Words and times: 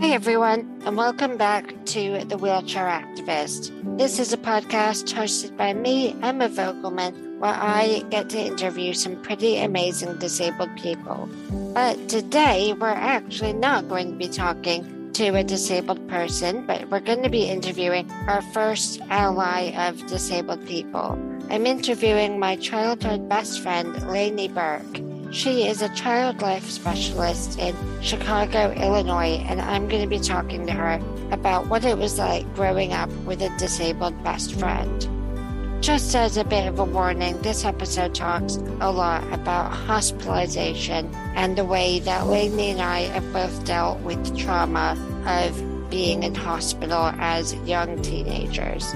Hi, 0.00 0.08
everyone, 0.08 0.82
and 0.84 0.96
welcome 0.96 1.36
back 1.36 1.72
to 1.86 2.24
The 2.24 2.36
Wheelchair 2.36 2.86
Activist. 2.86 3.70
This 3.96 4.18
is 4.18 4.32
a 4.32 4.36
podcast 4.36 5.14
hosted 5.14 5.56
by 5.56 5.72
me, 5.72 6.16
Emma 6.20 6.48
Vogelman, 6.48 7.38
where 7.38 7.54
I 7.54 8.02
get 8.10 8.28
to 8.30 8.38
interview 8.38 8.92
some 8.92 9.22
pretty 9.22 9.56
amazing 9.56 10.18
disabled 10.18 10.76
people. 10.76 11.28
But 11.74 12.08
today, 12.08 12.72
we're 12.72 12.88
actually 12.88 13.52
not 13.52 13.88
going 13.88 14.10
to 14.10 14.16
be 14.16 14.28
talking 14.28 15.12
to 15.12 15.28
a 15.36 15.44
disabled 15.44 16.08
person, 16.08 16.66
but 16.66 16.90
we're 16.90 16.98
going 16.98 17.22
to 17.22 17.30
be 17.30 17.44
interviewing 17.44 18.10
our 18.26 18.42
first 18.52 19.00
ally 19.10 19.70
of 19.88 20.04
disabled 20.08 20.66
people. 20.66 21.12
I'm 21.50 21.66
interviewing 21.66 22.40
my 22.40 22.56
childhood 22.56 23.28
best 23.28 23.60
friend, 23.60 23.94
Lanie 24.08 24.48
Berk. 24.48 25.13
She 25.34 25.66
is 25.66 25.82
a 25.82 25.88
child 25.88 26.42
life 26.42 26.70
specialist 26.70 27.58
in 27.58 27.74
Chicago, 28.00 28.70
Illinois, 28.70 29.44
and 29.48 29.60
I'm 29.60 29.88
going 29.88 30.00
to 30.00 30.08
be 30.08 30.20
talking 30.20 30.64
to 30.68 30.72
her 30.72 31.00
about 31.32 31.66
what 31.66 31.84
it 31.84 31.98
was 31.98 32.20
like 32.20 32.46
growing 32.54 32.92
up 32.92 33.10
with 33.26 33.42
a 33.42 33.48
disabled 33.58 34.22
best 34.22 34.54
friend. 34.54 35.82
Just 35.82 36.14
as 36.14 36.36
a 36.36 36.44
bit 36.44 36.68
of 36.68 36.78
a 36.78 36.84
warning, 36.84 37.36
this 37.42 37.64
episode 37.64 38.14
talks 38.14 38.58
a 38.80 38.92
lot 38.92 39.24
about 39.32 39.72
hospitalization 39.72 41.12
and 41.34 41.58
the 41.58 41.64
way 41.64 41.98
that 41.98 42.28
Lanie 42.28 42.70
and 42.70 42.80
I 42.80 43.00
have 43.00 43.32
both 43.32 43.64
dealt 43.64 43.98
with 44.02 44.38
trauma 44.38 44.96
of 45.26 45.90
being 45.90 46.22
in 46.22 46.36
hospital 46.36 47.10
as 47.18 47.54
young 47.66 48.00
teenagers. 48.02 48.94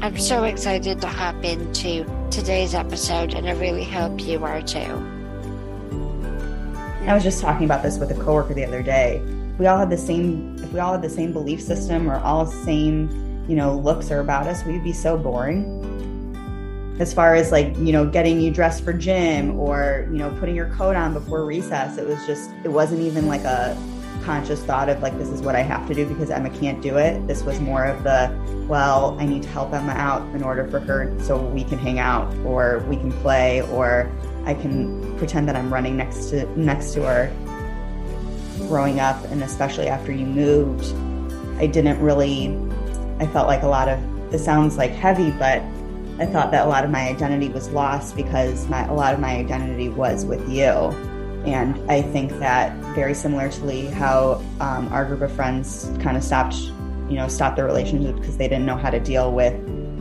I'm 0.00 0.16
so 0.18 0.44
excited 0.44 1.02
to 1.02 1.06
hop 1.06 1.44
into 1.44 2.06
today's 2.30 2.74
episode, 2.74 3.34
and 3.34 3.46
I 3.46 3.52
really 3.52 3.84
hope 3.84 4.22
you 4.22 4.42
are 4.42 4.62
too. 4.62 5.19
I 7.06 7.14
was 7.14 7.24
just 7.24 7.40
talking 7.40 7.64
about 7.64 7.82
this 7.82 7.98
with 7.98 8.10
a 8.10 8.14
coworker 8.14 8.54
the 8.54 8.64
other 8.64 8.82
day. 8.82 9.22
We 9.58 9.66
all 9.66 9.78
had 9.78 9.90
the 9.90 9.98
same, 9.98 10.56
if 10.62 10.72
we 10.72 10.80
all 10.80 10.92
had 10.92 11.02
the 11.02 11.10
same 11.10 11.32
belief 11.32 11.60
system 11.60 12.10
or 12.10 12.18
all 12.18 12.46
same, 12.46 13.44
you 13.48 13.56
know, 13.56 13.76
looks 13.76 14.10
are 14.10 14.20
about 14.20 14.46
us, 14.46 14.64
we'd 14.64 14.84
be 14.84 14.92
so 14.92 15.16
boring. 15.16 15.86
As 17.00 17.14
far 17.14 17.34
as 17.34 17.50
like, 17.50 17.76
you 17.78 17.92
know, 17.92 18.06
getting 18.06 18.38
you 18.40 18.50
dressed 18.50 18.84
for 18.84 18.92
gym 18.92 19.58
or, 19.58 20.06
you 20.10 20.18
know, 20.18 20.30
putting 20.38 20.54
your 20.54 20.68
coat 20.70 20.94
on 20.94 21.14
before 21.14 21.44
recess, 21.46 21.96
it 21.96 22.06
was 22.06 22.24
just, 22.26 22.50
it 22.64 22.68
wasn't 22.68 23.00
even 23.00 23.26
like 23.26 23.44
a 23.44 23.76
conscious 24.22 24.62
thought 24.62 24.90
of 24.90 25.00
like, 25.00 25.16
this 25.16 25.28
is 25.28 25.40
what 25.40 25.56
I 25.56 25.62
have 25.62 25.88
to 25.88 25.94
do 25.94 26.06
because 26.06 26.30
Emma 26.30 26.50
can't 26.50 26.82
do 26.82 26.98
it. 26.98 27.26
This 27.26 27.42
was 27.42 27.58
more 27.60 27.86
of 27.86 28.04
the, 28.04 28.30
well, 28.68 29.16
I 29.18 29.24
need 29.24 29.42
to 29.44 29.48
help 29.48 29.72
Emma 29.72 29.92
out 29.92 30.22
in 30.34 30.42
order 30.42 30.68
for 30.68 30.78
her 30.80 31.18
so 31.20 31.40
we 31.40 31.64
can 31.64 31.78
hang 31.78 31.98
out 31.98 32.32
or 32.44 32.84
we 32.88 32.96
can 32.96 33.10
play 33.10 33.62
or 33.72 34.10
I 34.44 34.54
can 34.54 35.16
pretend 35.18 35.48
that 35.48 35.56
I'm 35.56 35.72
running 35.72 35.96
next 35.96 36.30
to 36.30 36.46
next 36.58 36.92
to 36.94 37.02
her. 37.02 37.32
Growing 38.68 39.00
up, 39.00 39.22
and 39.26 39.42
especially 39.42 39.88
after 39.88 40.12
you 40.12 40.26
moved, 40.26 40.94
I 41.58 41.66
didn't 41.66 42.00
really. 42.00 42.56
I 43.18 43.26
felt 43.26 43.46
like 43.46 43.62
a 43.62 43.68
lot 43.68 43.88
of. 43.88 43.98
This 44.30 44.44
sounds 44.44 44.76
like 44.76 44.92
heavy, 44.92 45.30
but 45.32 45.62
I 46.20 46.26
thought 46.26 46.50
that 46.50 46.66
a 46.66 46.68
lot 46.68 46.84
of 46.84 46.90
my 46.90 47.08
identity 47.08 47.48
was 47.48 47.70
lost 47.70 48.14
because 48.14 48.68
my, 48.68 48.84
a 48.84 48.92
lot 48.92 49.14
of 49.14 49.20
my 49.20 49.36
identity 49.36 49.88
was 49.88 50.26
with 50.26 50.46
you. 50.48 50.66
And 51.46 51.90
I 51.90 52.02
think 52.02 52.30
that 52.40 52.76
very 52.94 53.14
similarly, 53.14 53.86
how 53.86 54.44
um, 54.60 54.88
our 54.92 55.06
group 55.06 55.22
of 55.22 55.32
friends 55.32 55.90
kind 56.00 56.18
of 56.18 56.22
stopped, 56.22 56.56
you 57.08 57.16
know, 57.16 57.26
stopped 57.26 57.56
their 57.56 57.64
relationship 57.64 58.16
because 58.16 58.36
they 58.36 58.48
didn't 58.48 58.66
know 58.66 58.76
how 58.76 58.90
to 58.90 59.00
deal 59.00 59.32
with, 59.32 59.54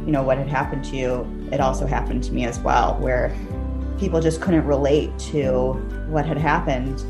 you 0.05 0.11
know, 0.11 0.21
what 0.21 0.37
had 0.37 0.47
happened 0.47 0.83
to 0.85 0.97
you. 0.97 1.49
It 1.53 1.61
also 1.61 1.87
happened 1.87 2.25
to 2.25 2.33
me 2.33 2.43
as 2.45 2.59
well, 2.59 2.97
where 2.99 3.33
people 3.99 4.21
just 4.21 4.41
couldn't 4.41 4.65
relate 4.65 5.17
to 5.19 5.73
what 6.09 6.25
had 6.25 6.37
happened. 6.37 7.03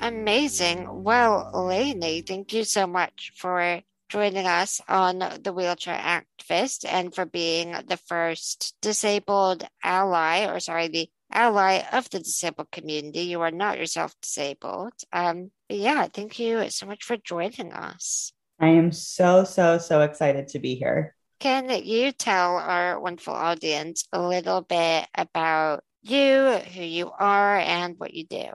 Amazing. 0.00 1.04
Well, 1.04 1.50
Lanie, 1.54 2.22
thank 2.22 2.52
you 2.52 2.64
so 2.64 2.86
much 2.86 3.32
for 3.36 3.82
joining 4.08 4.46
us 4.46 4.80
on 4.88 5.18
the 5.42 5.52
Wheelchair 5.52 5.96
Activist 5.96 6.84
and 6.88 7.14
for 7.14 7.24
being 7.24 7.74
the 7.86 7.96
first 7.96 8.74
disabled 8.82 9.66
ally, 9.82 10.46
or 10.46 10.58
sorry, 10.60 10.88
the 10.88 11.08
ally 11.30 11.82
of 11.92 12.10
the 12.10 12.18
disabled 12.18 12.70
community. 12.70 13.20
You 13.20 13.40
are 13.42 13.50
not 13.50 13.78
yourself 13.78 14.14
disabled. 14.20 14.92
Um, 15.12 15.50
yeah, 15.68 16.08
thank 16.12 16.38
you 16.38 16.68
so 16.70 16.86
much 16.86 17.04
for 17.04 17.16
joining 17.16 17.72
us. 17.72 18.32
I 18.58 18.68
am 18.68 18.92
so, 18.92 19.44
so, 19.44 19.78
so 19.78 20.02
excited 20.02 20.48
to 20.48 20.58
be 20.58 20.74
here. 20.74 21.14
Can 21.42 21.70
you 21.84 22.12
tell 22.12 22.54
our 22.54 23.00
wonderful 23.00 23.34
audience 23.34 24.06
a 24.12 24.22
little 24.22 24.60
bit 24.60 25.08
about 25.12 25.82
you, 26.00 26.60
who 26.72 26.82
you 26.84 27.10
are, 27.18 27.58
and 27.58 27.98
what 27.98 28.14
you 28.14 28.24
do? 28.24 28.46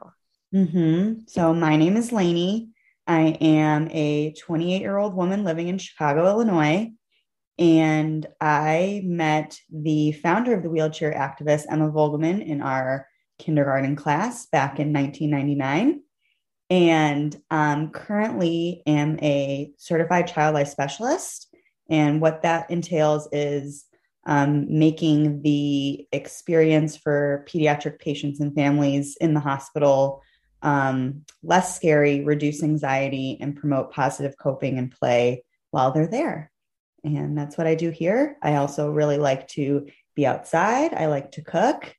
Mm-hmm. 0.55 1.19
So, 1.27 1.53
my 1.53 1.75
name 1.75 1.97
is 1.97 2.13
Lanie. 2.13 2.69
I 3.05 3.37
am 3.41 3.89
a 3.91 4.31
28 4.39 4.79
year 4.79 4.95
old 4.95 5.15
woman 5.15 5.43
living 5.43 5.67
in 5.67 5.79
Chicago, 5.79 6.27
Illinois. 6.27 6.93
And 7.59 8.25
I 8.39 9.01
met 9.03 9.59
the 9.69 10.13
founder 10.13 10.53
of 10.53 10.63
the 10.63 10.69
wheelchair 10.69 11.11
activist, 11.11 11.65
Emma 11.69 11.91
Vogelman, 11.91 12.41
in 12.41 12.61
our 12.61 13.05
kindergarten 13.37 13.97
class 13.97 14.45
back 14.45 14.79
in 14.79 14.93
1999. 14.93 16.03
And 16.69 17.35
um, 17.51 17.89
currently 17.89 18.81
am 18.87 19.19
a 19.21 19.73
certified 19.75 20.27
child 20.27 20.53
life 20.53 20.69
specialist 20.69 21.46
and 21.89 22.21
what 22.21 22.43
that 22.43 22.69
entails 22.69 23.27
is 23.31 23.85
um, 24.25 24.65
making 24.77 25.41
the 25.41 26.07
experience 26.11 26.97
for 26.97 27.45
pediatric 27.47 27.99
patients 27.99 28.39
and 28.39 28.53
families 28.53 29.15
in 29.21 29.33
the 29.33 29.39
hospital 29.39 30.21
um, 30.61 31.23
less 31.43 31.75
scary, 31.75 32.23
reduce 32.23 32.63
anxiety, 32.63 33.37
and 33.39 33.55
promote 33.55 33.91
positive 33.91 34.37
coping 34.37 34.77
and 34.77 34.91
play 34.91 35.43
while 35.71 35.91
they're 35.91 36.07
there. 36.07 36.51
And 37.03 37.37
that's 37.37 37.57
what 37.57 37.67
I 37.67 37.75
do 37.75 37.89
here. 37.89 38.37
I 38.41 38.55
also 38.55 38.89
really 38.89 39.17
like 39.17 39.47
to 39.49 39.87
be 40.15 40.25
outside, 40.25 40.93
I 40.93 41.05
like 41.05 41.31
to 41.33 41.43
cook. 41.43 41.95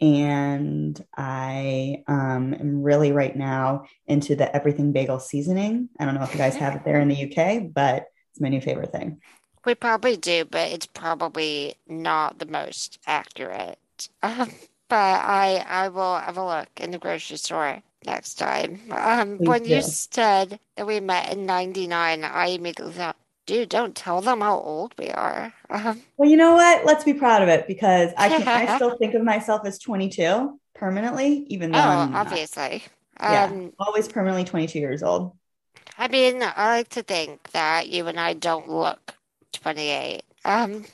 And 0.00 0.98
I 1.14 2.02
um, 2.08 2.54
am 2.54 2.82
really 2.82 3.12
right 3.12 3.36
now 3.36 3.84
into 4.06 4.34
the 4.34 4.54
everything 4.56 4.92
bagel 4.92 5.20
seasoning. 5.20 5.90
I 5.98 6.06
don't 6.06 6.14
know 6.14 6.22
if 6.22 6.32
you 6.32 6.38
guys 6.38 6.56
have 6.56 6.74
it 6.74 6.86
there 6.86 7.00
in 7.00 7.08
the 7.08 7.30
UK, 7.30 7.70
but 7.70 8.06
it's 8.30 8.40
my 8.40 8.48
new 8.48 8.60
favorite 8.60 8.92
thing. 8.92 9.20
We 9.64 9.74
probably 9.74 10.16
do, 10.16 10.44
but 10.44 10.70
it's 10.70 10.86
probably 10.86 11.74
not 11.86 12.38
the 12.38 12.46
most 12.46 12.98
accurate. 13.06 13.78
Um, 14.22 14.50
but 14.88 14.96
I 14.96 15.64
I 15.68 15.88
will 15.88 16.16
have 16.16 16.36
a 16.36 16.44
look 16.44 16.68
in 16.76 16.90
the 16.90 16.98
grocery 16.98 17.36
store 17.36 17.82
next 18.06 18.34
time. 18.34 18.80
Um, 18.90 19.38
when 19.38 19.64
you 19.64 19.82
said 19.82 20.58
that 20.76 20.86
we 20.86 21.00
met 21.00 21.32
in 21.32 21.46
'99, 21.46 22.24
I 22.24 22.46
immediately 22.46 22.94
thought, 22.94 23.16
dude, 23.46 23.68
don't 23.68 23.94
tell 23.94 24.20
them 24.20 24.40
how 24.40 24.58
old 24.58 24.94
we 24.98 25.10
are. 25.10 25.52
Um, 25.68 26.02
well, 26.16 26.30
you 26.30 26.36
know 26.36 26.54
what? 26.54 26.86
Let's 26.86 27.04
be 27.04 27.14
proud 27.14 27.42
of 27.42 27.48
it 27.48 27.66
because 27.66 28.12
I 28.16 28.28
can 28.28 28.48
I 28.48 28.74
still 28.76 28.96
think 28.96 29.14
of 29.14 29.22
myself 29.22 29.62
as 29.66 29.78
22 29.78 30.58
permanently, 30.74 31.46
even 31.48 31.72
though 31.72 31.78
oh, 31.78 31.82
I'm 31.82 32.14
obviously, 32.14 32.82
yeah, 33.20 33.44
um, 33.44 33.72
always 33.78 34.08
permanently 34.08 34.44
22 34.44 34.78
years 34.78 35.02
old. 35.02 35.36
I 36.00 36.08
mean, 36.08 36.42
I 36.42 36.78
like 36.78 36.88
to 36.90 37.02
think 37.02 37.50
that 37.52 37.88
you 37.88 38.06
and 38.08 38.18
I 38.18 38.32
don't 38.32 38.70
look 38.70 39.14
28. 39.52 40.22
Um, 40.44 40.86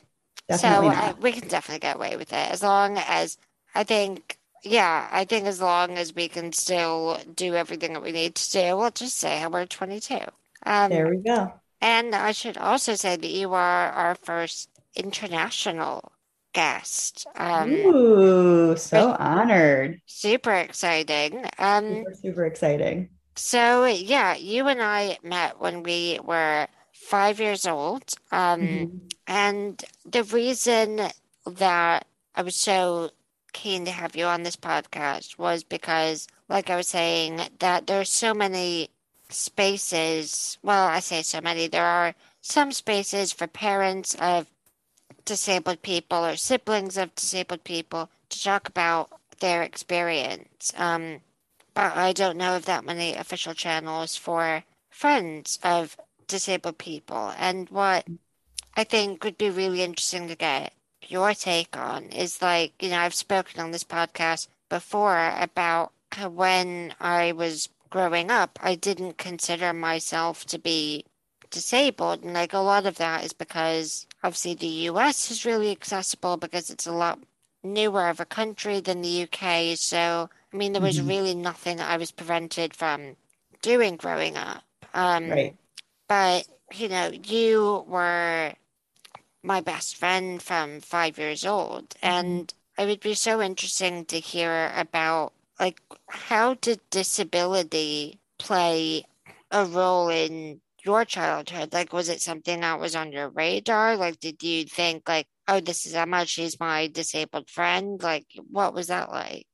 definitely 0.49 0.91
so 0.91 1.01
I, 1.01 1.15
we 1.21 1.33
can 1.33 1.49
definitely 1.49 1.79
get 1.81 1.97
away 1.97 2.17
with 2.17 2.33
it 2.33 2.51
as 2.51 2.63
long 2.63 2.99
as 2.99 3.39
I 3.75 3.85
think, 3.85 4.37
yeah, 4.65 5.09
I 5.13 5.25
think 5.25 5.47
as 5.47 5.61
long 5.61 5.97
as 5.97 6.15
we 6.15 6.29
can 6.29 6.53
still 6.53 7.21
do 7.37 7.55
everything 7.55 7.93
that 7.93 8.03
we 8.03 8.13
need 8.13 8.35
to 8.35 8.53
do, 8.53 8.77
we'll 8.77 8.91
just 8.91 9.17
say 9.17 9.47
we're 9.47 9.67
22. 9.67 10.19
Um, 10.65 10.91
there 10.91 11.09
we 11.09 11.19
go. 11.19 11.53
And 11.81 12.15
I 12.15 12.33
should 12.33 12.59
also 12.59 12.97
say 12.97 13.17
that 13.17 13.31
you 13.31 13.55
are 13.55 13.91
our 13.93 14.17
first 14.17 14.71
international 14.97 16.13
guest. 16.53 17.27
Um, 17.37 17.71
Ooh, 17.71 18.77
so 18.77 19.15
honored. 19.19 20.01
Super 20.07 20.55
exciting. 20.55 21.45
Um, 21.59 21.99
super, 21.99 22.15
super 22.15 22.47
exciting. 22.47 23.11
So, 23.37 23.85
yeah, 23.85 24.35
you 24.35 24.67
and 24.67 24.83
I 24.83 25.19
met 25.23 25.61
when 25.61 25.83
we 25.83 26.19
were 26.25 26.69
five 26.93 27.39
years 27.39 27.67
old. 27.67 28.15
Um, 28.33 28.61
mm-hmm. 28.61 28.97
And 29.27 29.85
the 30.05 30.25
reason 30.25 31.03
that 31.47 32.07
I 32.35 32.43
was 32.43 32.57
so 32.57 33.11
keen 33.53 33.85
to 33.85 33.91
have 33.91 34.17
you 34.17 34.25
on 34.25 34.43
this 34.43 34.57
podcast 34.57 35.39
was 35.39 35.63
because, 35.63 36.27
like 36.49 36.71
I 36.71 36.77
was 36.77 36.89
saying, 36.89 37.41
that 37.59 37.87
there 37.87 38.01
are 38.01 38.05
so 38.05 38.35
many 38.35 38.91
spaces. 39.29 40.59
Well, 40.63 40.87
I 40.87 41.01
say 41.01 41.23
so 41.23 41.41
many. 41.41 41.67
There 41.67 41.85
are 41.85 42.15
some 42.41 42.73
spaces 42.73 43.33
for 43.33 43.47
parents 43.47 44.15
of 44.15 44.47
disabled 45.25 45.83
people 45.83 46.25
or 46.25 46.37
siblings 46.37 46.97
of 46.97 47.15
disabled 47.15 47.65
people 47.65 48.09
to 48.31 48.43
talk 48.43 48.69
about 48.69 49.11
their 49.41 49.63
experience. 49.63 50.73
Um, 50.77 51.21
but 51.77 51.95
I 51.95 52.15
don't 52.15 52.39
know 52.39 52.57
of 52.57 52.65
that 52.65 52.87
many 52.87 53.15
official 53.15 53.53
channels 53.53 54.17
for 54.17 54.65
friends 54.89 55.59
of 55.63 55.97
disabled 56.27 56.79
people. 56.79 57.35
And 57.39 57.69
what 57.69 58.07
I 58.75 58.83
think 58.85 59.23
would 59.23 59.37
be 59.37 59.51
really 59.51 59.83
interesting 59.83 60.27
to 60.29 60.37
get 60.37 60.73
your 61.07 61.35
take 61.35 61.77
on 61.77 62.05
is 62.07 62.41
like, 62.41 62.73
you 62.83 62.89
know, 62.89 63.01
I've 63.01 63.15
spoken 63.15 63.61
on 63.61 63.73
this 63.73 63.85
podcast 63.85 64.49
before 64.71 65.35
about 65.39 65.93
when 66.33 66.95
I 66.99 67.33
was 67.33 67.69
growing 67.91 68.31
up, 68.31 68.59
I 68.63 68.75
didn't 68.75 69.19
consider 69.19 69.75
myself 69.75 70.47
to 70.47 70.59
be 70.59 71.05
disabled. 71.51 72.25
And 72.25 72.33
like 72.33 72.55
a 72.55 72.59
lot 72.59 72.87
of 72.87 72.97
that 72.97 73.23
is 73.23 73.35
because 73.35 74.07
obviously 74.25 74.55
the 74.55 74.89
US 74.91 75.31
is 75.31 75.45
really 75.45 75.71
accessible 75.71 76.39
because 76.39 76.71
it's 76.71 76.87
a 76.87 76.93
lot 76.93 77.19
newer 77.63 78.09
of 78.09 78.19
a 78.19 78.25
country 78.25 78.81
than 78.81 79.03
the 79.03 79.29
UK. 79.29 79.77
So, 79.77 80.31
I 80.57 80.59
mean, 80.59 80.73
there 80.73 80.81
was 80.81 80.99
mm-hmm. 80.99 81.09
really 81.09 81.35
nothing 81.35 81.83
I 81.83 81.99
was 81.99 82.11
prevented 82.11 82.75
from 82.75 83.17
doing 83.61 83.97
growing 83.97 84.39
up. 84.39 84.65
Um, 84.95 85.29
right. 85.29 85.55
But, 86.09 86.49
you 86.73 86.89
know, 86.89 87.11
you 87.13 87.85
were 87.87 88.55
my 89.43 89.61
best 89.61 89.99
friend 89.99 90.41
from 90.41 90.81
five 90.81 91.19
years 91.19 91.45
old. 91.45 91.91
Mm-hmm. 91.91 92.07
And 92.07 92.55
it 92.79 92.87
would 92.87 93.01
be 93.01 93.13
so 93.13 93.43
interesting 93.43 94.07
to 94.07 94.19
hear 94.19 94.73
about, 94.75 95.35
like, 95.61 95.79
how 96.09 96.55
did 96.55 96.81
disability 96.89 98.19
play 98.39 99.05
a 99.51 99.67
role 99.67 100.09
in 100.09 100.63
your 100.83 101.05
childhood? 101.05 101.75
Like, 101.75 101.93
was 101.93 102.09
it 102.09 102.23
something 102.23 102.61
that 102.61 102.81
was 102.81 102.97
on 102.97 103.13
your 103.13 103.29
radar? 103.29 103.99
Like, 103.99 104.21
did 104.21 104.43
you 104.43 104.65
think, 104.65 105.07
like, 105.07 105.27
oh, 105.49 105.61
this 105.61 105.85
is 105.85 105.95
Emma, 105.95 106.25
she's 106.25 106.59
my 106.59 106.87
disabled 106.87 107.51
friend? 107.51 108.03
Like, 108.03 108.25
what 108.51 108.73
was 108.73 108.87
that 108.87 109.11
like? 109.13 109.47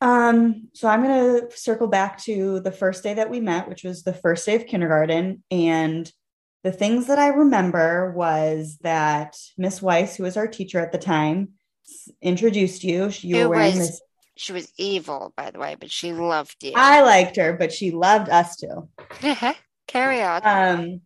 Um, 0.00 0.68
so 0.74 0.88
I'm 0.88 1.02
going 1.02 1.40
to 1.40 1.56
circle 1.56 1.88
back 1.88 2.18
to 2.24 2.60
the 2.60 2.70
first 2.70 3.02
day 3.02 3.14
that 3.14 3.30
we 3.30 3.40
met, 3.40 3.68
which 3.68 3.84
was 3.84 4.02
the 4.02 4.12
first 4.12 4.46
day 4.46 4.54
of 4.54 4.66
kindergarten. 4.66 5.42
And 5.50 6.10
the 6.62 6.72
things 6.72 7.06
that 7.06 7.18
I 7.18 7.28
remember 7.28 8.12
was 8.12 8.78
that 8.82 9.36
Miss 9.56 9.82
Weiss, 9.82 10.16
who 10.16 10.24
was 10.24 10.36
our 10.36 10.46
teacher 10.46 10.78
at 10.78 10.92
the 10.92 10.98
time, 10.98 11.50
introduced 12.22 12.84
you. 12.84 13.10
You 13.20 13.48
were 13.48 13.48
wearing 13.50 13.78
was, 13.78 13.88
this. 13.88 14.00
She 14.36 14.52
was 14.52 14.72
evil, 14.76 15.32
by 15.36 15.50
the 15.50 15.58
way, 15.58 15.76
but 15.78 15.90
she 15.90 16.12
loved 16.12 16.56
you. 16.62 16.72
I 16.76 17.02
liked 17.02 17.36
her, 17.36 17.54
but 17.54 17.72
she 17.72 17.90
loved 17.90 18.28
us 18.28 18.56
too. 18.56 18.88
Carry 19.88 20.22
on. 20.22 20.40
Um. 20.44 21.00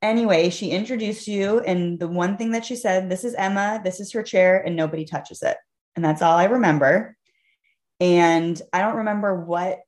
Anyway, 0.00 0.50
she 0.50 0.70
introduced 0.70 1.26
you, 1.26 1.58
and 1.60 1.98
the 1.98 2.06
one 2.06 2.36
thing 2.36 2.52
that 2.52 2.64
she 2.64 2.76
said, 2.76 3.10
"This 3.10 3.24
is 3.24 3.34
Emma. 3.34 3.80
This 3.82 4.00
is 4.00 4.12
her 4.12 4.22
chair, 4.22 4.60
and 4.60 4.76
nobody 4.76 5.04
touches 5.04 5.42
it." 5.42 5.56
And 5.96 6.04
that's 6.04 6.22
all 6.22 6.36
I 6.36 6.44
remember. 6.44 7.16
And 8.00 8.60
I 8.72 8.80
don't 8.80 8.96
remember 8.96 9.44
what 9.44 9.80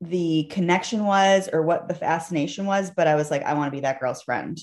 the 0.00 0.44
connection 0.50 1.06
was 1.06 1.48
or 1.52 1.62
what 1.62 1.88
the 1.88 1.94
fascination 1.94 2.66
was, 2.66 2.90
but 2.90 3.06
I 3.06 3.14
was 3.14 3.30
like, 3.30 3.42
I 3.42 3.54
want 3.54 3.68
to 3.68 3.76
be 3.76 3.80
that 3.80 4.00
girl's 4.00 4.22
friend. 4.22 4.58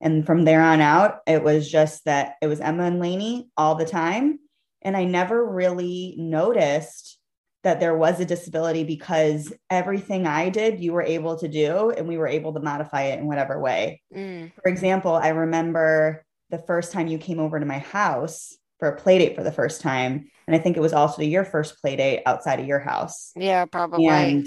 And 0.00 0.26
from 0.26 0.44
there 0.44 0.60
on 0.60 0.80
out, 0.80 1.20
it 1.26 1.42
was 1.42 1.70
just 1.70 2.04
that 2.04 2.34
it 2.42 2.46
was 2.46 2.60
Emma 2.60 2.84
and 2.84 3.00
Lanie 3.00 3.48
all 3.56 3.74
the 3.74 3.86
time. 3.86 4.38
And 4.82 4.96
I 4.96 5.04
never 5.04 5.44
really 5.44 6.14
noticed 6.18 7.18
that 7.62 7.80
there 7.80 7.96
was 7.96 8.20
a 8.20 8.26
disability 8.26 8.84
because 8.84 9.50
everything 9.70 10.26
I 10.26 10.50
did, 10.50 10.80
you 10.80 10.92
were 10.92 11.02
able 11.02 11.38
to 11.38 11.48
do, 11.48 11.90
and 11.90 12.06
we 12.06 12.18
were 12.18 12.28
able 12.28 12.52
to 12.52 12.60
modify 12.60 13.04
it 13.04 13.18
in 13.18 13.26
whatever 13.26 13.58
way. 13.58 14.02
Mm. 14.14 14.52
For 14.62 14.68
example, 14.68 15.14
I 15.14 15.28
remember 15.28 16.26
the 16.50 16.58
first 16.58 16.92
time 16.92 17.06
you 17.06 17.16
came 17.16 17.40
over 17.40 17.58
to 17.58 17.64
my 17.64 17.78
house 17.78 18.54
for 18.84 18.90
a 18.90 19.00
play 19.00 19.18
date 19.18 19.34
for 19.34 19.42
the 19.42 19.50
first 19.50 19.80
time. 19.80 20.28
And 20.46 20.54
I 20.54 20.58
think 20.58 20.76
it 20.76 20.80
was 20.80 20.92
also 20.92 21.22
your 21.22 21.46
first 21.46 21.80
play 21.80 21.96
date 21.96 22.22
outside 22.26 22.60
of 22.60 22.66
your 22.66 22.80
house. 22.80 23.32
Yeah, 23.34 23.64
probably. 23.64 24.06
And 24.06 24.46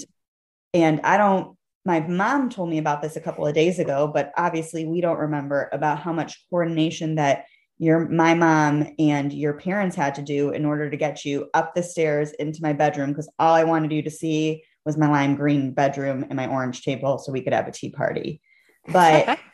and 0.75 1.01
I 1.01 1.17
don't, 1.17 1.57
my 1.85 2.01
mom 2.01 2.51
told 2.51 2.69
me 2.69 2.77
about 2.77 3.01
this 3.01 3.15
a 3.15 3.21
couple 3.21 3.47
of 3.47 3.55
days 3.55 3.79
ago, 3.79 4.11
but 4.13 4.31
obviously 4.37 4.85
we 4.85 5.01
don't 5.01 5.17
remember 5.17 5.69
about 5.71 5.97
how 5.97 6.13
much 6.13 6.45
coordination 6.51 7.15
that 7.15 7.45
your 7.79 8.07
my 8.09 8.35
mom 8.35 8.87
and 8.99 9.33
your 9.33 9.53
parents 9.53 9.95
had 9.95 10.13
to 10.15 10.21
do 10.21 10.51
in 10.51 10.65
order 10.65 10.87
to 10.87 10.97
get 10.97 11.25
you 11.25 11.49
up 11.55 11.73
the 11.73 11.81
stairs 11.81 12.31
into 12.33 12.59
my 12.61 12.73
bedroom 12.73 13.09
because 13.09 13.31
all 13.39 13.55
I 13.55 13.63
wanted 13.63 13.91
you 13.91 14.03
to 14.03 14.11
see 14.11 14.63
was 14.85 14.97
my 14.97 15.09
lime 15.09 15.35
green 15.35 15.71
bedroom 15.71 16.25
and 16.29 16.35
my 16.35 16.45
orange 16.45 16.83
table 16.83 17.17
so 17.17 17.31
we 17.31 17.41
could 17.41 17.53
have 17.53 17.67
a 17.67 17.71
tea 17.71 17.89
party. 17.89 18.39
But 18.87 19.39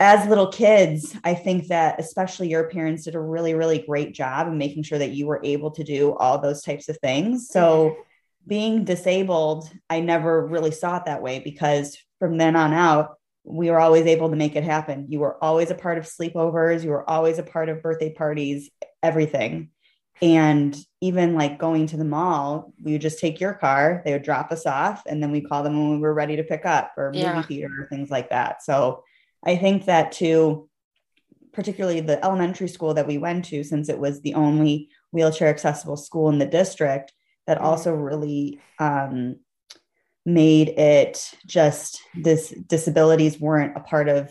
as 0.00 0.28
little 0.28 0.46
kids, 0.46 1.16
I 1.24 1.34
think 1.34 1.68
that 1.68 1.98
especially 1.98 2.48
your 2.48 2.68
parents 2.70 3.04
did 3.04 3.16
a 3.16 3.20
really, 3.20 3.54
really 3.54 3.80
great 3.80 4.14
job 4.14 4.46
in 4.46 4.56
making 4.56 4.84
sure 4.84 4.98
that 4.98 5.10
you 5.10 5.26
were 5.26 5.40
able 5.42 5.72
to 5.72 5.82
do 5.82 6.14
all 6.14 6.38
those 6.38 6.62
types 6.62 6.88
of 6.88 6.98
things. 6.98 7.48
So 7.48 7.96
being 8.46 8.84
disabled, 8.84 9.70
I 9.90 10.00
never 10.00 10.46
really 10.46 10.70
saw 10.70 10.98
it 10.98 11.06
that 11.06 11.22
way 11.22 11.40
because 11.40 11.98
from 12.20 12.38
then 12.38 12.54
on 12.54 12.72
out, 12.72 13.16
we 13.44 13.70
were 13.70 13.80
always 13.80 14.06
able 14.06 14.30
to 14.30 14.36
make 14.36 14.54
it 14.54 14.62
happen. 14.62 15.06
You 15.08 15.20
were 15.20 15.42
always 15.42 15.70
a 15.70 15.74
part 15.74 15.98
of 15.98 16.04
sleepovers, 16.04 16.84
you 16.84 16.90
were 16.90 17.08
always 17.08 17.38
a 17.38 17.42
part 17.42 17.68
of 17.68 17.82
birthday 17.82 18.12
parties, 18.12 18.70
everything. 19.02 19.70
And 20.20 20.76
even 21.00 21.34
like 21.34 21.58
going 21.58 21.86
to 21.88 21.96
the 21.96 22.04
mall, 22.04 22.72
we 22.82 22.92
would 22.92 23.00
just 23.00 23.20
take 23.20 23.40
your 23.40 23.54
car, 23.54 24.02
they 24.04 24.12
would 24.12 24.24
drop 24.24 24.52
us 24.52 24.66
off, 24.66 25.02
and 25.06 25.22
then 25.22 25.30
we 25.30 25.40
call 25.40 25.62
them 25.62 25.78
when 25.78 25.90
we 25.92 25.98
were 25.98 26.14
ready 26.14 26.36
to 26.36 26.44
pick 26.44 26.66
up 26.66 26.92
or 26.96 27.12
movie 27.12 27.20
yeah. 27.20 27.42
theater 27.42 27.72
or 27.80 27.86
things 27.86 28.10
like 28.10 28.30
that. 28.30 28.62
So 28.62 29.04
I 29.44 29.56
think 29.56 29.86
that 29.86 30.12
too, 30.12 30.68
particularly 31.52 32.00
the 32.00 32.22
elementary 32.24 32.68
school 32.68 32.94
that 32.94 33.06
we 33.06 33.18
went 33.18 33.46
to, 33.46 33.64
since 33.64 33.88
it 33.88 33.98
was 33.98 34.20
the 34.20 34.34
only 34.34 34.90
wheelchair 35.12 35.48
accessible 35.48 35.96
school 35.96 36.28
in 36.28 36.38
the 36.38 36.46
district, 36.46 37.12
that 37.46 37.58
mm-hmm. 37.58 37.66
also 37.66 37.94
really 37.94 38.60
um, 38.78 39.36
made 40.28 40.68
it 40.68 41.32
just 41.46 42.00
this 42.14 42.50
disabilities 42.66 43.40
weren't 43.40 43.76
a 43.76 43.80
part 43.80 44.08
of 44.08 44.30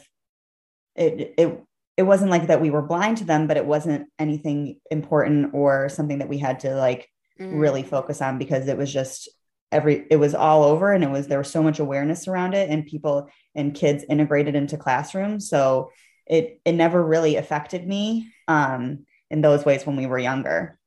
it 0.96 1.34
it 1.38 1.64
it 1.98 2.04
wasn't 2.04 2.30
like 2.30 2.46
that 2.48 2.62
we 2.62 2.70
were 2.70 2.84
blind 2.84 3.18
to 3.18 3.24
them 3.24 3.48
but 3.48 3.58
it 3.58 3.66
wasn't 3.66 4.08
anything 4.20 4.80
important 4.92 5.56
or 5.56 5.90
something 5.90 6.20
that 6.20 6.30
we 6.30 6.38
had 6.38 6.60
to 6.60 6.76
like 6.76 7.10
mm. 7.40 7.60
really 7.60 7.82
focus 7.82 8.22
on 8.22 8.38
because 8.38 8.68
it 8.68 8.78
was 8.78 8.94
just 8.94 9.28
every 9.72 10.06
it 10.12 10.18
was 10.18 10.36
all 10.36 10.64
over 10.64 10.94
and 10.94 11.04
it 11.04 11.10
was 11.10 11.28
there 11.28 11.40
was 11.40 11.50
so 11.50 11.64
much 11.64 11.80
awareness 11.80 12.28
around 12.28 12.54
it 12.54 12.70
and 12.70 12.86
people 12.86 13.28
and 13.58 13.76
kids 13.76 14.06
integrated 14.10 14.56
into 14.56 14.78
classrooms 14.78 15.50
so 15.50 15.92
it 16.26 16.62
it 16.64 16.74
never 16.74 17.04
really 17.04 17.36
affected 17.36 17.86
me 17.86 18.32
um 18.48 19.06
in 19.30 19.42
those 19.42 19.66
ways 19.66 19.86
when 19.86 19.98
we 19.98 20.06
were 20.06 20.20
younger 20.20 20.78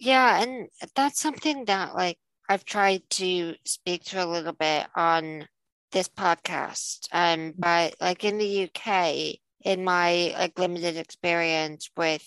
yeah, 0.00 0.42
and 0.42 0.68
that's 0.94 1.20
something 1.20 1.64
that 1.66 1.94
like 1.94 2.18
I've 2.48 2.64
tried 2.64 3.02
to 3.10 3.54
speak 3.64 4.04
to 4.04 4.24
a 4.24 4.26
little 4.26 4.52
bit 4.52 4.86
on 4.94 5.48
this 5.92 6.08
podcast. 6.08 7.08
Um, 7.12 7.54
but 7.56 7.94
like 8.00 8.24
in 8.24 8.38
the 8.38 8.64
UK, 8.64 9.38
in 9.64 9.84
my 9.84 10.34
like 10.36 10.58
limited 10.58 10.96
experience 10.96 11.90
with 11.96 12.22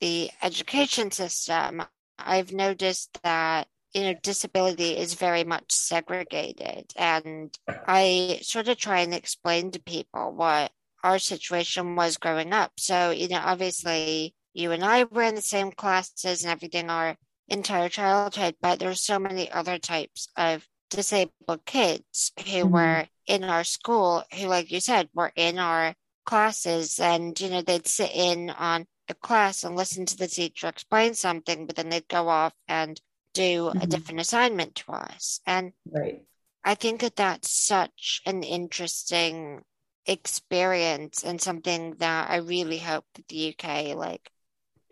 the 0.00 0.30
education 0.42 1.10
system, 1.10 1.82
I've 2.18 2.52
noticed 2.52 3.18
that 3.22 3.68
you 3.94 4.02
know 4.02 4.14
disability 4.22 4.96
is 4.96 5.14
very 5.14 5.44
much 5.44 5.72
segregated, 5.72 6.92
and 6.96 7.56
I 7.68 8.40
sort 8.42 8.68
of 8.68 8.78
try 8.78 9.00
and 9.00 9.14
explain 9.14 9.70
to 9.72 9.80
people 9.80 10.32
what 10.32 10.72
our 11.04 11.18
situation 11.18 11.96
was 11.96 12.16
growing 12.16 12.52
up. 12.52 12.72
So 12.78 13.10
you 13.10 13.28
know, 13.28 13.40
obviously 13.42 14.34
you 14.54 14.72
and 14.72 14.84
I 14.84 15.04
were 15.04 15.22
in 15.22 15.34
the 15.34 15.42
same 15.42 15.72
classes 15.72 16.42
and 16.42 16.52
everything 16.52 16.90
our 16.90 17.16
entire 17.48 17.88
childhood, 17.88 18.56
but 18.60 18.78
there's 18.78 19.02
so 19.02 19.18
many 19.18 19.50
other 19.50 19.78
types 19.78 20.28
of 20.36 20.66
disabled 20.90 21.64
kids 21.64 22.32
who 22.38 22.44
mm-hmm. 22.44 22.72
were 22.72 23.06
in 23.26 23.44
our 23.44 23.64
school 23.64 24.22
who, 24.34 24.46
like 24.46 24.70
you 24.70 24.80
said, 24.80 25.08
were 25.14 25.32
in 25.36 25.58
our 25.58 25.94
classes 26.24 26.98
and, 27.00 27.38
you 27.40 27.50
know, 27.50 27.62
they'd 27.62 27.86
sit 27.86 28.10
in 28.14 28.50
on 28.50 28.86
the 29.08 29.14
class 29.14 29.64
and 29.64 29.76
listen 29.76 30.06
to 30.06 30.16
the 30.16 30.28
teacher 30.28 30.68
explain 30.68 31.14
something, 31.14 31.66
but 31.66 31.76
then 31.76 31.88
they'd 31.88 32.08
go 32.08 32.28
off 32.28 32.52
and 32.68 33.00
do 33.34 33.64
mm-hmm. 33.64 33.80
a 33.80 33.86
different 33.86 34.20
assignment 34.20 34.74
to 34.76 34.92
us. 34.92 35.40
And 35.46 35.72
right. 35.90 36.22
I 36.64 36.74
think 36.74 37.00
that 37.00 37.16
that's 37.16 37.50
such 37.50 38.22
an 38.26 38.42
interesting 38.42 39.62
experience 40.06 41.24
and 41.24 41.40
something 41.40 41.94
that 41.98 42.30
I 42.30 42.36
really 42.36 42.78
hope 42.78 43.04
that 43.14 43.28
the 43.28 43.54
UK 43.56 43.96
like 43.96 44.30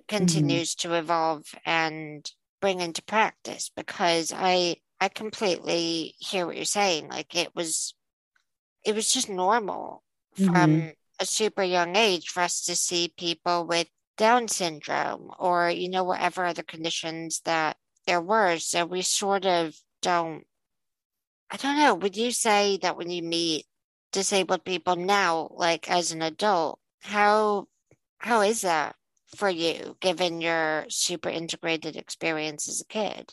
continues 0.09 0.75
mm-hmm. 0.75 0.91
to 0.91 0.99
evolve 0.99 1.45
and 1.65 2.31
bring 2.61 2.81
into 2.81 3.03
practice 3.03 3.71
because 3.75 4.33
I 4.35 4.77
I 5.01 5.09
completely 5.09 6.15
hear 6.19 6.47
what 6.47 6.57
you're 6.57 6.65
saying. 6.65 7.09
Like 7.09 7.35
it 7.35 7.55
was 7.55 7.95
it 8.85 8.95
was 8.95 9.13
just 9.13 9.29
normal 9.29 10.03
mm-hmm. 10.37 10.53
from 10.53 10.93
a 11.21 11.27
super 11.27 11.63
young 11.63 11.97
age 11.97 12.29
for 12.29 12.41
us 12.41 12.65
to 12.65 12.75
see 12.75 13.13
people 13.17 13.67
with 13.67 13.89
Down 14.17 14.49
syndrome 14.49 15.31
or, 15.39 15.71
you 15.71 15.89
know, 15.89 16.05
whatever 16.05 16.45
other 16.45 16.63
conditions 16.63 17.41
that 17.45 17.77
there 18.07 18.21
were. 18.21 18.59
So 18.59 18.85
we 18.87 19.03
sort 19.03 19.47
of 19.47 19.75
don't 20.03 20.45
I 21.53 21.57
don't 21.57 21.79
know, 21.79 21.95
would 21.97 22.17
you 22.17 22.31
say 22.31 22.79
that 22.83 22.97
when 22.97 23.11
you 23.11 23.23
meet 23.23 23.67
disabled 24.13 24.65
people 24.65 24.95
now, 24.95 25.51
like 25.53 25.91
as 25.91 26.13
an 26.13 26.23
adult, 26.23 26.79
how 27.01 27.67
how 28.19 28.43
is 28.43 28.63
that? 28.63 28.95
for 29.37 29.49
you 29.49 29.97
given 30.01 30.41
your 30.41 30.85
super 30.89 31.29
integrated 31.29 31.97
experience 31.97 32.69
as 32.69 32.81
a 32.81 32.87
kid? 32.87 33.33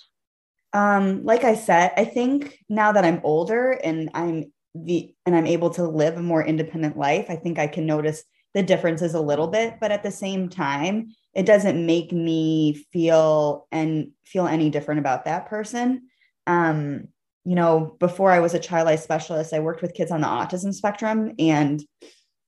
Um, 0.73 1.23
like 1.23 1.43
I 1.43 1.55
said, 1.55 1.93
I 1.97 2.05
think 2.05 2.59
now 2.69 2.91
that 2.91 3.05
I'm 3.05 3.21
older 3.23 3.71
and 3.71 4.09
I'm 4.13 4.51
the 4.75 5.13
and 5.25 5.35
I'm 5.35 5.47
able 5.47 5.71
to 5.71 5.87
live 5.87 6.17
a 6.17 6.21
more 6.21 6.45
independent 6.45 6.97
life, 6.97 7.27
I 7.29 7.35
think 7.35 7.57
I 7.57 7.67
can 7.67 7.85
notice 7.85 8.23
the 8.53 8.63
differences 8.63 9.13
a 9.13 9.21
little 9.21 9.47
bit, 9.47 9.75
but 9.79 9.91
at 9.91 10.03
the 10.03 10.11
same 10.11 10.49
time, 10.49 11.13
it 11.37 11.45
doesn't 11.45 11.85
make 11.85 12.11
me 12.11 12.83
feel 12.91 13.67
and 13.71 14.11
feel 14.25 14.47
any 14.47 14.69
different 14.69 14.99
about 14.99 15.25
that 15.25 15.45
person. 15.45 16.09
um, 16.47 17.09
you 17.43 17.55
know, 17.55 17.95
before 17.99 18.31
I 18.31 18.39
was 18.39 18.53
a 18.53 18.59
child 18.59 18.87
life 18.87 19.01
specialist, 19.01 19.53
I 19.53 19.59
worked 19.59 19.81
with 19.81 19.93
kids 19.93 20.11
on 20.11 20.21
the 20.21 20.27
autism 20.27 20.73
spectrum. 20.73 21.33
And 21.39 21.81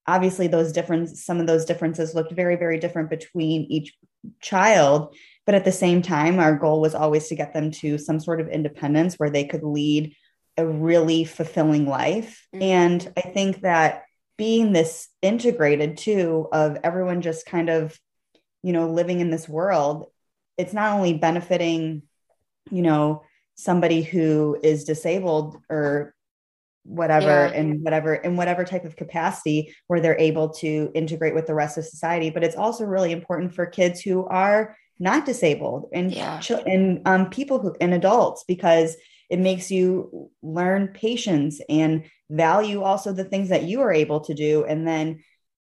obviously, 0.07 0.47
those 0.47 0.73
difference, 0.73 1.23
some 1.23 1.39
of 1.39 1.47
those 1.47 1.65
differences 1.65 2.15
looked 2.15 2.33
very, 2.33 2.55
very 2.55 2.79
different 2.79 3.09
between 3.09 3.63
each 3.69 3.93
child. 4.41 5.15
But 5.45 5.55
at 5.55 5.63
the 5.63 5.71
same 5.71 6.01
time, 6.01 6.39
our 6.39 6.55
goal 6.55 6.81
was 6.81 6.95
always 6.95 7.27
to 7.27 7.35
get 7.35 7.53
them 7.53 7.71
to 7.71 7.97
some 7.97 8.19
sort 8.19 8.41
of 8.41 8.49
independence 8.49 9.15
where 9.15 9.29
they 9.29 9.45
could 9.45 9.63
lead 9.63 10.15
a 10.57 10.65
really 10.65 11.23
fulfilling 11.23 11.85
life. 11.85 12.45
Mm-hmm. 12.53 12.63
And 12.63 13.13
I 13.15 13.21
think 13.21 13.61
that 13.61 14.03
being 14.37 14.73
this 14.73 15.07
integrated 15.21 15.97
too 15.97 16.47
of 16.51 16.77
everyone 16.83 17.21
just 17.21 17.45
kind 17.45 17.69
of, 17.69 17.97
you 18.63 18.73
know, 18.73 18.89
living 18.89 19.19
in 19.19 19.29
this 19.29 19.47
world, 19.47 20.07
it's 20.57 20.73
not 20.73 20.93
only 20.93 21.13
benefiting, 21.13 22.03
you 22.69 22.81
know, 22.81 23.23
somebody 23.55 24.01
who 24.01 24.57
is 24.63 24.83
disabled 24.85 25.57
or 25.69 26.13
whatever 26.83 27.25
yeah. 27.25 27.51
in 27.51 27.83
whatever 27.83 28.15
in 28.15 28.35
whatever 28.35 28.63
type 28.63 28.85
of 28.85 28.95
capacity 28.95 29.75
where 29.87 29.99
they're 29.99 30.17
able 30.17 30.49
to 30.49 30.89
integrate 30.95 31.35
with 31.35 31.45
the 31.45 31.53
rest 31.53 31.77
of 31.77 31.85
society 31.85 32.29
but 32.29 32.43
it's 32.43 32.55
also 32.55 32.85
really 32.85 33.11
important 33.11 33.53
for 33.53 33.65
kids 33.65 34.01
who 34.01 34.25
are 34.25 34.75
not 34.97 35.25
disabled 35.25 35.89
and 35.93 36.11
yeah. 36.11 36.39
ch- 36.39 36.51
and 36.51 37.01
um, 37.05 37.29
people 37.29 37.59
who 37.59 37.75
and 37.79 37.93
adults 37.93 38.43
because 38.47 38.95
it 39.29 39.39
makes 39.39 39.69
you 39.69 40.31
learn 40.41 40.87
patience 40.87 41.61
and 41.69 42.05
value 42.31 42.81
also 42.81 43.11
the 43.11 43.23
things 43.23 43.49
that 43.49 43.63
you 43.63 43.81
are 43.81 43.93
able 43.93 44.21
to 44.21 44.33
do 44.33 44.63
and 44.63 44.87
then 44.87 45.21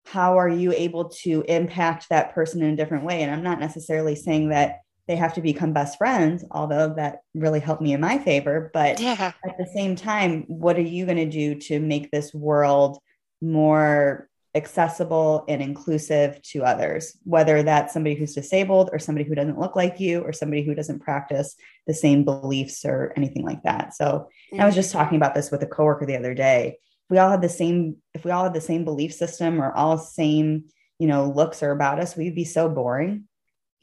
how 0.07 0.39
are 0.39 0.49
you 0.49 0.73
able 0.73 1.09
to 1.09 1.45
impact 1.49 2.09
that 2.11 2.35
person 2.35 2.63
in 2.63 2.73
a 2.73 2.77
different 2.77 3.05
way 3.05 3.23
and 3.23 3.31
i'm 3.31 3.43
not 3.43 3.61
necessarily 3.61 4.15
saying 4.15 4.51
that 4.51 4.81
they 5.07 5.17
have 5.17 5.35
to 5.35 5.43
become 5.43 5.73
best 5.73 5.99
friends, 5.99 6.45
although 6.51 6.95
that 6.95 7.21
really 7.35 7.61
helped 7.61 7.83
me 7.83 7.93
in 7.93 8.01
my 8.01 8.19
favor. 8.19 8.71
But 8.73 9.01
yeah. 9.01 9.33
at 9.45 9.59
the 9.59 9.69
same 9.75 9.97
time, 9.97 10.45
what 10.49 10.79
are 10.79 10.83
you 10.83 11.05
going 11.05 11.19
to 11.19 11.29
do 11.29 11.57
to 11.57 11.79
make 11.79 12.11
this 12.11 12.33
world 12.33 12.99
more 13.43 14.31
accessible 14.55 15.45
and 15.49 15.61
inclusive 15.61 16.41
to 16.43 16.65
others, 16.65 17.19
whether 17.25 17.63
that's 17.63 17.93
somebody 17.93 18.15
who's 18.15 18.35
disabled 18.35 18.89
or 18.93 18.99
somebody 18.99 19.29
who 19.29 19.35
doesn't 19.35 19.59
look 19.59 19.75
like 19.75 19.99
you 19.99 20.21
or 20.21 20.33
somebody 20.33 20.63
who 20.63 20.75
doesn't 20.75 21.01
practice 21.01 21.57
the 21.87 21.95
same 21.95 22.25
beliefs 22.25 22.85
or 22.85 23.13
anything 23.17 23.45
like 23.45 23.63
that. 23.65 23.95
So 23.95 24.29
mm-hmm. 24.53 24.61
I 24.61 24.65
was 24.65 24.77
just 24.77 24.93
talking 24.93 25.17
about 25.17 25.35
this 25.35 25.51
with 25.51 25.63
a 25.63 25.67
coworker 25.67 26.07
the 26.07 26.17
other 26.17 26.35
day. 26.35 26.79
If 27.05 27.11
we 27.11 27.19
all 27.19 27.31
had 27.31 27.43
the 27.43 27.49
same, 27.49 27.97
if 28.15 28.25
we 28.25 28.31
all 28.31 28.45
had 28.45 28.55
the 28.55 28.61
same 28.61 28.85
belief 28.85 29.13
system 29.13 29.61
or 29.61 29.73
all 29.73 29.99
same, 29.99 30.65
you 30.99 31.07
know, 31.07 31.31
looks 31.31 31.63
or 31.63 31.71
about 31.71 32.01
us, 32.01 32.17
we'd 32.17 32.35
be 32.35 32.45
so 32.45 32.69
boring 32.69 33.29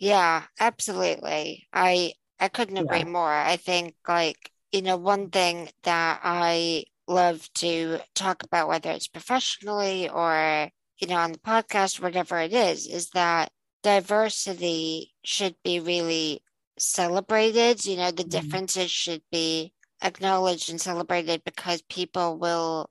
yeah, 0.01 0.45
absolutely. 0.59 1.67
I 1.71 2.13
I 2.39 2.47
couldn't 2.47 2.77
agree 2.77 2.99
yeah. 2.99 3.05
more. 3.05 3.31
I 3.31 3.55
think 3.57 3.93
like, 4.07 4.51
you 4.71 4.81
know, 4.81 4.97
one 4.97 5.29
thing 5.29 5.69
that 5.83 6.19
I 6.23 6.85
love 7.07 7.47
to 7.55 7.99
talk 8.15 8.41
about, 8.41 8.67
whether 8.67 8.89
it's 8.89 9.07
professionally 9.07 10.09
or, 10.09 10.69
you 10.97 11.07
know, 11.07 11.17
on 11.17 11.33
the 11.33 11.37
podcast, 11.37 12.01
whatever 12.01 12.39
it 12.39 12.51
is, 12.51 12.87
is 12.87 13.11
that 13.11 13.51
diversity 13.83 15.13
should 15.23 15.55
be 15.63 15.79
really 15.79 16.41
celebrated. 16.79 17.85
You 17.85 17.97
know, 17.97 18.09
the 18.09 18.23
mm-hmm. 18.23 18.29
differences 18.29 18.89
should 18.89 19.21
be 19.31 19.71
acknowledged 20.01 20.71
and 20.71 20.81
celebrated 20.81 21.43
because 21.45 21.83
people 21.83 22.39
will 22.39 22.89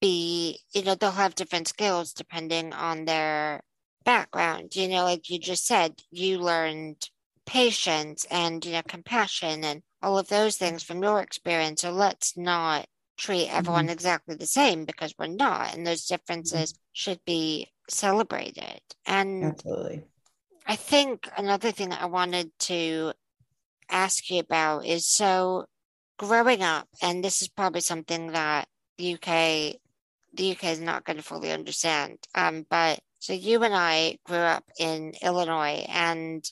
be, 0.00 0.60
you 0.72 0.82
know, 0.82 0.94
they'll 0.94 1.10
have 1.10 1.34
different 1.34 1.68
skills 1.68 2.12
depending 2.12 2.72
on 2.72 3.04
their 3.04 3.62
background. 4.04 4.74
You 4.74 4.88
know, 4.88 5.04
like 5.04 5.30
you 5.30 5.38
just 5.38 5.66
said, 5.66 5.94
you 6.10 6.38
learned 6.38 6.96
patience 7.46 8.26
and, 8.30 8.64
you 8.64 8.72
know, 8.72 8.82
compassion 8.86 9.64
and 9.64 9.82
all 10.02 10.18
of 10.18 10.28
those 10.28 10.56
things 10.56 10.82
from 10.82 11.02
your 11.02 11.20
experience. 11.20 11.82
So 11.82 11.90
let's 11.90 12.36
not 12.36 12.86
treat 13.18 13.48
everyone 13.48 13.84
mm-hmm. 13.84 13.92
exactly 13.92 14.34
the 14.34 14.46
same 14.46 14.84
because 14.84 15.14
we're 15.18 15.26
not. 15.26 15.74
And 15.74 15.86
those 15.86 16.06
differences 16.06 16.72
mm-hmm. 16.72 16.80
should 16.92 17.20
be 17.24 17.70
celebrated. 17.88 18.80
And 19.06 19.44
absolutely. 19.44 20.02
I 20.66 20.76
think 20.76 21.28
another 21.36 21.72
thing 21.72 21.90
that 21.90 22.02
I 22.02 22.06
wanted 22.06 22.50
to 22.60 23.12
ask 23.90 24.30
you 24.30 24.40
about 24.40 24.86
is 24.86 25.06
so 25.06 25.66
growing 26.18 26.62
up, 26.62 26.88
and 27.02 27.24
this 27.24 27.42
is 27.42 27.48
probably 27.48 27.80
something 27.80 28.28
that 28.32 28.68
the 28.96 29.14
UK 29.14 29.80
the 30.34 30.52
UK 30.52 30.64
is 30.64 30.80
not 30.80 31.04
going 31.04 31.16
to 31.16 31.22
fully 31.22 31.52
understand. 31.52 32.18
Um, 32.34 32.66
but 32.68 33.00
so 33.18 33.32
you 33.32 33.62
and 33.64 33.74
I 33.74 34.18
grew 34.24 34.38
up 34.38 34.64
in 34.78 35.12
Illinois, 35.22 35.84
and 35.88 36.44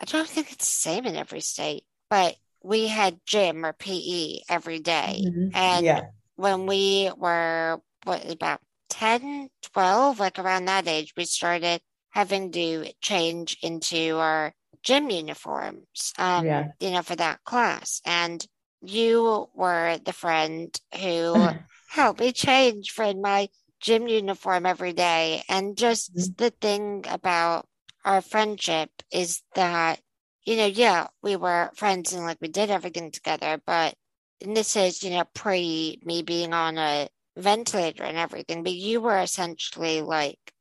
I 0.00 0.04
don't 0.04 0.28
think 0.28 0.52
it's 0.52 0.66
the 0.66 0.90
same 0.90 1.06
in 1.06 1.16
every 1.16 1.40
state, 1.40 1.84
but 2.10 2.36
we 2.62 2.86
had 2.86 3.20
gym 3.26 3.64
or 3.64 3.72
PE 3.72 4.40
every 4.48 4.78
day. 4.78 5.22
Mm-hmm. 5.26 5.48
And 5.54 5.84
yeah. 5.84 6.00
when 6.36 6.66
we 6.66 7.10
were, 7.16 7.80
what, 8.04 8.30
about 8.30 8.60
10, 8.90 9.48
12, 9.72 10.20
like 10.20 10.38
around 10.38 10.66
that 10.66 10.88
age, 10.88 11.12
we 11.16 11.24
started 11.24 11.80
having 12.10 12.52
to 12.52 12.86
change 13.00 13.58
into 13.62 14.16
our 14.16 14.52
gym 14.82 15.10
uniforms, 15.10 16.12
um, 16.16 16.46
yeah. 16.46 16.68
you 16.80 16.90
know, 16.90 17.02
for 17.02 17.16
that 17.16 17.42
class. 17.44 18.00
And 18.04 18.44
you 18.80 19.48
were 19.54 19.98
the 20.04 20.12
friend 20.12 20.74
who 21.00 21.34
helped 21.94 22.18
me 22.18 22.32
change 22.32 22.90
from 22.90 23.20
my 23.20 23.48
gym 23.80 24.08
uniform 24.08 24.66
every 24.66 24.92
day. 24.92 25.44
And 25.48 25.76
just 25.76 26.12
mm-hmm. 26.12 26.32
the 26.36 26.50
thing 26.50 27.04
about 27.08 27.66
our 28.04 28.20
friendship 28.20 28.90
is 29.12 29.42
that, 29.54 30.00
you 30.44 30.56
know, 30.56 30.66
yeah, 30.66 31.06
we 31.22 31.36
were 31.36 31.70
friends 31.76 32.12
and 32.12 32.24
like 32.24 32.38
we 32.40 32.48
did 32.48 32.70
everything 32.70 33.12
together, 33.12 33.60
but 33.64 33.94
and 34.42 34.56
this 34.56 34.76
is, 34.76 35.04
you 35.04 35.10
know, 35.10 35.24
pre 35.34 36.00
me 36.04 36.22
being 36.22 36.52
on 36.52 36.78
a 36.78 37.08
ventilator 37.36 38.02
and 38.02 38.18
everything, 38.18 38.64
but 38.64 38.72
you 38.72 39.00
were 39.00 39.20
essentially 39.20 40.02
like 40.02 40.52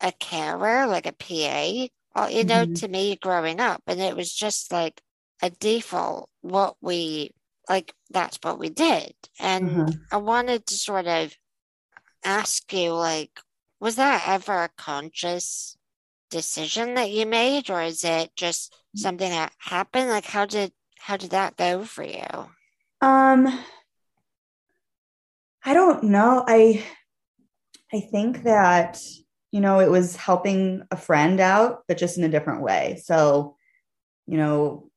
a 0.00 0.10
carer, 0.10 0.86
like 0.88 1.06
a 1.06 1.12
PA, 1.12 1.86
or, 2.20 2.28
you 2.28 2.42
know, 2.42 2.64
mm-hmm. 2.64 2.74
to 2.74 2.88
me 2.88 3.16
growing 3.16 3.60
up. 3.60 3.82
And 3.86 4.00
it 4.00 4.16
was 4.16 4.34
just 4.34 4.72
like 4.72 5.00
a 5.40 5.50
default, 5.50 6.28
what 6.40 6.74
we 6.80 7.30
like, 7.68 7.94
that's 8.10 8.38
what 8.42 8.58
we 8.58 8.68
did. 8.68 9.14
And 9.38 9.70
mm-hmm. 9.70 9.90
I 10.10 10.16
wanted 10.18 10.66
to 10.66 10.74
sort 10.74 11.06
of 11.06 11.36
ask 12.24 12.72
you, 12.72 12.92
like, 12.94 13.30
was 13.80 13.96
that 13.96 14.24
ever 14.26 14.64
a 14.64 14.70
conscious 14.76 15.76
decision 16.30 16.94
that 16.94 17.10
you 17.10 17.26
made, 17.26 17.70
or 17.70 17.82
is 17.82 18.04
it 18.04 18.30
just 18.36 18.74
something 18.96 19.30
that 19.30 19.52
happened? 19.58 20.08
Like, 20.08 20.24
how 20.24 20.46
did 20.46 20.72
how 20.98 21.16
did 21.16 21.30
that 21.30 21.56
go 21.56 21.84
for 21.84 22.04
you? 22.04 22.26
Um, 23.00 23.60
I 25.64 25.74
don't 25.74 26.04
know. 26.04 26.44
I 26.46 26.84
I 27.92 28.00
think 28.00 28.44
that 28.44 29.00
you 29.50 29.60
know 29.60 29.80
it 29.80 29.90
was 29.90 30.16
helping 30.16 30.82
a 30.90 30.96
friend 30.96 31.40
out, 31.40 31.82
but 31.88 31.98
just 31.98 32.18
in 32.18 32.24
a 32.24 32.28
different 32.28 32.62
way. 32.62 33.00
So, 33.04 33.56
you 34.26 34.38
know, 34.38 34.90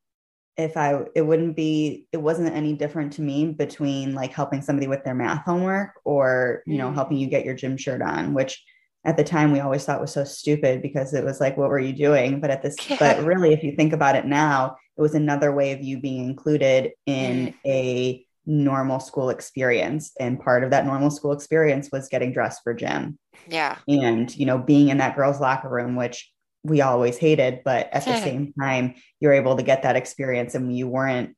if 0.58 0.78
I, 0.78 1.02
it 1.16 1.22
wouldn't 1.22 1.56
be, 1.56 2.08
it 2.12 2.18
wasn't 2.18 2.54
any 2.54 2.74
different 2.74 3.14
to 3.14 3.22
me 3.22 3.52
between 3.52 4.14
like 4.14 4.32
helping 4.32 4.62
somebody 4.62 4.88
with 4.88 5.04
their 5.04 5.16
math 5.16 5.44
homework 5.44 5.92
or, 6.06 6.64
you 6.66 6.78
know, 6.78 6.90
mm. 6.90 6.94
helping 6.94 7.18
you 7.18 7.28
get 7.28 7.46
your 7.46 7.56
gym 7.56 7.76
shirt 7.76 8.02
on, 8.02 8.34
which 8.34 8.64
at 9.04 9.18
the 9.18 9.24
time 9.24 9.52
we 9.52 9.60
always 9.60 9.84
thought 9.84 10.02
was 10.02 10.14
so 10.14 10.24
stupid 10.24 10.82
because 10.82 11.14
it 11.14 11.24
was 11.24 11.40
like, 11.40 11.58
what 11.58 11.70
were 11.70 11.80
you 11.80 11.94
doing? 11.94 12.40
But 12.40 12.52
at 12.52 12.62
this, 12.62 12.76
yeah. 12.90 12.98
but 13.00 13.24
really, 13.24 13.54
if 13.54 13.64
you 13.64 13.76
think 13.76 13.94
about 13.94 14.16
it 14.16 14.26
now, 14.26 14.78
it 14.98 15.02
was 15.02 15.14
another 15.14 15.52
way 15.52 15.74
of 15.74 15.82
you 15.82 16.00
being 16.00 16.26
included 16.26 16.92
in 17.06 17.48
mm. 17.48 17.54
a 17.66 18.26
normal 18.46 19.00
school 19.00 19.30
experience. 19.30 20.14
And 20.20 20.40
part 20.40 20.64
of 20.64 20.70
that 20.72 20.86
normal 20.86 21.12
school 21.12 21.34
experience 21.34 21.90
was 21.92 22.08
getting 22.08 22.32
dressed 22.32 22.62
for 22.64 22.74
gym. 22.74 23.20
Yeah. 23.48 23.78
And, 23.88 24.34
you 24.36 24.46
know, 24.46 24.58
being 24.58 24.90
in 24.90 25.00
that 25.00 25.16
girls' 25.16 25.42
locker 25.42 25.70
room, 25.70 25.96
which 25.96 26.32
we 26.66 26.82
always 26.82 27.18
hated, 27.18 27.62
but 27.64 27.90
at 27.94 28.06
the 28.06 28.20
same 28.20 28.54
time, 28.60 28.96
you're 29.20 29.34
able 29.34 29.56
to 29.58 29.64
get 29.64 29.84
that 29.84 29.96
experience 29.96 30.56
and 30.56 30.76
you 30.76 30.88
weren't 30.88 31.36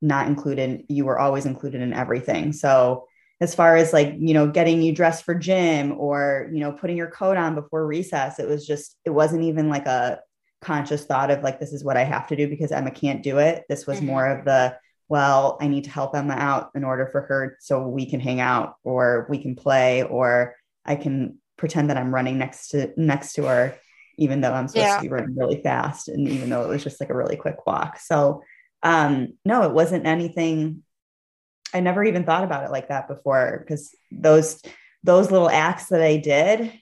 not 0.00 0.28
included, 0.28 0.84
you 0.88 1.04
were 1.04 1.18
always 1.18 1.46
included 1.46 1.82
in 1.82 1.92
everything. 1.92 2.52
So 2.52 3.06
as 3.40 3.54
far 3.54 3.76
as 3.76 3.92
like, 3.92 4.14
you 4.18 4.34
know, 4.34 4.46
getting 4.46 4.80
you 4.80 4.92
dressed 4.92 5.24
for 5.24 5.34
gym 5.34 5.92
or, 5.98 6.48
you 6.52 6.60
know, 6.60 6.72
putting 6.72 6.96
your 6.96 7.10
coat 7.10 7.36
on 7.36 7.56
before 7.56 7.86
recess, 7.86 8.38
it 8.38 8.48
was 8.48 8.66
just, 8.66 8.96
it 9.04 9.10
wasn't 9.10 9.42
even 9.42 9.68
like 9.68 9.86
a 9.86 10.20
conscious 10.60 11.04
thought 11.04 11.30
of 11.30 11.42
like, 11.42 11.58
this 11.58 11.72
is 11.72 11.84
what 11.84 11.96
I 11.96 12.04
have 12.04 12.28
to 12.28 12.36
do 12.36 12.48
because 12.48 12.70
Emma 12.70 12.90
can't 12.90 13.22
do 13.22 13.38
it. 13.38 13.64
This 13.68 13.86
was 13.86 13.98
mm-hmm. 13.98 14.06
more 14.06 14.26
of 14.26 14.44
the, 14.44 14.76
well, 15.08 15.56
I 15.60 15.66
need 15.66 15.84
to 15.84 15.90
help 15.90 16.14
Emma 16.14 16.34
out 16.34 16.70
in 16.74 16.84
order 16.84 17.08
for 17.10 17.22
her 17.22 17.56
so 17.60 17.88
we 17.88 18.06
can 18.06 18.20
hang 18.20 18.40
out 18.40 18.74
or 18.84 19.26
we 19.28 19.38
can 19.38 19.56
play 19.56 20.02
or 20.04 20.54
I 20.84 20.96
can 20.96 21.38
pretend 21.56 21.90
that 21.90 21.96
I'm 21.96 22.14
running 22.14 22.38
next 22.38 22.68
to 22.68 22.92
next 22.96 23.32
to 23.34 23.44
her 23.44 23.76
even 24.18 24.40
though 24.40 24.52
I'm 24.52 24.68
supposed 24.68 24.86
yeah. 24.86 24.96
to 24.96 25.02
be 25.02 25.08
running 25.08 25.36
really 25.36 25.62
fast 25.62 26.08
and 26.08 26.28
even 26.28 26.50
though 26.50 26.62
it 26.62 26.68
was 26.68 26.84
just 26.84 27.00
like 27.00 27.10
a 27.10 27.16
really 27.16 27.36
quick 27.36 27.66
walk. 27.66 27.98
So 27.98 28.42
um 28.82 29.34
no, 29.44 29.62
it 29.62 29.72
wasn't 29.72 30.06
anything 30.06 30.82
I 31.74 31.80
never 31.80 32.04
even 32.04 32.24
thought 32.24 32.44
about 32.44 32.64
it 32.64 32.70
like 32.70 32.88
that 32.88 33.08
before 33.08 33.58
because 33.60 33.94
those 34.10 34.62
those 35.04 35.30
little 35.30 35.50
acts 35.50 35.86
that 35.86 36.02
I 36.02 36.16
did 36.16 36.72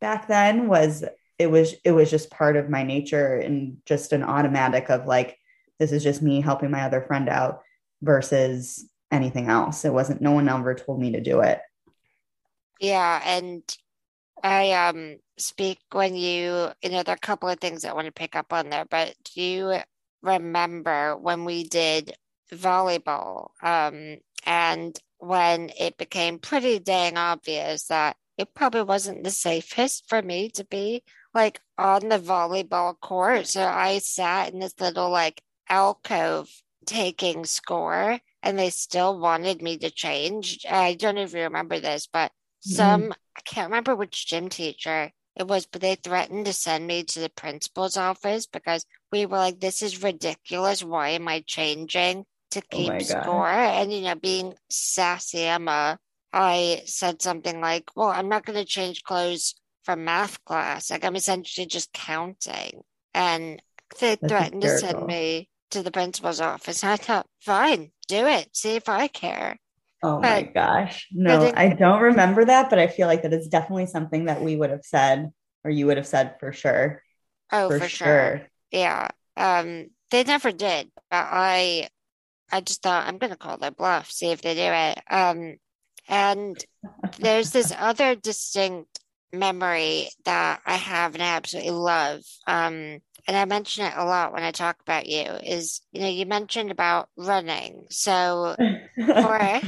back 0.00 0.28
then 0.28 0.68
was 0.68 1.04
it 1.38 1.50
was 1.50 1.74
it 1.84 1.92
was 1.92 2.10
just 2.10 2.30
part 2.30 2.56
of 2.56 2.70
my 2.70 2.82
nature 2.82 3.36
and 3.36 3.78
just 3.86 4.12
an 4.12 4.22
automatic 4.22 4.90
of 4.90 5.06
like 5.06 5.38
this 5.78 5.92
is 5.92 6.02
just 6.02 6.22
me 6.22 6.40
helping 6.40 6.70
my 6.70 6.82
other 6.82 7.00
friend 7.00 7.28
out 7.28 7.62
versus 8.02 8.88
anything 9.10 9.48
else. 9.48 9.84
It 9.84 9.92
wasn't, 9.92 10.20
no 10.20 10.32
one 10.32 10.48
ever 10.48 10.74
told 10.74 11.00
me 11.00 11.12
to 11.12 11.20
do 11.20 11.40
it. 11.40 11.60
Yeah. 12.80 13.20
And 13.24 13.62
I 14.42 14.72
um 14.72 15.18
speak 15.38 15.78
when 15.92 16.14
you, 16.16 16.68
you 16.82 16.90
know, 16.90 17.02
there 17.02 17.14
are 17.14 17.16
a 17.16 17.26
couple 17.26 17.48
of 17.48 17.58
things 17.60 17.84
I 17.84 17.92
want 17.92 18.06
to 18.06 18.12
pick 18.12 18.36
up 18.36 18.52
on 18.52 18.70
there, 18.70 18.84
but 18.84 19.14
do 19.34 19.42
you 19.42 19.78
remember 20.22 21.16
when 21.16 21.44
we 21.44 21.64
did 21.64 22.14
volleyball 22.52 23.50
um, 23.62 24.18
and 24.46 24.98
when 25.18 25.70
it 25.78 25.96
became 25.96 26.38
pretty 26.38 26.78
dang 26.78 27.16
obvious 27.16 27.86
that 27.86 28.16
it 28.38 28.54
probably 28.54 28.82
wasn't 28.82 29.22
the 29.22 29.30
safest 29.30 30.08
for 30.08 30.20
me 30.22 30.48
to 30.50 30.64
be 30.64 31.02
like 31.34 31.60
on 31.78 32.08
the 32.08 32.18
volleyball 32.18 32.98
court. 33.00 33.46
So 33.46 33.64
I 33.64 33.98
sat 33.98 34.52
in 34.52 34.60
this 34.60 34.78
little 34.80 35.10
like 35.10 35.42
alcove 35.68 36.48
taking 36.86 37.44
score 37.44 38.18
and 38.42 38.58
they 38.58 38.70
still 38.70 39.18
wanted 39.18 39.62
me 39.62 39.78
to 39.78 39.90
change. 39.90 40.64
I 40.68 40.94
don't 40.94 41.18
even 41.18 41.42
remember 41.42 41.78
this, 41.78 42.08
but 42.12 42.32
mm-hmm. 42.66 42.74
some, 42.74 43.14
I 43.36 43.40
can't 43.42 43.70
remember 43.70 43.94
which 43.94 44.26
gym 44.26 44.48
teacher 44.48 45.10
it 45.34 45.48
was, 45.48 45.66
but 45.66 45.80
they 45.80 45.94
threatened 45.94 46.46
to 46.46 46.52
send 46.52 46.86
me 46.86 47.04
to 47.04 47.20
the 47.20 47.30
principal's 47.30 47.96
office 47.96 48.46
because 48.46 48.84
we 49.10 49.26
were 49.26 49.38
like, 49.38 49.60
this 49.60 49.82
is 49.82 50.02
ridiculous. 50.02 50.84
Why 50.84 51.10
am 51.10 51.26
I 51.28 51.42
changing 51.46 52.24
to 52.50 52.60
oh 52.60 52.76
keep 52.76 52.92
oh 52.92 52.98
score? 52.98 53.48
And, 53.48 53.92
you 53.92 54.02
know, 54.02 54.14
being 54.14 54.54
sassy 54.68 55.44
Emma, 55.44 55.98
I 56.32 56.82
said 56.84 57.22
something 57.22 57.60
like, 57.60 57.90
well, 57.96 58.08
I'm 58.08 58.28
not 58.28 58.44
going 58.44 58.58
to 58.58 58.64
change 58.64 59.04
clothes 59.04 59.54
for 59.84 59.96
math 59.96 60.42
class. 60.44 60.90
Like, 60.90 61.04
I'm 61.04 61.16
essentially 61.16 61.66
just 61.66 61.92
counting. 61.92 62.82
And 63.14 63.62
they 64.00 64.16
That's 64.16 64.30
threatened 64.30 64.62
hysterical. 64.62 64.88
to 64.88 64.98
send 64.98 65.06
me 65.06 65.48
to 65.70 65.82
the 65.82 65.90
principal's 65.90 66.40
office. 66.40 66.82
And 66.82 66.92
I 66.92 66.96
thought, 66.96 67.26
fine, 67.40 67.92
do 68.08 68.26
it. 68.26 68.54
See 68.54 68.76
if 68.76 68.88
I 68.88 69.08
care. 69.08 69.56
Oh 70.02 70.20
but, 70.20 70.22
my 70.22 70.42
gosh. 70.42 71.06
No, 71.12 71.44
it, 71.44 71.54
I 71.56 71.68
don't 71.68 72.02
remember 72.10 72.44
that, 72.44 72.70
but 72.70 72.78
I 72.78 72.88
feel 72.88 73.06
like 73.06 73.22
that 73.22 73.32
is 73.32 73.48
definitely 73.48 73.86
something 73.86 74.24
that 74.26 74.42
we 74.42 74.56
would 74.56 74.70
have 74.70 74.84
said 74.84 75.30
or 75.64 75.70
you 75.70 75.86
would 75.86 75.96
have 75.96 76.06
said 76.06 76.36
for 76.40 76.52
sure. 76.52 77.02
Oh, 77.52 77.68
for, 77.68 77.78
for 77.80 77.88
sure. 77.88 78.06
sure. 78.06 78.46
Yeah. 78.70 79.08
Um, 79.36 79.86
they 80.10 80.24
never 80.24 80.52
did, 80.52 80.90
but 81.10 81.26
I 81.30 81.88
I 82.50 82.60
just 82.60 82.82
thought 82.82 83.06
I'm 83.06 83.18
gonna 83.18 83.36
call 83.36 83.56
their 83.56 83.70
bluff, 83.70 84.10
see 84.10 84.30
if 84.30 84.42
they 84.42 84.54
do 84.54 84.60
it. 84.60 84.98
Um, 85.10 85.56
and 86.08 86.62
there's 87.18 87.50
this 87.52 87.72
other 87.78 88.14
distinct 88.14 89.00
memory 89.32 90.08
that 90.24 90.60
I 90.66 90.76
have 90.76 91.14
and 91.14 91.22
I 91.22 91.36
absolutely 91.36 91.70
love. 91.70 92.20
Um, 92.46 92.98
and 93.26 93.36
I 93.36 93.44
mention 93.44 93.86
it 93.86 93.94
a 93.96 94.04
lot 94.04 94.32
when 94.32 94.42
I 94.42 94.50
talk 94.50 94.80
about 94.82 95.06
you, 95.06 95.22
is 95.22 95.80
you 95.92 96.00
know, 96.00 96.08
you 96.08 96.26
mentioned 96.26 96.70
about 96.70 97.08
running. 97.16 97.86
So 97.90 98.56
for 99.20 99.60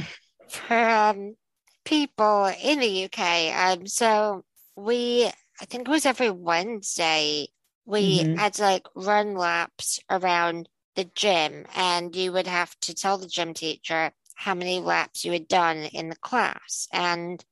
for 0.49 0.77
um, 0.77 1.35
people 1.83 2.51
in 2.61 2.79
the 2.79 3.05
UK. 3.05 3.53
Um, 3.55 3.87
so 3.87 4.43
we, 4.75 5.25
I 5.61 5.65
think 5.65 5.87
it 5.87 5.91
was 5.91 6.05
every 6.05 6.31
Wednesday, 6.31 7.47
we 7.85 8.19
mm-hmm. 8.19 8.35
had 8.35 8.53
to 8.55 8.63
like 8.63 8.87
run 8.95 9.35
laps 9.35 9.99
around 10.09 10.67
the 10.95 11.09
gym, 11.15 11.65
and 11.75 12.15
you 12.15 12.31
would 12.31 12.47
have 12.47 12.77
to 12.81 12.93
tell 12.93 13.17
the 13.17 13.27
gym 13.27 13.53
teacher 13.53 14.11
how 14.35 14.53
many 14.53 14.79
laps 14.79 15.23
you 15.23 15.31
had 15.31 15.47
done 15.47 15.77
in 15.77 16.09
the 16.09 16.15
class. 16.15 16.87
And 16.91 17.43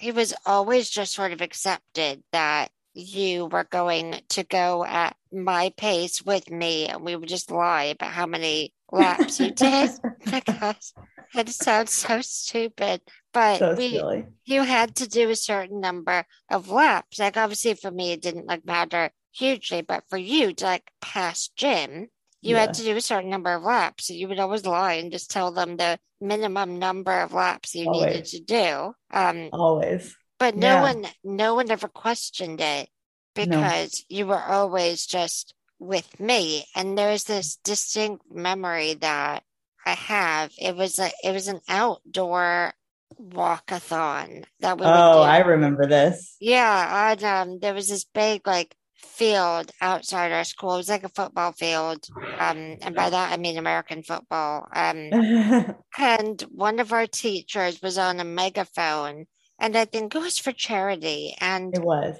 it 0.00 0.14
was 0.14 0.34
always 0.46 0.90
just 0.90 1.12
sort 1.12 1.32
of 1.32 1.40
accepted 1.40 2.22
that 2.32 2.70
you 2.94 3.46
were 3.46 3.64
going 3.64 4.20
to 4.30 4.42
go 4.44 4.84
at 4.84 5.16
my 5.32 5.72
pace 5.76 6.22
with 6.22 6.50
me, 6.50 6.86
and 6.86 7.02
we 7.02 7.16
would 7.16 7.28
just 7.28 7.50
lie 7.50 7.84
about 7.84 8.12
how 8.12 8.26
many 8.26 8.72
laps 8.92 9.40
you 9.40 9.50
did 9.50 9.90
because 10.24 10.94
it 11.34 11.48
sounds 11.48 11.92
so 11.92 12.20
stupid, 12.20 13.00
but 13.32 13.58
so 13.58 13.74
we, 13.74 14.24
you 14.44 14.62
had 14.62 14.96
to 14.96 15.08
do 15.08 15.30
a 15.30 15.36
certain 15.36 15.80
number 15.80 16.24
of 16.50 16.68
laps. 16.68 17.18
Like 17.18 17.36
obviously 17.36 17.74
for 17.74 17.90
me, 17.90 18.12
it 18.12 18.22
didn't 18.22 18.46
like 18.46 18.64
matter 18.64 19.10
hugely, 19.32 19.82
but 19.82 20.04
for 20.08 20.18
you 20.18 20.52
to 20.54 20.64
like 20.64 20.90
pass 21.00 21.48
gym, 21.56 22.08
you 22.42 22.54
yeah. 22.54 22.62
had 22.62 22.74
to 22.74 22.82
do 22.82 22.96
a 22.96 23.00
certain 23.00 23.30
number 23.30 23.52
of 23.52 23.62
laps. 23.62 24.06
So 24.06 24.14
you 24.14 24.28
would 24.28 24.38
always 24.38 24.66
lie 24.66 24.94
and 24.94 25.12
just 25.12 25.30
tell 25.30 25.52
them 25.52 25.76
the 25.76 25.98
minimum 26.20 26.78
number 26.78 27.20
of 27.20 27.32
laps 27.32 27.74
you 27.74 27.86
always. 27.86 28.06
needed 28.06 28.24
to 28.26 28.40
do. 28.40 28.92
Um, 29.12 29.50
always. 29.52 30.16
But 30.38 30.56
no 30.56 30.68
yeah. 30.68 30.82
one, 30.82 31.06
no 31.22 31.54
one 31.54 31.70
ever 31.70 31.88
questioned 31.88 32.60
it 32.60 32.88
because 33.34 34.04
no. 34.10 34.16
you 34.16 34.26
were 34.26 34.42
always 34.42 35.06
just 35.06 35.54
with 35.80 36.20
me. 36.20 36.66
And 36.76 36.96
there's 36.96 37.24
this 37.24 37.56
distinct 37.56 38.30
memory 38.30 38.94
that 38.94 39.42
I 39.84 39.94
have. 39.94 40.52
It 40.58 40.76
was 40.76 40.98
a 40.98 41.10
it 41.24 41.32
was 41.32 41.48
an 41.48 41.60
outdoor 41.68 42.74
walkathon 43.20 44.44
that 44.60 44.78
we. 44.78 44.86
Oh, 44.86 45.22
I 45.22 45.38
remember 45.38 45.86
this. 45.86 46.36
Yeah, 46.38 47.12
and 47.12 47.24
um, 47.24 47.58
there 47.60 47.74
was 47.74 47.88
this 47.88 48.04
big 48.04 48.46
like 48.46 48.76
field 48.94 49.70
outside 49.80 50.32
our 50.32 50.44
school. 50.44 50.74
It 50.74 50.78
was 50.78 50.88
like 50.90 51.04
a 51.04 51.08
football 51.08 51.52
field, 51.52 52.06
um, 52.38 52.76
and 52.82 52.94
by 52.94 53.10
that 53.10 53.32
I 53.32 53.36
mean 53.38 53.58
American 53.58 54.02
football. 54.02 54.68
Um, 54.72 55.10
and 55.98 56.40
one 56.50 56.78
of 56.78 56.92
our 56.92 57.06
teachers 57.06 57.80
was 57.82 57.98
on 57.98 58.20
a 58.20 58.24
megaphone, 58.24 59.26
and 59.58 59.76
I 59.76 59.86
think 59.86 60.14
it 60.14 60.20
was 60.20 60.38
for 60.38 60.52
charity. 60.52 61.34
And 61.40 61.74
it 61.74 61.82
was. 61.82 62.16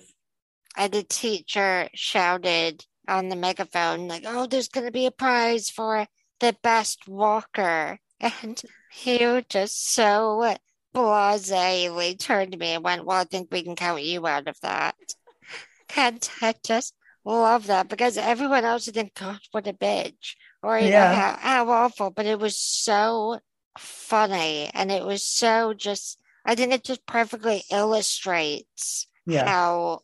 And 0.76 0.92
the 0.92 1.02
teacher 1.02 1.88
shouted 1.94 2.84
on 3.10 3.28
the 3.28 3.36
megaphone, 3.36 4.08
like, 4.08 4.24
"Oh, 4.26 4.46
there's 4.46 4.68
going 4.68 4.86
to 4.86 4.92
be 4.92 5.06
a 5.06 5.10
prize 5.10 5.68
for 5.68 6.06
the 6.40 6.56
best 6.62 7.06
walker. 7.06 8.00
And 8.42 8.60
you 9.02 9.42
just 9.48 9.94
so 9.94 10.56
blasely 10.92 12.16
turned 12.16 12.52
to 12.52 12.58
me 12.58 12.72
and 12.72 12.84
went, 12.84 13.06
Well, 13.06 13.20
I 13.20 13.24
think 13.24 13.48
we 13.50 13.62
can 13.62 13.76
count 13.76 14.02
you 14.02 14.26
out 14.26 14.48
of 14.48 14.60
that. 14.60 14.96
And 15.96 16.28
I 16.42 16.54
just 16.64 16.94
love 17.24 17.66
that 17.68 17.88
because 17.88 18.16
everyone 18.18 18.64
else 18.64 18.86
would 18.86 18.94
think, 18.94 19.14
God, 19.14 19.40
what 19.52 19.66
a 19.66 19.72
bitch. 19.72 20.34
Or, 20.62 20.78
you 20.78 20.88
yeah. 20.88 21.08
know, 21.08 21.14
how, 21.16 21.36
how 21.40 21.70
awful. 21.70 22.10
But 22.10 22.26
it 22.26 22.38
was 22.38 22.58
so 22.58 23.40
funny. 23.78 24.70
And 24.72 24.92
it 24.92 25.04
was 25.04 25.24
so 25.24 25.72
just, 25.72 26.20
I 26.44 26.54
think 26.54 26.72
it 26.72 26.84
just 26.84 27.06
perfectly 27.06 27.64
illustrates 27.72 29.08
yeah. 29.26 29.46
how, 29.48 30.02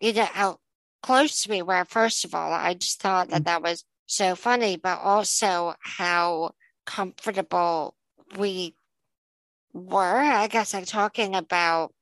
you 0.00 0.14
know, 0.14 0.24
how 0.24 0.58
close 1.02 1.42
to 1.42 1.50
me 1.50 1.62
where 1.62 1.84
First 1.84 2.24
of 2.24 2.34
all, 2.34 2.52
I 2.52 2.74
just 2.74 3.00
thought 3.00 3.30
that 3.30 3.42
mm. 3.42 3.46
that 3.46 3.62
was 3.62 3.84
so 4.06 4.34
funny, 4.34 4.76
but 4.76 5.00
also 5.00 5.74
how 5.80 6.52
comfortable 6.84 7.94
we 8.36 8.74
were. 9.72 10.18
I 10.18 10.48
guess 10.48 10.74
I'm 10.74 10.84
talking 10.84 11.34
about 11.36 11.92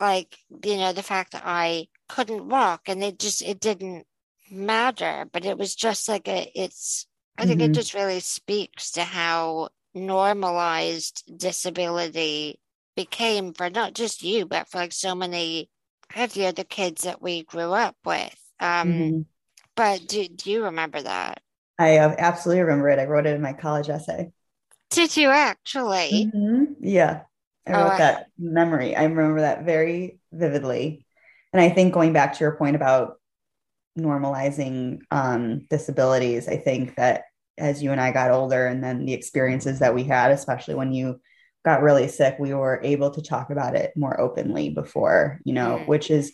like, 0.00 0.38
you 0.64 0.76
know, 0.76 0.92
the 0.92 1.02
fact 1.02 1.32
that 1.32 1.42
I 1.44 1.88
couldn't 2.08 2.48
walk 2.48 2.88
and 2.88 3.02
it 3.02 3.18
just 3.18 3.42
it 3.42 3.60
didn't 3.60 4.06
matter, 4.50 5.26
but 5.32 5.44
it 5.44 5.58
was 5.58 5.74
just 5.74 6.08
like 6.08 6.28
a 6.28 6.50
it's 6.54 7.06
I 7.36 7.46
think 7.46 7.60
mm-hmm. 7.60 7.70
it 7.70 7.74
just 7.74 7.94
really 7.94 8.20
speaks 8.20 8.92
to 8.92 9.04
how 9.04 9.68
normalized 9.94 11.24
disability 11.36 12.60
became 12.96 13.52
for 13.52 13.70
not 13.70 13.94
just 13.94 14.22
you, 14.22 14.46
but 14.46 14.68
for 14.68 14.78
like 14.78 14.92
so 14.92 15.14
many 15.14 15.70
of 16.16 16.32
the 16.34 16.46
other 16.46 16.64
kids 16.64 17.02
that 17.02 17.22
we 17.22 17.44
grew 17.44 17.72
up 17.72 17.96
with. 18.04 18.36
Um, 18.60 18.92
mm-hmm. 18.92 19.20
But 19.76 20.08
do, 20.08 20.26
do 20.28 20.50
you 20.50 20.64
remember 20.64 21.00
that? 21.00 21.40
I 21.78 21.98
absolutely 21.98 22.62
remember 22.62 22.88
it. 22.88 22.98
I 22.98 23.04
wrote 23.04 23.26
it 23.26 23.34
in 23.34 23.42
my 23.42 23.52
college 23.52 23.88
essay. 23.88 24.32
Did 24.90 25.16
you 25.16 25.28
actually? 25.28 26.30
Mm-hmm. 26.34 26.64
Yeah. 26.80 27.22
I 27.66 27.72
wrote 27.72 27.92
oh, 27.94 27.98
that 27.98 28.16
I... 28.18 28.24
memory. 28.38 28.96
I 28.96 29.04
remember 29.04 29.42
that 29.42 29.64
very 29.64 30.18
vividly. 30.32 31.06
And 31.52 31.62
I 31.62 31.68
think 31.68 31.94
going 31.94 32.12
back 32.12 32.34
to 32.34 32.40
your 32.40 32.56
point 32.56 32.76
about 32.76 33.20
normalizing 33.98 35.00
um, 35.10 35.66
disabilities, 35.70 36.48
I 36.48 36.56
think 36.56 36.96
that 36.96 37.24
as 37.56 37.82
you 37.82 37.92
and 37.92 38.00
I 38.00 38.12
got 38.12 38.30
older 38.30 38.66
and 38.66 38.82
then 38.82 39.04
the 39.04 39.12
experiences 39.12 39.80
that 39.80 39.94
we 39.94 40.04
had, 40.04 40.30
especially 40.30 40.74
when 40.74 40.92
you 40.92 41.20
got 41.64 41.82
really 41.82 42.08
sick, 42.08 42.36
we 42.38 42.54
were 42.54 42.80
able 42.82 43.10
to 43.10 43.22
talk 43.22 43.50
about 43.50 43.74
it 43.74 43.92
more 43.96 44.20
openly 44.20 44.70
before, 44.70 45.40
you 45.44 45.52
know, 45.52 45.78
mm. 45.78 45.86
which 45.86 46.10
is 46.10 46.32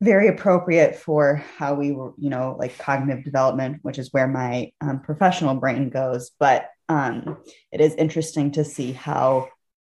very 0.00 0.28
appropriate 0.28 0.96
for 0.96 1.42
how 1.58 1.74
we 1.74 1.92
were, 1.92 2.12
you 2.18 2.30
know, 2.30 2.56
like 2.58 2.78
cognitive 2.78 3.24
development, 3.24 3.78
which 3.82 3.98
is 3.98 4.12
where 4.12 4.28
my 4.28 4.70
um, 4.80 5.00
professional 5.00 5.54
brain 5.54 5.88
goes. 5.88 6.30
But 6.38 6.68
um, 6.88 7.38
it 7.72 7.80
is 7.80 7.94
interesting 7.94 8.52
to 8.52 8.64
see 8.64 8.92
how 8.92 9.48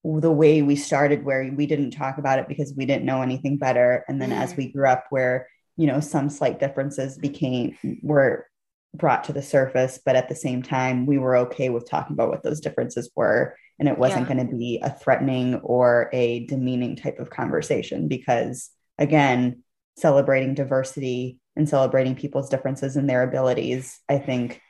the 0.04 0.30
way 0.30 0.60
we 0.60 0.76
started, 0.76 1.24
where 1.24 1.50
we 1.54 1.66
didn't 1.66 1.92
talk 1.92 2.18
about 2.18 2.38
it 2.38 2.48
because 2.48 2.74
we 2.76 2.84
didn't 2.84 3.06
know 3.06 3.22
anything 3.22 3.56
better, 3.56 4.04
and 4.06 4.20
then 4.20 4.32
as 4.32 4.54
we 4.54 4.70
grew 4.70 4.86
up, 4.86 5.06
where 5.08 5.48
you 5.76 5.86
know 5.86 6.00
some 6.00 6.28
slight 6.28 6.60
differences 6.60 7.16
became 7.16 7.76
were 8.02 8.46
brought 8.94 9.24
to 9.24 9.32
the 9.32 9.42
surface, 9.42 9.98
but 10.04 10.16
at 10.16 10.28
the 10.28 10.34
same 10.34 10.62
time, 10.62 11.06
we 11.06 11.18
were 11.18 11.36
okay 11.36 11.68
with 11.68 11.88
talking 11.88 12.14
about 12.14 12.30
what 12.30 12.42
those 12.42 12.60
differences 12.60 13.10
were, 13.16 13.56
and 13.78 13.88
it 13.88 13.98
wasn't 13.98 14.28
yeah. 14.28 14.34
going 14.34 14.46
to 14.48 14.56
be 14.56 14.80
a 14.82 14.90
threatening 14.90 15.56
or 15.56 16.08
a 16.12 16.46
demeaning 16.46 16.96
type 16.96 17.18
of 17.18 17.30
conversation 17.30 18.08
because 18.08 18.70
again 18.98 19.62
celebrating 19.96 20.54
diversity 20.54 21.38
and 21.56 21.68
celebrating 21.68 22.14
people's 22.14 22.48
differences 22.48 22.96
and 22.96 23.08
their 23.08 23.22
abilities, 23.22 24.00
I 24.08 24.18
think 24.18 24.60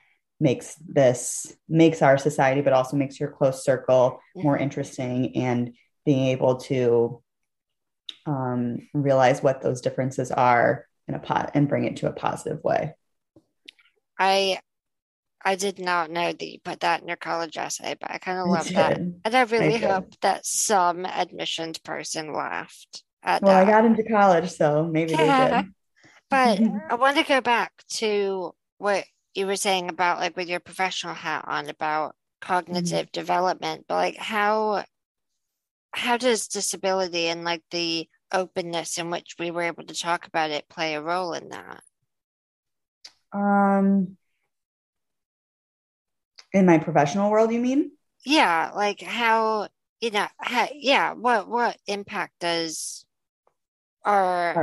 makes 0.41 0.75
this 0.87 1.55
makes 1.69 2.03
our 2.03 2.19
society 2.19 2.61
but 2.61 2.73
also 2.73 2.97
makes 2.97 3.21
your 3.21 3.31
close 3.31 3.65
circle 3.65 4.21
more 4.35 4.59
Mhm. 4.59 4.63
interesting 4.63 5.37
and 5.37 5.75
being 6.05 6.27
able 6.27 6.57
to 6.57 7.23
um, 8.27 8.89
realize 8.93 9.43
what 9.43 9.63
those 9.63 9.81
differences 9.81 10.31
are 10.31 10.87
in 11.09 11.15
a 11.15 11.19
pot 11.19 11.53
and 11.55 11.69
bring 11.69 11.85
it 11.85 11.97
to 11.99 12.09
a 12.09 12.13
positive 12.13 12.63
way 12.65 12.95
I 14.19 14.61
I 15.45 15.57
did 15.57 15.79
not 15.79 16.11
know 16.11 16.33
that 16.33 16.43
you 16.43 16.59
put 16.65 16.81
that 16.81 17.03
in 17.03 17.09
your 17.09 17.19
college 17.19 17.57
essay, 17.59 17.97
but 18.01 18.11
I 18.11 18.19
kind 18.19 18.39
of 18.39 18.47
love 18.47 18.73
that. 18.73 18.97
And 18.99 19.21
I 19.25 19.43
really 19.43 19.79
did. 19.79 19.91
hope 19.91 20.15
that 20.23 20.47
some 20.47 21.05
admissions 21.05 21.79
person 21.79 22.33
laughed 22.33 23.03
at 23.23 23.43
well 23.43 23.57
i 23.57 23.65
got 23.65 23.87
into 23.87 24.03
college 24.03 24.51
so 24.51 24.85
maybe 24.85 25.15
they 25.15 25.25
did 25.25 25.67
But 26.31 26.61
I 26.91 26.95
want 26.97 27.17
to 27.17 27.23
go 27.25 27.41
back 27.41 27.73
to 27.95 28.53
what 28.79 29.05
you 29.35 29.47
were 29.47 29.57
saying 29.57 29.89
about 29.89 30.19
like 30.19 30.37
with 30.37 30.49
your 30.49 30.61
professional 30.61 31.15
hat 31.15 31.45
on 31.47 31.69
about 31.69 32.11
mm-hmm. 32.11 32.53
cognitive 32.53 33.13
development, 33.13 33.85
but 33.89 33.95
like 33.95 34.17
how 34.17 34.85
how 35.93 36.17
does 36.17 36.49
disability 36.49 37.29
and 37.29 37.45
like 37.45 37.63
the 37.71 38.09
openness 38.33 38.99
in 38.99 39.11
which 39.11 39.37
we 39.39 39.53
were 39.53 39.63
able 39.63 39.85
to 39.85 39.95
talk 39.95 40.27
about 40.27 40.51
it 40.51 40.69
play 40.69 40.95
a 40.95 41.03
role 41.03 41.35
in 41.35 41.51
that? 41.51 41.83
Um 43.35 44.17
in 46.55 46.65
my 46.67 46.79
professional 46.79 47.31
world 47.31 47.53
you 47.53 47.61
mean 47.61 47.91
Yeah, 48.25 48.73
like 48.75 49.01
how 49.03 49.69
you 50.01 50.11
know, 50.11 50.27
how, 50.39 50.69
yeah, 50.75 51.13
what 51.15 51.49
what 51.49 51.79
impact 51.87 52.35
does 52.41 53.07
our 54.05 54.63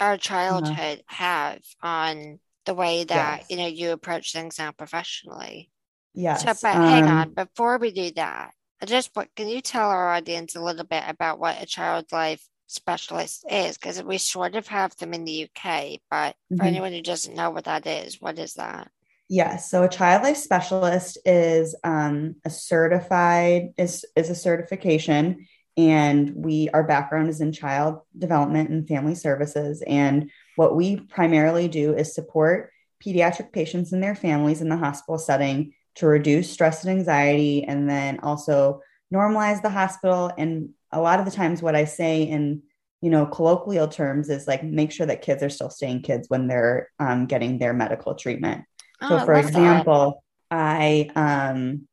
our 0.00 0.16
childhood 0.18 1.02
have 1.08 1.60
on 1.82 2.40
the 2.66 2.74
way 2.74 3.04
that 3.04 3.42
Yes. 3.42 3.50
you 3.50 3.56
know 3.56 3.66
you 3.66 3.92
approach 3.92 4.32
things 4.32 4.58
now 4.58 4.72
professionally? 4.72 5.70
yes 6.14 6.44
So, 6.44 6.54
but 6.62 6.82
hang 6.82 7.08
um, 7.08 7.08
on, 7.08 7.34
before 7.34 7.78
we 7.78 7.92
do 7.92 8.12
that, 8.16 8.54
I 8.82 8.86
just 8.86 9.10
what 9.14 9.34
can 9.36 9.48
you 9.48 9.60
tell 9.62 9.90
our 9.90 10.12
audience 10.14 10.56
a 10.56 10.62
little 10.62 10.84
bit 10.86 11.04
about 11.08 11.40
what 11.40 11.62
a 11.62 11.66
child 11.66 12.06
life 12.12 12.48
specialist 12.70 13.44
is? 13.50 13.76
Because 13.76 14.02
we 14.02 14.18
sort 14.18 14.54
of 14.54 14.66
have 14.68 14.96
them 14.96 15.12
in 15.14 15.24
the 15.24 15.32
UK, 15.32 16.00
but 16.10 16.36
for 16.56 16.64
Mhm. 16.64 16.66
anyone 16.66 16.92
who 16.92 17.02
doesn't 17.02 17.34
know 17.34 17.50
what 17.50 17.64
that 17.64 17.86
is, 17.86 18.20
what 18.20 18.38
is 18.38 18.54
that? 18.54 18.90
Yes. 19.28 19.70
So 19.70 19.82
a 19.84 19.88
child 19.88 20.24
life 20.24 20.36
specialist 20.36 21.18
is 21.24 21.76
um, 21.84 22.36
a 22.44 22.50
certified 22.50 23.74
is 23.76 24.04
is 24.16 24.28
a 24.30 24.34
certification, 24.34 25.46
and 25.76 26.32
we 26.34 26.68
our 26.70 26.82
background 26.82 27.28
is 27.28 27.40
in 27.40 27.52
child 27.52 28.00
development 28.18 28.70
and 28.70 28.88
family 28.88 29.14
services. 29.14 29.82
And 29.86 30.30
what 30.56 30.74
we 30.74 30.96
primarily 30.96 31.68
do 31.68 31.94
is 31.94 32.14
support 32.14 32.70
pediatric 33.04 33.52
patients 33.52 33.92
and 33.92 34.02
their 34.02 34.16
families 34.16 34.60
in 34.60 34.68
the 34.68 34.76
hospital 34.76 35.18
setting 35.18 35.74
to 35.96 36.06
reduce 36.06 36.50
stress 36.50 36.84
and 36.84 36.98
anxiety, 36.98 37.64
and 37.64 37.88
then 37.88 38.18
also 38.20 38.80
normalize 39.14 39.62
the 39.62 39.70
hospital. 39.70 40.32
And 40.36 40.70
a 40.92 41.00
lot 41.00 41.18
of 41.20 41.24
the 41.26 41.30
times, 41.30 41.62
what 41.62 41.76
I 41.76 41.84
say 41.84 42.22
in 42.24 42.62
you 43.02 43.10
know 43.10 43.26
colloquial 43.26 43.88
terms 43.88 44.28
is 44.28 44.46
like 44.46 44.62
make 44.62 44.92
sure 44.92 45.06
that 45.06 45.22
kids 45.22 45.42
are 45.42 45.48
still 45.50 45.70
staying 45.70 46.02
kids 46.02 46.28
when 46.28 46.46
they're 46.48 46.90
um, 46.98 47.26
getting 47.26 47.58
their 47.58 47.72
medical 47.72 48.14
treatment. 48.14 48.64
So, 49.02 49.16
Oh, 49.16 49.18
I 49.18 49.24
for 49.24 49.34
love 49.34 49.52
that. 49.52 49.86
example, 49.86 50.24
I 50.50 51.10
um, 51.16 51.88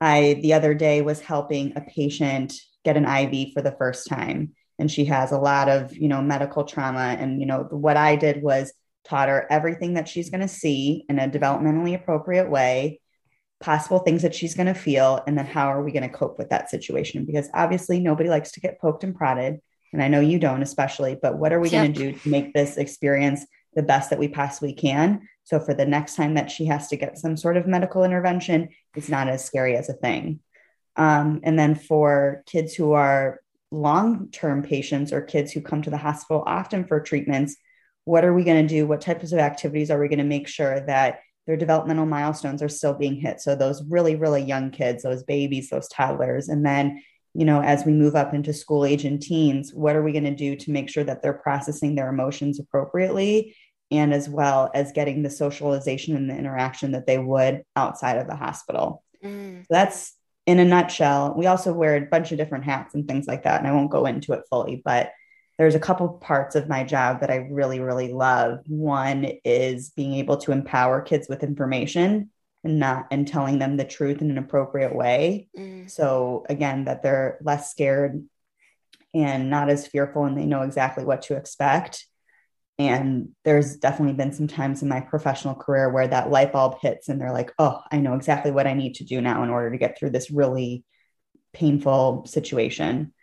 I 0.00 0.38
the 0.42 0.54
other 0.54 0.74
day 0.74 1.02
was 1.02 1.20
helping 1.20 1.76
a 1.76 1.80
patient 1.80 2.54
get 2.84 2.96
an 2.96 3.06
IV 3.06 3.52
for 3.54 3.62
the 3.62 3.72
first 3.78 4.08
time, 4.08 4.52
and 4.78 4.90
she 4.90 5.06
has 5.06 5.32
a 5.32 5.38
lot 5.38 5.68
of 5.68 5.96
you 5.96 6.08
know 6.08 6.22
medical 6.22 6.64
trauma. 6.64 7.16
And 7.18 7.40
you 7.40 7.46
know 7.46 7.64
what 7.70 7.96
I 7.96 8.16
did 8.16 8.42
was 8.42 8.72
taught 9.04 9.28
her 9.28 9.46
everything 9.50 9.94
that 9.94 10.08
she's 10.08 10.30
going 10.30 10.40
to 10.40 10.48
see 10.48 11.04
in 11.08 11.18
a 11.18 11.28
developmentally 11.28 11.94
appropriate 11.94 12.50
way, 12.50 13.00
possible 13.60 14.00
things 14.00 14.22
that 14.22 14.34
she's 14.34 14.54
going 14.54 14.66
to 14.66 14.74
feel, 14.74 15.22
and 15.26 15.36
then 15.36 15.46
how 15.46 15.68
are 15.68 15.82
we 15.82 15.92
going 15.92 16.02
to 16.02 16.08
cope 16.08 16.38
with 16.38 16.50
that 16.50 16.70
situation? 16.70 17.24
Because 17.24 17.48
obviously 17.54 18.00
nobody 18.00 18.28
likes 18.28 18.52
to 18.52 18.60
get 18.60 18.80
poked 18.80 19.04
and 19.04 19.14
prodded, 19.14 19.60
and 19.92 20.02
I 20.02 20.08
know 20.08 20.20
you 20.20 20.38
don't 20.38 20.62
especially. 20.62 21.16
But 21.20 21.38
what 21.38 21.52
are 21.52 21.60
we 21.60 21.70
going 21.70 21.92
to 21.92 21.98
do 21.98 22.18
to 22.18 22.28
make 22.28 22.52
this 22.52 22.76
experience 22.76 23.46
the 23.74 23.82
best 23.82 24.10
that 24.10 24.18
we 24.18 24.28
possibly 24.28 24.72
can? 24.72 25.28
So 25.44 25.60
for 25.60 25.74
the 25.74 25.86
next 25.86 26.16
time 26.16 26.34
that 26.34 26.50
she 26.50 26.66
has 26.66 26.88
to 26.88 26.96
get 26.96 27.18
some 27.18 27.36
sort 27.36 27.56
of 27.56 27.66
medical 27.66 28.04
intervention, 28.04 28.68
it's 28.94 29.08
not 29.08 29.28
as 29.28 29.44
scary 29.44 29.76
as 29.76 29.88
a 29.88 29.94
thing. 29.94 30.40
Um, 30.96 31.40
and 31.44 31.58
then 31.58 31.74
for 31.74 32.42
kids 32.46 32.74
who 32.74 32.92
are 32.92 33.40
long 33.70 34.30
term 34.30 34.62
patients 34.62 35.12
or 35.12 35.20
kids 35.20 35.52
who 35.52 35.60
come 35.60 35.82
to 35.82 35.90
the 35.90 35.96
hospital 35.96 36.42
often 36.46 36.86
for 36.86 37.00
treatments, 37.00 37.56
what 38.04 38.24
are 38.24 38.34
we 38.34 38.44
going 38.44 38.66
to 38.66 38.74
do? 38.74 38.86
What 38.86 39.00
types 39.00 39.32
of 39.32 39.38
activities 39.38 39.90
are 39.90 40.00
we 40.00 40.08
going 40.08 40.18
to 40.18 40.24
make 40.24 40.48
sure 40.48 40.80
that 40.86 41.20
their 41.46 41.56
developmental 41.56 42.06
milestones 42.06 42.62
are 42.62 42.68
still 42.68 42.94
being 42.94 43.16
hit? 43.16 43.40
So 43.40 43.54
those 43.54 43.82
really, 43.84 44.16
really 44.16 44.42
young 44.42 44.70
kids, 44.70 45.02
those 45.02 45.22
babies, 45.22 45.70
those 45.70 45.88
toddlers. 45.88 46.48
And 46.48 46.64
then, 46.64 47.02
you 47.34 47.44
know, 47.44 47.60
as 47.60 47.84
we 47.84 47.92
move 47.92 48.16
up 48.16 48.34
into 48.34 48.52
school 48.52 48.84
age 48.84 49.04
and 49.04 49.20
teens, 49.20 49.72
what 49.72 49.96
are 49.96 50.02
we 50.02 50.12
going 50.12 50.24
to 50.24 50.34
do 50.34 50.56
to 50.56 50.70
make 50.70 50.88
sure 50.88 51.04
that 51.04 51.22
they're 51.22 51.32
processing 51.32 51.94
their 51.94 52.08
emotions 52.08 52.58
appropriately? 52.60 53.54
and 53.90 54.12
as 54.12 54.28
well 54.28 54.70
as 54.74 54.92
getting 54.92 55.22
the 55.22 55.30
socialization 55.30 56.16
and 56.16 56.28
the 56.28 56.36
interaction 56.36 56.92
that 56.92 57.06
they 57.06 57.18
would 57.18 57.62
outside 57.76 58.18
of 58.18 58.26
the 58.26 58.34
hospital. 58.34 59.02
Mm, 59.24 59.60
So 59.60 59.66
that's 59.70 60.14
in 60.46 60.58
a 60.58 60.64
nutshell. 60.64 61.34
We 61.36 61.46
also 61.46 61.72
wear 61.72 61.96
a 61.96 62.00
bunch 62.00 62.32
of 62.32 62.38
different 62.38 62.64
hats 62.64 62.94
and 62.94 63.06
things 63.06 63.26
like 63.26 63.44
that, 63.44 63.60
and 63.60 63.68
I 63.68 63.72
won't 63.72 63.90
go 63.90 64.06
into 64.06 64.32
it 64.32 64.42
fully, 64.50 64.82
but 64.84 65.10
there's 65.58 65.74
a 65.74 65.80
couple 65.80 66.08
parts 66.08 66.54
of 66.54 66.68
my 66.68 66.84
job 66.84 67.20
that 67.20 67.30
I 67.30 67.36
really, 67.36 67.80
really 67.80 68.12
love. 68.12 68.60
One 68.66 69.24
is 69.44 69.90
being 69.90 70.14
able 70.14 70.36
to 70.38 70.52
empower 70.52 71.00
kids 71.00 71.28
with 71.28 71.42
information 71.42 72.30
and 72.62 72.78
not 72.78 73.06
and 73.10 73.26
telling 73.26 73.58
them 73.58 73.76
the 73.76 73.84
truth 73.84 74.20
in 74.20 74.30
an 74.30 74.38
appropriate 74.38 74.94
way. 74.94 75.48
mm, 75.56 75.90
So 75.90 76.44
again, 76.48 76.84
that 76.84 77.02
they're 77.02 77.38
less 77.42 77.70
scared 77.70 78.24
and 79.14 79.48
not 79.48 79.70
as 79.70 79.86
fearful 79.86 80.24
and 80.24 80.36
they 80.36 80.44
know 80.44 80.62
exactly 80.62 81.04
what 81.04 81.22
to 81.22 81.36
expect. 81.36 82.06
And 82.78 83.30
there's 83.44 83.76
definitely 83.76 84.14
been 84.14 84.32
some 84.32 84.48
times 84.48 84.82
in 84.82 84.88
my 84.88 85.00
professional 85.00 85.54
career 85.54 85.88
where 85.88 86.08
that 86.08 86.30
light 86.30 86.52
bulb 86.52 86.78
hits 86.82 87.08
and 87.08 87.18
they're 87.18 87.32
like, 87.32 87.50
oh, 87.58 87.80
I 87.90 88.00
know 88.00 88.14
exactly 88.14 88.50
what 88.50 88.66
I 88.66 88.74
need 88.74 88.96
to 88.96 89.04
do 89.04 89.22
now 89.22 89.42
in 89.42 89.48
order 89.48 89.70
to 89.70 89.78
get 89.78 89.98
through 89.98 90.10
this 90.10 90.30
really 90.30 90.84
painful 91.54 92.26
situation. 92.26 93.14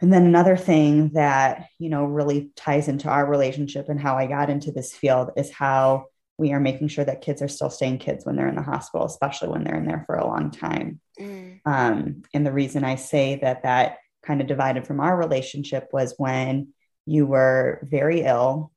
And 0.00 0.12
then 0.12 0.24
another 0.24 0.56
thing 0.56 1.10
that, 1.10 1.66
you 1.78 1.90
know, 1.90 2.04
really 2.04 2.50
ties 2.56 2.88
into 2.88 3.08
our 3.08 3.26
relationship 3.26 3.88
and 3.88 4.00
how 4.00 4.16
I 4.16 4.26
got 4.26 4.50
into 4.50 4.72
this 4.72 4.94
field 4.94 5.30
is 5.36 5.50
how 5.50 6.06
we 6.38 6.52
are 6.52 6.60
making 6.60 6.88
sure 6.88 7.04
that 7.04 7.20
kids 7.20 7.42
are 7.42 7.48
still 7.48 7.68
staying 7.68 7.98
kids 7.98 8.24
when 8.24 8.34
they're 8.34 8.48
in 8.48 8.54
the 8.56 8.62
hospital, 8.62 9.06
especially 9.06 9.50
when 9.50 9.62
they're 9.62 9.76
in 9.76 9.86
there 9.86 10.04
for 10.06 10.16
a 10.16 10.26
long 10.26 10.50
time. 10.50 11.00
mm, 11.20 11.60
Um, 11.66 12.22
and 12.32 12.46
the 12.46 12.52
reason 12.52 12.82
I 12.82 12.94
say 12.94 13.38
that 13.42 13.64
that 13.64 13.98
kind 14.24 14.40
of 14.40 14.46
divided 14.46 14.86
from 14.86 15.00
our 15.00 15.14
relationship 15.16 15.88
was 15.92 16.14
when 16.16 16.68
you 17.04 17.26
were 17.26 17.86
very 17.90 18.22
ill, 18.22 18.72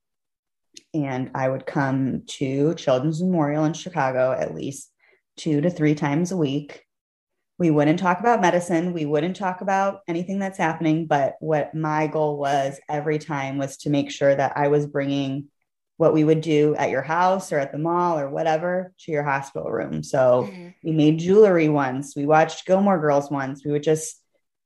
and 0.93 1.31
I 1.35 1.47
would 1.47 1.65
come 1.65 2.23
to 2.27 2.73
Children's 2.75 3.21
Memorial 3.21 3.63
in 3.63 3.73
Chicago 3.73 4.31
at 4.31 4.53
least 4.53 4.91
two 5.37 5.61
to 5.61 5.69
three 5.69 5.95
times 5.95 6.31
a 6.31 6.37
week. 6.37 6.83
We 7.59 7.69
wouldn't 7.71 7.99
talk 7.99 8.19
about 8.19 8.41
medicine. 8.41 8.93
We 8.93 9.05
wouldn't 9.05 9.35
talk 9.35 9.61
about 9.61 10.01
anything 10.07 10.39
that's 10.39 10.57
happening. 10.57 11.05
But 11.05 11.35
what 11.39 11.75
my 11.75 12.07
goal 12.07 12.37
was 12.37 12.79
every 12.89 13.19
time 13.19 13.57
was 13.57 13.77
to 13.77 13.89
make 13.89 14.11
sure 14.11 14.33
that 14.33 14.53
I 14.55 14.69
was 14.69 14.87
bringing 14.87 15.49
what 15.97 16.13
we 16.13 16.23
would 16.23 16.41
do 16.41 16.75
at 16.75 16.89
your 16.89 17.03
house 17.03 17.51
or 17.51 17.59
at 17.59 17.71
the 17.71 17.77
mall 17.77 18.17
or 18.17 18.29
whatever 18.29 18.91
to 19.01 19.11
your 19.11 19.23
hospital 19.23 19.71
room. 19.71 20.01
So, 20.03 20.49
mm. 20.51 20.73
we 20.83 20.91
made 20.91 21.19
jewelry 21.19 21.69
once 21.69 22.15
we 22.15 22.25
watched 22.25 22.65
gilmore 22.65 22.99
girls 22.99 23.29
once 23.29 23.63
we 23.63 23.71
would 23.71 23.83
just 23.83 24.19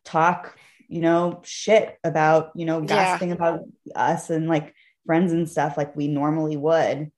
talk 0.06 0.58
you 0.88 1.02
know 1.02 1.42
shit 1.44 1.98
about 2.04 2.52
you 2.56 2.66
know 2.66 2.80
Yeah. 2.80 2.88
gossiping 2.88 3.32
about 3.32 3.62
us 3.96 4.30
and 4.30 4.48
like 4.48 4.74
friends 5.06 5.32
and 5.32 5.50
stuff 5.50 5.78
like 5.78 5.96
we 5.96 6.08
normally 6.08 6.58
would 6.58 7.12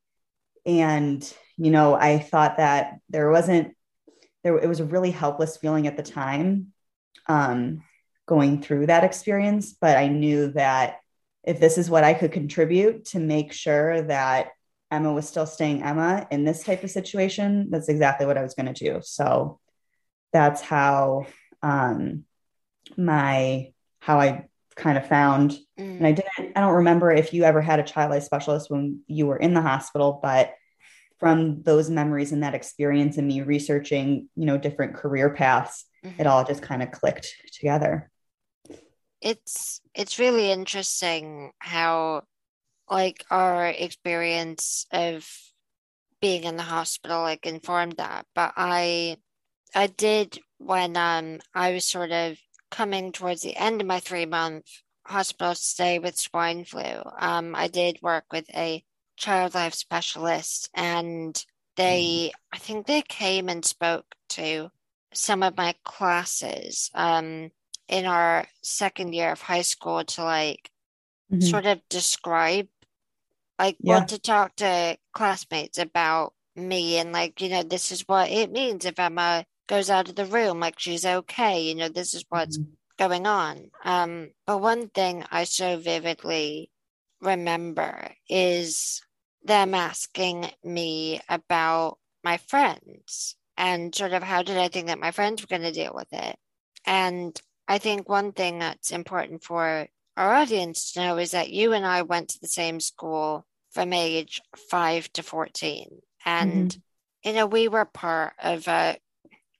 and 0.66 1.34
you 1.58 1.72
know 1.72 1.94
i 1.94 2.20
thought 2.20 2.58
that 2.58 3.00
there 3.10 3.32
wasn't 3.32 3.76
there 4.44 4.58
it 4.58 4.68
was 4.68 4.80
a 4.80 4.86
really 4.86 5.12
helpless 5.12 5.58
feeling 5.58 5.88
at 5.88 5.98
the 5.98 6.04
time 6.04 6.68
um 7.28 7.84
going 8.26 8.62
through 8.62 8.86
that 8.86 9.04
experience 9.04 9.74
but 9.74 9.98
i 9.98 10.08
knew 10.08 10.52
that 10.52 10.98
if 11.44 11.60
this 11.60 11.78
is 11.78 11.90
what 11.90 12.04
i 12.04 12.14
could 12.14 12.32
contribute 12.32 13.06
to 13.06 13.20
make 13.20 13.52
sure 13.52 14.02
that 14.02 14.50
Emma 14.92 15.14
was 15.14 15.28
still 15.28 15.46
staying 15.46 15.84
Emma 15.84 16.28
in 16.32 16.46
this 16.46 16.64
type 16.64 16.84
of 16.84 16.90
situation, 16.90 17.70
that's 17.70 17.90
exactly 17.90 18.26
what 18.26 18.38
I 18.38 18.42
was 18.42 18.56
going 18.56 18.74
to 18.74 18.86
do. 18.86 19.02
So 19.04 19.60
that's 20.34 20.62
how 20.62 21.28
um, 21.62 22.26
my 22.98 23.72
how 24.00 24.20
I 24.20 24.48
kind 24.76 24.98
of 24.98 25.08
found. 25.08 25.58
And 25.78 26.08
I 26.08 26.12
didn't. 26.14 26.58
I 26.58 26.62
don't 26.62 26.76
remember 26.76 27.12
if 27.12 27.34
you 27.34 27.44
ever 27.44 27.62
had 27.62 27.80
a 27.80 27.84
child 27.84 28.12
life 28.12 28.24
specialist 28.24 28.72
when 28.72 29.02
you 29.08 29.28
were 29.28 29.38
in 29.38 29.54
the 29.54 29.62
hospital, 29.62 30.20
but 30.22 30.54
from 31.20 31.64
those 31.64 31.90
memories 31.90 32.32
and 32.32 32.44
that 32.44 32.56
experience 32.56 33.18
and 33.18 33.28
me 33.28 33.42
researching, 33.42 34.30
you 34.36 34.46
know, 34.46 34.58
different 34.58 34.96
career 34.96 35.30
paths, 35.32 35.86
Mhm. 36.04 36.20
it 36.20 36.28
all 36.28 36.44
just 36.46 36.62
kind 36.62 36.82
of 36.82 36.92
clicked 36.92 37.28
together. 37.54 38.10
it's 39.22 39.82
it's 39.94 40.20
really 40.20 40.52
interesting 40.52 41.52
how 41.60 42.24
like 42.90 43.26
our 43.32 43.68
experience 43.68 44.86
of 44.92 45.28
being 46.22 46.46
in 46.46 46.58
the 46.58 46.64
hospital 46.64 47.22
like 47.22 47.46
informed 47.46 47.98
that, 47.98 48.26
but 48.36 48.54
I 48.58 49.18
I 49.76 49.88
did 49.88 50.40
when 50.60 50.98
um 50.98 51.40
I 51.56 51.74
was 51.74 51.86
sort 51.86 52.12
of 52.12 52.38
coming 52.72 53.12
towards 53.14 53.42
the 53.44 53.58
end 53.58 53.82
of 53.82 53.88
my 53.88 54.00
three 54.00 54.26
month 54.28 54.66
hospital 55.06 55.56
stay 55.56 56.00
with 56.00 56.18
swine 56.20 56.66
flu. 56.66 57.04
Um, 57.20 57.56
I 57.56 57.68
did 57.70 58.00
work 58.02 58.26
with 58.34 58.50
a 58.56 58.84
child 59.20 59.54
life 59.54 59.76
specialist, 59.76 60.70
and 60.74 61.46
they 61.76 62.32
I 62.52 62.58
think 62.58 62.88
they 62.88 63.04
came 63.04 63.50
and 63.50 63.64
spoke 63.64 64.16
to 64.30 64.72
some 65.14 65.44
of 65.44 65.58
my 65.58 65.74
classes 65.84 66.92
um 66.94 67.52
in 67.88 68.06
our 68.06 68.46
second 68.62 69.14
year 69.14 69.32
of 69.32 69.42
high 69.42 69.64
school 69.64 70.04
to 70.04 70.24
like 70.24 70.72
mm-hmm. 71.32 71.42
sort 71.42 71.66
of 71.66 71.82
describe 71.90 72.68
like 73.58 73.78
yeah. 73.80 73.96
want 73.96 74.10
to 74.10 74.20
talk 74.20 74.56
to 74.56 74.98
classmates 75.14 75.78
about 75.78 76.34
me 76.56 76.98
and 76.98 77.12
like 77.12 77.42
you 77.42 77.50
know 77.50 77.64
this 77.64 77.92
is 77.92 78.02
what 78.08 78.30
it 78.30 78.52
means 78.52 78.86
if 78.86 79.00
emma 79.00 79.46
goes 79.68 79.90
out 79.90 80.10
of 80.10 80.16
the 80.16 80.26
room 80.26 80.60
like 80.60 80.78
she's 80.78 81.06
okay 81.06 81.62
you 81.62 81.76
know 81.76 81.90
this 81.90 82.14
is 82.14 82.26
what's 82.30 82.58
mm-hmm. 82.58 82.72
going 82.98 83.26
on 83.26 83.72
um 83.84 84.30
but 84.46 84.62
one 84.62 84.90
thing 84.90 85.24
i 85.32 85.44
so 85.44 85.78
vividly 85.78 86.70
remember 87.22 88.12
is 88.28 89.02
them 89.44 89.74
asking 89.74 90.50
me 90.64 91.22
about 91.30 91.98
my 92.24 92.38
friends 92.38 93.36
and 93.58 93.94
sort 93.94 94.14
of 94.14 94.24
how 94.24 94.42
did 94.42 94.58
i 94.58 94.68
think 94.68 94.88
that 94.88 95.00
my 95.00 95.12
friends 95.12 95.42
were 95.42 95.48
going 95.48 95.62
to 95.62 95.72
deal 95.72 95.94
with 95.94 96.12
it. 96.12 96.36
And 96.86 97.40
i 97.68 97.78
think 97.78 98.10
one 98.10 98.32
thing 98.32 98.60
that's 98.60 98.92
important 98.92 99.44
for 99.44 99.88
our 100.18 100.34
audience 100.34 100.94
to 100.94 101.02
know 101.02 101.18
is 101.18 101.32
that 101.32 101.52
you 101.52 101.74
and 101.74 101.86
i 101.86 102.02
went 102.02 102.30
to 102.30 102.40
the 102.42 102.48
same 102.48 102.80
school 102.80 103.46
from 103.72 103.94
age 103.94 104.42
5 104.70 105.12
to 105.14 105.24
14 105.24 106.00
and 106.26 106.70
mm-hmm. 106.70 107.30
you 107.30 107.36
know 107.36 107.46
we 107.46 107.68
were 107.68 107.86
part 107.86 108.34
of 108.42 108.68
a 108.68 108.98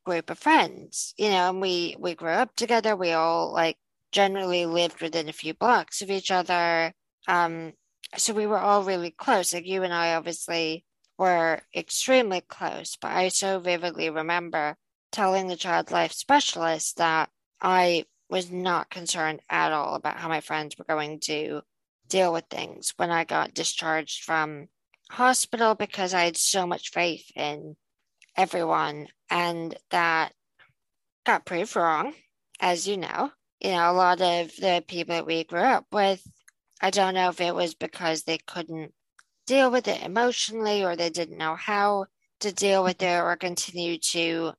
group 0.06 0.30
of 0.30 0.40
friends 0.40 1.14
you 1.18 1.30
know 1.30 1.50
and 1.50 1.62
we 1.62 1.96
we 2.00 2.16
grew 2.16 2.30
up 2.30 2.56
together. 2.56 2.96
We 2.96 3.12
all 3.12 3.54
like 3.54 3.78
generally 4.12 4.66
lived 4.66 5.02
within 5.02 5.30
a 5.30 5.34
few 5.34 5.54
blocks 5.54 6.02
of 6.02 6.10
each 6.10 6.32
other. 6.32 6.94
Um 7.28 7.74
so 8.18 8.34
we 8.34 8.48
were 8.48 8.60
all 8.60 8.84
really 8.84 9.12
close 9.12 9.54
like 9.54 9.66
you 9.66 9.84
and 9.84 9.94
i 9.94 10.14
obviously 10.14 10.84
were 11.18 11.62
extremely 11.76 12.42
close 12.42 12.98
but 13.02 13.12
i 13.12 13.28
so 13.28 13.60
vividly 13.60 14.10
remember 14.10 14.76
telling 15.12 15.48
the 15.48 15.56
child 15.56 15.92
life 15.92 16.12
specialist 16.12 16.98
that 16.98 17.30
i 17.62 18.04
was 18.30 18.52
not 18.52 18.90
concerned 18.90 19.42
at 19.50 19.72
all 19.72 19.96
about 19.96 20.18
how 20.18 20.28
my 20.28 20.40
friends 20.40 20.78
were 20.78 20.86
going 20.86 21.20
to 21.20 21.62
deal 22.08 22.34
with 22.34 22.46
things 22.50 22.94
when 22.98 23.12
I 23.12 23.24
got 23.24 23.54
discharged 23.54 24.24
from 24.24 24.68
hospital 25.10 25.76
because 25.76 26.14
I 26.14 26.26
had 26.26 26.38
so 26.38 26.68
much 26.68 26.92
faith 26.92 27.32
in 27.36 27.76
everyone 28.36 29.08
and 29.30 29.76
that 29.90 30.34
got 31.26 31.46
proved 31.46 31.76
wrong, 31.76 32.14
as 32.60 32.88
you 32.88 32.98
know. 32.98 33.32
You 33.60 33.72
know, 33.72 33.92
a 33.92 33.94
lot 33.94 34.22
of 34.22 34.56
the 34.56 34.84
people 34.88 35.16
that 35.16 35.26
we 35.26 35.44
grew 35.44 35.60
up 35.60 35.86
with, 35.92 36.26
I 36.82 36.90
don't 36.90 37.14
know 37.14 37.30
if 37.30 37.42
it 37.42 37.54
was 37.54 37.74
because 37.74 38.24
they 38.24 38.38
couldn't 38.38 38.94
deal 39.46 39.72
with 39.72 39.88
it 39.88 40.04
emotionally 40.04 40.84
or 40.84 40.96
they 40.96 41.10
didn't 41.10 41.38
know 41.38 41.56
how 41.56 42.06
to 42.40 42.54
deal 42.54 42.84
with 42.84 43.02
it 43.02 43.20
or 43.20 43.36
continue 43.36 43.98
to 43.98 44.54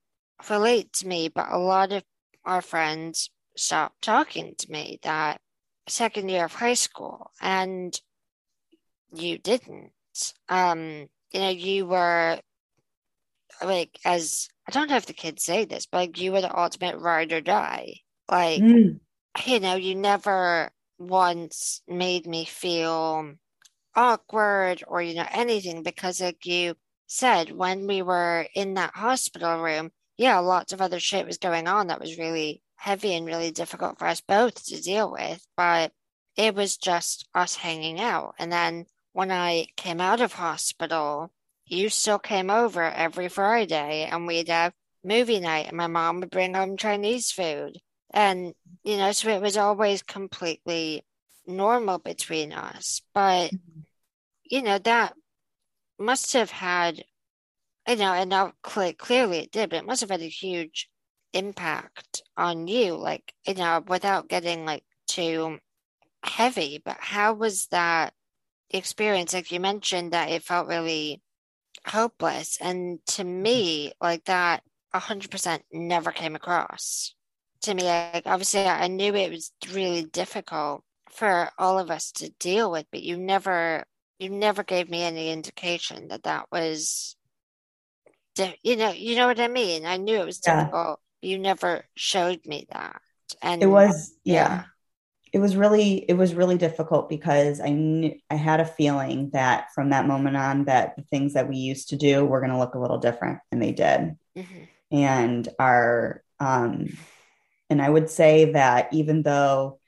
relate 0.49 0.93
to 0.95 1.07
me, 1.07 1.29
but 1.29 1.51
a 1.51 1.59
lot 1.59 1.93
of 1.93 2.03
our 2.45 2.63
friends 2.63 3.31
stopped 3.57 4.03
talking 4.03 4.55
to 4.59 4.71
me 4.71 4.99
that 5.03 5.41
second 5.87 6.29
year 6.29 6.45
of 6.45 6.55
high 6.55 6.75
school 6.75 7.31
and 7.41 8.01
you 9.13 9.39
didn't 9.39 9.91
um 10.49 11.09
you 11.33 11.41
know 11.41 11.49
you 11.49 11.85
were 11.87 12.39
like 13.63 13.99
as 14.05 14.49
i 14.69 14.71
don't 14.71 14.89
know 14.89 14.97
if 14.97 15.07
the 15.07 15.13
kids 15.13 15.43
say 15.43 15.65
this 15.65 15.87
but 15.87 15.99
like 15.99 16.21
you 16.21 16.33
were 16.33 16.41
the 16.41 16.59
ultimate 16.59 16.97
ride 16.99 17.33
or 17.33 17.41
die 17.41 17.93
like 18.31 18.63
mm. 18.63 18.99
you 19.45 19.61
know 19.61 19.75
you 19.75 19.95
never 19.95 20.71
once 21.01 21.83
made 21.89 22.27
me 22.27 22.45
feel 22.45 23.33
awkward 23.97 24.85
or 24.87 25.03
you 25.03 25.15
know 25.15 25.27
anything 25.33 25.83
because 25.83 26.21
like 26.21 26.47
you 26.47 26.77
said 27.09 27.51
when 27.51 27.89
we 27.89 28.03
were 28.03 28.47
in 28.55 28.75
that 28.75 28.95
hospital 28.95 29.61
room 29.61 29.91
yeah 30.17 30.39
lots 30.39 30.73
of 30.73 30.81
other 30.81 31.01
shit 31.01 31.27
was 31.27 31.39
going 31.39 31.67
on 31.67 31.89
that 31.89 32.01
was 32.01 32.19
really 32.19 32.63
heavy 32.81 33.15
and 33.15 33.27
really 33.27 33.51
difficult 33.51 33.99
for 33.99 34.07
us 34.07 34.23
both 34.23 34.65
to 34.65 34.81
deal 34.81 35.13
with, 35.13 35.47
but 35.55 35.93
it 36.37 36.55
was 36.55 36.79
just 36.79 37.29
us 37.35 37.55
hanging 37.55 38.01
out. 38.01 38.35
And 38.39 38.51
then 38.51 38.87
when 39.13 39.31
I 39.31 39.67
came 39.77 40.01
out 40.01 40.23
of 40.23 40.33
hospital, 40.33 41.31
you 41.67 41.91
still 41.91 42.19
came 42.19 42.49
over 42.49 42.83
every 42.83 43.29
Friday 43.29 44.09
and 44.11 44.27
we'd 44.27 44.49
have 44.49 44.73
movie 45.05 45.41
night 45.41 45.67
and 45.69 45.77
my 45.77 45.89
mom 45.89 46.21
would 46.21 46.31
bring 46.31 46.55
home 46.55 46.79
Chinese 46.79 47.31
food. 47.31 47.79
And, 48.12 48.55
you 48.83 48.96
know, 48.96 49.12
so 49.12 49.29
it 49.31 49.42
was 49.42 49.57
always 49.57 50.03
completely 50.03 51.05
normal 51.46 51.99
between 51.99 52.53
us. 52.53 53.03
But, 53.14 53.53
you 54.44 54.62
know, 54.62 54.79
that 54.79 55.14
must 55.99 56.33
have 56.33 56.51
had, 56.51 57.05
you 57.88 57.96
know, 57.96 58.12
and 58.12 58.31
now 58.31 58.53
cl- 58.66 58.94
clearly 58.94 59.38
it 59.38 59.53
did, 59.53 59.70
but 59.70 59.81
it 59.81 59.87
must 59.87 60.01
have 60.01 60.11
had 60.11 60.23
a 60.23 60.29
huge 60.29 60.88
impact 61.33 62.23
on 62.37 62.66
you 62.66 62.96
like 62.96 63.33
you 63.46 63.55
know 63.55 63.83
without 63.87 64.29
getting 64.29 64.64
like 64.64 64.85
too 65.07 65.59
heavy. 66.23 66.81
But 66.85 66.96
how 67.01 67.35
was 67.35 67.66
that 67.68 68.14
experience? 68.70 69.33
Like 69.35 69.51
you 69.53 69.61
mentioned 69.61 70.12
that 70.12 70.31
it 70.31 70.42
felt 70.42 70.68
really 70.68 71.23
hopeless. 71.87 72.59
And 72.61 72.99
to 73.09 73.23
mm-hmm. 73.23 73.42
me 73.42 73.92
like 74.01 74.25
that 74.25 74.62
100% 74.94 75.61
never 75.73 76.12
came 76.12 76.35
across 76.35 77.14
to 77.62 77.75
me 77.75 77.85
like 77.85 78.23
obviously 78.27 78.64
i 78.64 78.87
knew 78.88 79.14
it 79.14 79.31
was 79.31 79.53
really 79.73 80.05
difficult 80.05 80.83
for 81.11 81.51
all 81.59 81.79
of 81.79 81.90
us 81.90 82.12
to 82.12 82.31
deal 82.38 82.70
with 82.70 82.87
but 82.90 83.03
you 83.03 83.16
never 83.16 83.85
you 84.18 84.31
never 84.31 84.62
gave 84.62 84.88
me 84.88 85.03
any 85.03 85.31
indication 85.31 86.09
that 86.09 86.23
that 86.23 86.46
was 86.53 87.16
you 88.62 88.77
know 88.77 88.92
you 88.92 89.16
know 89.16 89.27
what 89.27 89.40
i 89.40 89.49
mean 89.49 89.85
i 89.85 89.96
knew 89.96 90.20
it 90.20 90.27
was 90.27 90.40
yeah. 90.46 90.61
difficult 90.61 91.01
you 91.20 91.38
never 91.38 91.85
showed 91.94 92.40
me 92.46 92.66
that 92.70 93.01
and 93.42 93.62
it 93.62 93.66
was 93.66 94.14
yeah. 94.25 94.35
yeah. 94.35 94.62
it 95.33 95.38
was 95.38 95.57
really 95.57 95.96
it 96.09 96.14
was 96.14 96.35
really 96.35 96.57
difficult 96.57 97.09
because 97.09 97.61
i 97.61 97.68
knew 97.68 98.14
i 98.31 98.35
had 98.35 98.61
a 98.61 98.64
feeling 98.64 99.31
that 99.33 99.66
from 99.75 99.90
that 99.90 100.07
moment 100.07 100.37
on 100.37 100.64
that 100.64 100.96
the 100.96 101.03
things 101.03 101.35
that 101.35 101.49
we 101.49 101.57
used 101.57 101.90
to 101.90 101.96
do 101.96 102.25
were 102.25 102.40
going 102.40 102.53
to 102.53 102.59
look 102.59 102.75
a 102.75 102.81
little 102.81 102.99
different 102.99 103.40
and 103.53 103.61
they 103.61 103.73
did 103.73 104.16
mm-hmm. 104.37 104.64
and 104.90 105.49
our 105.59 106.23
um 106.38 106.87
and 107.71 107.81
i 107.81 107.89
would 107.89 108.11
say 108.11 108.53
that 108.53 108.93
even 108.93 109.23
though 109.23 109.79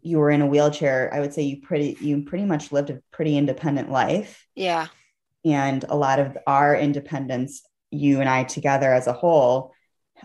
you 0.00 0.18
were 0.18 0.30
in 0.30 0.42
a 0.42 0.46
wheelchair 0.46 1.10
i 1.12 1.20
would 1.20 1.34
say 1.34 1.42
you 1.42 1.60
pretty 1.60 1.96
you 2.00 2.22
pretty 2.22 2.44
much 2.44 2.72
lived 2.72 2.90
a 2.90 3.00
pretty 3.10 3.36
independent 3.36 3.90
life 3.90 4.46
yeah 4.54 4.86
and 5.44 5.84
a 5.88 5.96
lot 5.96 6.18
of 6.18 6.38
our 6.46 6.74
independence 6.74 7.62
you 7.90 8.20
and 8.20 8.28
i 8.28 8.44
together 8.44 8.92
as 8.92 9.06
a 9.06 9.12
whole 9.12 9.74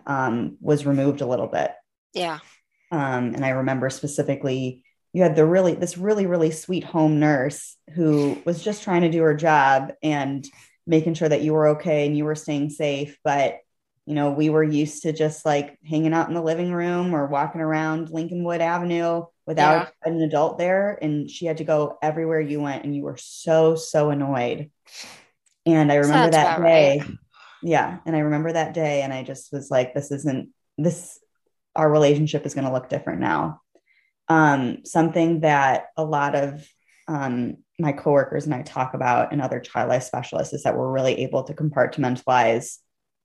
um, 0.06 0.58
was 0.60 0.86
removed 0.86 1.22
a 1.22 1.26
little 1.26 1.48
bit. 1.48 1.72
Yeah. 2.14 2.40
Um, 2.92 3.34
and 3.36 3.46
I 3.46 3.50
remember 3.50 3.90
specifically 3.90 4.84
you 5.14 5.24
had 5.24 5.36
the 5.36 5.46
really 5.46 5.74
this 5.74 5.98
really 5.98 6.28
really 6.28 6.52
sweet 6.52 6.84
home 6.84 7.20
nurse 7.20 7.76
who 7.96 8.38
was 8.46 8.64
just 8.64 8.84
trying 8.84 9.02
to 9.02 9.12
do 9.12 9.22
her 9.22 9.36
job 9.36 9.94
and 10.04 10.46
making 10.86 11.14
sure 11.16 11.30
that 11.30 11.42
you 11.42 11.54
were 11.54 11.70
okay 11.70 12.06
and 12.06 12.18
you 12.18 12.26
were 12.26 12.36
staying 12.36 12.70
safe 12.70 13.18
but 13.24 13.58
you 14.10 14.16
know 14.16 14.32
we 14.32 14.50
were 14.50 14.64
used 14.64 15.04
to 15.04 15.14
just 15.14 15.46
like 15.46 15.78
hanging 15.88 16.14
out 16.14 16.28
in 16.28 16.34
the 16.34 16.42
living 16.42 16.74
room 16.74 17.14
or 17.14 17.28
walking 17.28 17.62
around 17.62 18.10
lincolnwood 18.10 18.60
avenue 18.60 19.24
without 19.46 19.94
yeah. 20.06 20.12
an 20.12 20.20
adult 20.22 20.58
there 20.58 20.98
and 21.02 21.30
she 21.30 21.46
had 21.46 21.58
to 21.58 21.64
go 21.64 21.98
everywhere 22.02 22.42
you 22.42 22.60
went 22.60 22.84
and 22.84 22.96
you 22.96 23.04
were 23.04 23.18
so 23.18 23.76
so 23.76 24.10
annoyed. 24.10 24.72
And 25.66 25.92
i 25.92 25.96
remember 25.96 26.32
Sounds 26.32 26.36
that 26.36 26.58
day 26.60 27.00
right. 27.00 27.18
yeah 27.62 28.00
and 28.06 28.16
i 28.16 28.20
remember 28.20 28.52
that 28.52 28.74
day 28.74 29.04
and 29.04 29.14
i 29.14 29.22
just 29.22 29.54
was 29.54 29.70
like 29.70 29.94
this 29.94 30.12
isn't 30.12 30.50
this 30.80 31.20
our 31.76 31.90
relationship 31.90 32.46
is 32.46 32.54
going 32.54 32.66
to 32.66 32.74
look 32.74 32.90
different 32.90 33.22
now. 33.22 33.62
Um, 34.28 34.86
something 34.86 35.42
that 35.42 35.88
a 35.98 36.04
lot 36.04 36.36
of 36.36 36.68
um, 37.08 37.58
my 37.80 37.94
coworkers 37.94 38.46
and 38.46 38.54
i 38.54 38.62
talk 38.62 38.94
about 38.94 39.32
and 39.32 39.42
other 39.42 39.60
child 39.60 39.90
life 39.90 40.04
specialists 40.04 40.54
is 40.54 40.64
that 40.64 40.78
we're 40.78 40.92
really 40.92 41.20
able 41.22 41.44
to 41.44 41.54
compartmentalize 41.54 42.78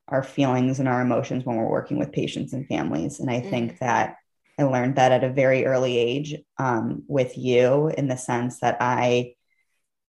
our 0.08 0.22
feelings 0.22 0.78
and 0.78 0.88
our 0.88 1.00
emotions 1.00 1.44
when 1.44 1.56
we're 1.56 1.68
working 1.68 1.98
with 1.98 2.12
patients 2.12 2.52
and 2.52 2.66
families. 2.66 3.20
And 3.20 3.30
i 3.30 3.40
mm-hmm. 3.40 3.50
think 3.50 3.78
that 3.78 4.16
i 4.58 4.62
learned 4.62 4.96
that 4.96 5.12
at 5.12 5.24
a 5.24 5.32
very 5.32 5.66
early 5.66 5.98
age 5.98 6.36
um, 6.58 7.02
with 7.08 7.36
you 7.38 7.88
in 7.88 8.08
the 8.08 8.16
sense 8.16 8.60
that 8.60 8.78
i 8.80 9.34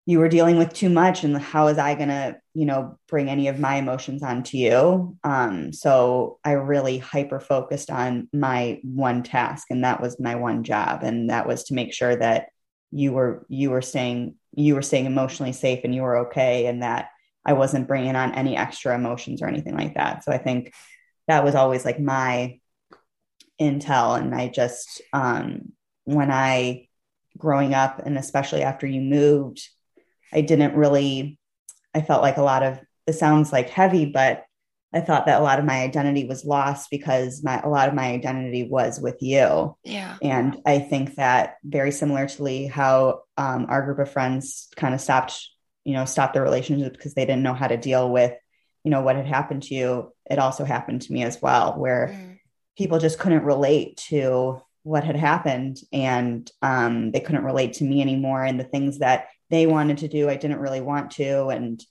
you 0.05 0.19
were 0.19 0.29
dealing 0.29 0.57
with 0.57 0.73
too 0.73 0.89
much 0.89 1.23
and 1.23 1.37
how 1.37 1.67
is 1.67 1.77
i 1.77 1.95
going 1.95 2.09
to 2.09 2.37
you 2.57 2.65
know 2.65 2.97
bring 3.07 3.29
any 3.29 3.49
of 3.49 3.59
my 3.59 3.75
emotions 3.75 4.23
onto 4.23 4.57
you? 4.57 5.15
Um, 5.23 5.71
so 5.71 6.39
i 6.43 6.53
really 6.53 6.97
hyper 6.97 7.39
focused 7.39 7.91
on 7.91 8.27
my 8.33 8.79
one 8.83 9.21
task 9.21 9.67
and 9.69 9.83
that 9.83 10.01
was 10.01 10.19
my 10.19 10.35
one 10.35 10.63
job. 10.63 11.03
And 11.03 11.29
that 11.29 11.47
was 11.47 11.65
to 11.65 11.75
make 11.75 11.93
sure 11.93 12.15
that 12.15 12.47
you 12.91 13.11
were 13.11 13.45
you 13.47 13.69
were 13.69 13.83
staying 13.83 14.35
you 14.55 14.73
were 14.73 14.81
staying 14.81 15.05
emotionally 15.05 15.53
safe 15.53 15.81
and 15.83 15.93
you 15.93 16.01
were 16.01 16.17
okay 16.27 16.65
and 16.65 16.81
that 16.81 17.09
I 17.47 17.53
wasn't 17.53 17.87
bringing 17.87 18.15
on 18.15 18.35
any 18.35 18.55
extra 18.55 18.93
emotions 18.93 19.41
or 19.41 19.47
anything 19.47 19.75
like 19.75 19.95
that. 19.95 20.23
So 20.23 20.31
I 20.31 20.37
think 20.37 20.73
that 21.27 21.43
was 21.43 21.55
always 21.55 21.85
like 21.85 21.99
my 21.99 22.59
intel. 23.59 24.19
And 24.19 24.35
I 24.35 24.49
just, 24.49 25.01
um, 25.13 25.71
when 26.03 26.29
I, 26.31 26.87
growing 27.37 27.73
up, 27.73 28.01
and 28.05 28.17
especially 28.17 28.63
after 28.63 28.85
you 28.85 29.01
moved, 29.01 29.67
I 30.33 30.41
didn't 30.41 30.75
really, 30.75 31.39
I 31.95 32.01
felt 32.01 32.21
like 32.21 32.37
a 32.37 32.43
lot 32.43 32.63
of, 32.63 32.79
it 33.07 33.13
sounds 33.13 33.51
like 33.53 33.69
heavy, 33.69 34.05
but 34.05 34.43
I 34.93 35.01
thought 35.01 35.25
that 35.25 35.41
a 35.41 35.43
lot 35.43 35.59
of 35.59 35.65
my 35.65 35.81
identity 35.81 36.25
was 36.25 36.45
lost 36.45 36.89
because 36.89 37.43
my 37.43 37.59
a 37.59 37.67
lot 37.69 37.89
of 37.89 37.93
my 37.93 38.05
identity 38.11 38.63
was 38.63 38.99
with 38.99 39.21
you. 39.21 39.75
Yeah. 39.83 40.17
And 40.21 40.61
I 40.65 40.79
think 40.79 41.15
that 41.15 41.57
very 41.63 41.91
similarly 41.91 42.67
how 42.67 43.23
um, 43.35 43.67
our 43.69 43.83
group 43.83 43.99
of 43.99 44.09
friends 44.09 44.69
kind 44.75 44.93
of 44.93 45.01
stopped, 45.01 45.49
you 45.87 45.93
know, 45.93 46.03
stop 46.03 46.33
the 46.33 46.41
relationship 46.41 46.91
because 46.91 47.13
they 47.13 47.25
didn't 47.25 47.43
know 47.43 47.53
how 47.53 47.65
to 47.65 47.77
deal 47.77 48.11
with, 48.11 48.33
you 48.83 48.91
know, 48.91 48.99
what 48.99 49.15
had 49.15 49.25
happened 49.25 49.63
to 49.63 49.73
you. 49.73 50.13
It 50.29 50.37
also 50.37 50.65
happened 50.65 51.03
to 51.03 51.13
me 51.13 51.23
as 51.23 51.41
well, 51.41 51.79
where 51.79 52.09
mm. 52.09 52.39
people 52.77 52.99
just 52.99 53.17
couldn't 53.17 53.45
relate 53.45 53.95
to 54.09 54.61
what 54.83 55.05
had 55.05 55.15
happened 55.15 55.77
and 55.93 56.51
um, 56.61 57.11
they 57.11 57.21
couldn't 57.21 57.45
relate 57.45 57.71
to 57.75 57.85
me 57.85 58.01
anymore 58.01 58.43
and 58.43 58.59
the 58.59 58.65
things 58.65 58.99
that 58.99 59.27
they 59.49 59.65
wanted 59.65 59.99
to 59.99 60.09
do, 60.09 60.29
I 60.29 60.35
didn't 60.35 60.59
really 60.59 60.81
want 60.81 61.11
to. 61.11 61.47
And 61.47 61.81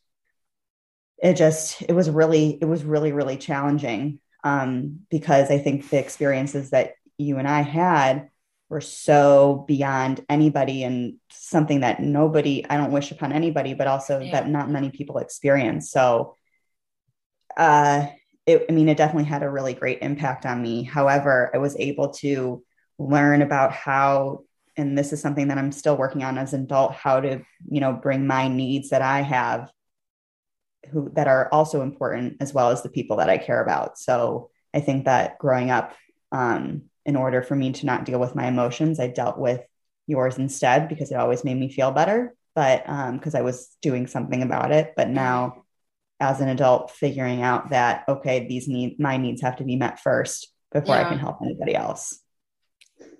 it 1.22 1.38
just 1.38 1.80
it 1.80 1.94
was 1.94 2.10
really 2.10 2.58
it 2.60 2.66
was 2.66 2.84
really 2.84 3.12
really 3.12 3.38
challenging 3.38 4.20
um, 4.44 5.00
because 5.10 5.50
I 5.50 5.56
think 5.56 5.88
the 5.88 5.98
experiences 5.98 6.68
that 6.68 6.92
you 7.16 7.38
and 7.38 7.48
I 7.48 7.62
had 7.62 8.28
were 8.68 8.80
so 8.80 9.64
beyond 9.68 10.24
anybody 10.28 10.82
and 10.82 11.14
something 11.30 11.80
that 11.80 12.00
nobody 12.00 12.64
I 12.68 12.76
don't 12.76 12.92
wish 12.92 13.12
upon 13.12 13.32
anybody, 13.32 13.74
but 13.74 13.86
also 13.86 14.18
yeah. 14.18 14.32
that 14.32 14.48
not 14.48 14.70
many 14.70 14.90
people 14.90 15.18
experience. 15.18 15.90
So 15.90 16.36
uh 17.56 18.06
it, 18.46 18.66
I 18.68 18.72
mean, 18.72 18.88
it 18.88 18.96
definitely 18.96 19.24
had 19.24 19.42
a 19.42 19.50
really 19.50 19.74
great 19.74 19.98
impact 20.02 20.46
on 20.46 20.62
me. 20.62 20.84
However, 20.84 21.50
I 21.52 21.58
was 21.58 21.76
able 21.78 22.10
to 22.14 22.62
learn 22.96 23.42
about 23.42 23.72
how, 23.72 24.44
and 24.76 24.96
this 24.96 25.12
is 25.12 25.20
something 25.20 25.48
that 25.48 25.58
I'm 25.58 25.72
still 25.72 25.96
working 25.96 26.22
on 26.22 26.38
as 26.38 26.54
an 26.54 26.62
adult, 26.62 26.92
how 26.92 27.20
to, 27.20 27.42
you 27.68 27.80
know, 27.80 27.92
bring 27.92 28.26
my 28.26 28.46
needs 28.46 28.90
that 28.90 29.02
I 29.02 29.22
have 29.22 29.70
who 30.92 31.10
that 31.14 31.26
are 31.26 31.48
also 31.50 31.82
important 31.82 32.36
as 32.40 32.54
well 32.54 32.70
as 32.70 32.82
the 32.82 32.88
people 32.88 33.16
that 33.16 33.28
I 33.28 33.38
care 33.38 33.60
about. 33.60 33.98
So 33.98 34.50
I 34.72 34.80
think 34.80 35.06
that 35.06 35.38
growing 35.38 35.70
up, 35.70 35.94
um, 36.30 36.82
in 37.06 37.16
order 37.16 37.40
for 37.40 37.54
me 37.54 37.72
to 37.72 37.86
not 37.86 38.04
deal 38.04 38.18
with 38.18 38.34
my 38.34 38.46
emotions, 38.46 39.00
I 39.00 39.06
dealt 39.06 39.38
with 39.38 39.62
yours 40.06 40.38
instead 40.38 40.88
because 40.88 41.10
it 41.10 41.16
always 41.16 41.44
made 41.44 41.56
me 41.56 41.72
feel 41.72 41.92
better. 41.92 42.34
But 42.54 42.84
because 43.12 43.34
um, 43.34 43.38
I 43.38 43.42
was 43.42 43.76
doing 43.80 44.06
something 44.06 44.42
about 44.42 44.72
it, 44.72 44.94
but 44.96 45.08
now 45.08 45.64
as 46.18 46.40
an 46.40 46.48
adult, 46.48 46.90
figuring 46.90 47.42
out 47.42 47.70
that 47.70 48.04
okay, 48.08 48.46
these 48.48 48.68
need 48.68 48.98
my 48.98 49.18
needs 49.18 49.42
have 49.42 49.56
to 49.56 49.64
be 49.64 49.76
met 49.76 50.00
first 50.00 50.48
before 50.72 50.96
yeah. 50.96 51.06
I 51.06 51.08
can 51.08 51.18
help 51.18 51.38
anybody 51.42 51.74
else. 51.74 52.18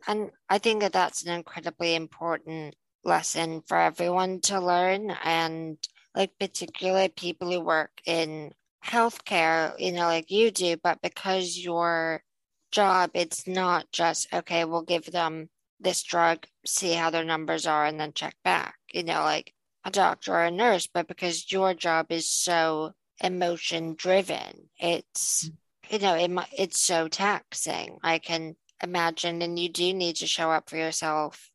And 0.07 0.31
I 0.49 0.59
think 0.59 0.81
that 0.81 0.93
that's 0.93 1.25
an 1.25 1.35
incredibly 1.35 1.95
important 1.95 2.75
lesson 3.05 3.63
for 3.67 3.77
everyone 3.77 4.41
to 4.43 4.61
learn. 4.61 5.11
And 5.23 5.79
like 6.15 6.33
particularly 6.41 7.09
people 7.09 7.51
who 7.51 7.61
work 7.61 7.91
in 8.07 8.53
healthcare, 8.85 9.75
you 9.79 9.93
know, 9.93 10.07
like 10.07 10.31
you 10.31 10.51
do, 10.51 10.77
but 10.83 11.03
because 11.03 11.59
your 11.59 12.23
job, 12.71 13.11
it's 13.15 13.47
not 13.47 13.91
just, 13.93 14.33
okay, 14.33 14.65
we'll 14.65 14.83
give 14.83 15.07
them 15.07 15.49
this 15.81 16.03
drug, 16.03 16.47
see 16.65 16.93
how 16.93 17.11
their 17.11 17.25
numbers 17.25 17.67
are, 17.67 17.85
and 17.85 18.01
then 18.01 18.13
check 18.13 18.35
back, 18.45 18.77
you 18.93 19.03
know, 19.03 19.23
like 19.23 19.53
a 19.85 19.91
doctor 19.91 20.33
or 20.33 20.45
a 20.45 20.51
nurse, 20.51 20.87
but 20.87 21.07
because 21.07 21.51
your 21.53 21.75
job 21.75 22.07
is 22.11 22.29
so 22.29 22.93
emotion 23.23 23.95
driven, 23.95 24.69
it's, 24.79 25.51
you 25.91 25.99
know, 25.99 26.15
it, 26.15 26.31
it's 26.57 26.81
so 26.81 27.09
taxing. 27.09 27.99
I 28.03 28.19
can 28.19 28.57
imagine, 28.83 29.43
and 29.43 29.59
you 29.59 29.69
do 29.69 29.95
need 29.95 30.17
to 30.17 30.27
show 30.27 30.51
up 30.51 30.69
for 30.69 30.77
yourself 30.77 31.51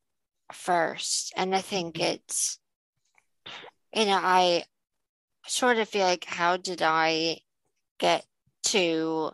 first. 0.53 1.33
And 1.35 1.55
I 1.55 1.61
think 1.61 1.95
mm-hmm. 1.95 2.13
it's, 2.13 2.59
you 3.93 4.05
know, 4.05 4.19
I 4.21 4.63
sort 5.47 5.77
of 5.77 5.89
feel 5.89 6.05
like 6.05 6.23
how 6.23 6.57
did 6.57 6.81
I 6.81 7.39
get 7.99 8.25
to 8.65 9.31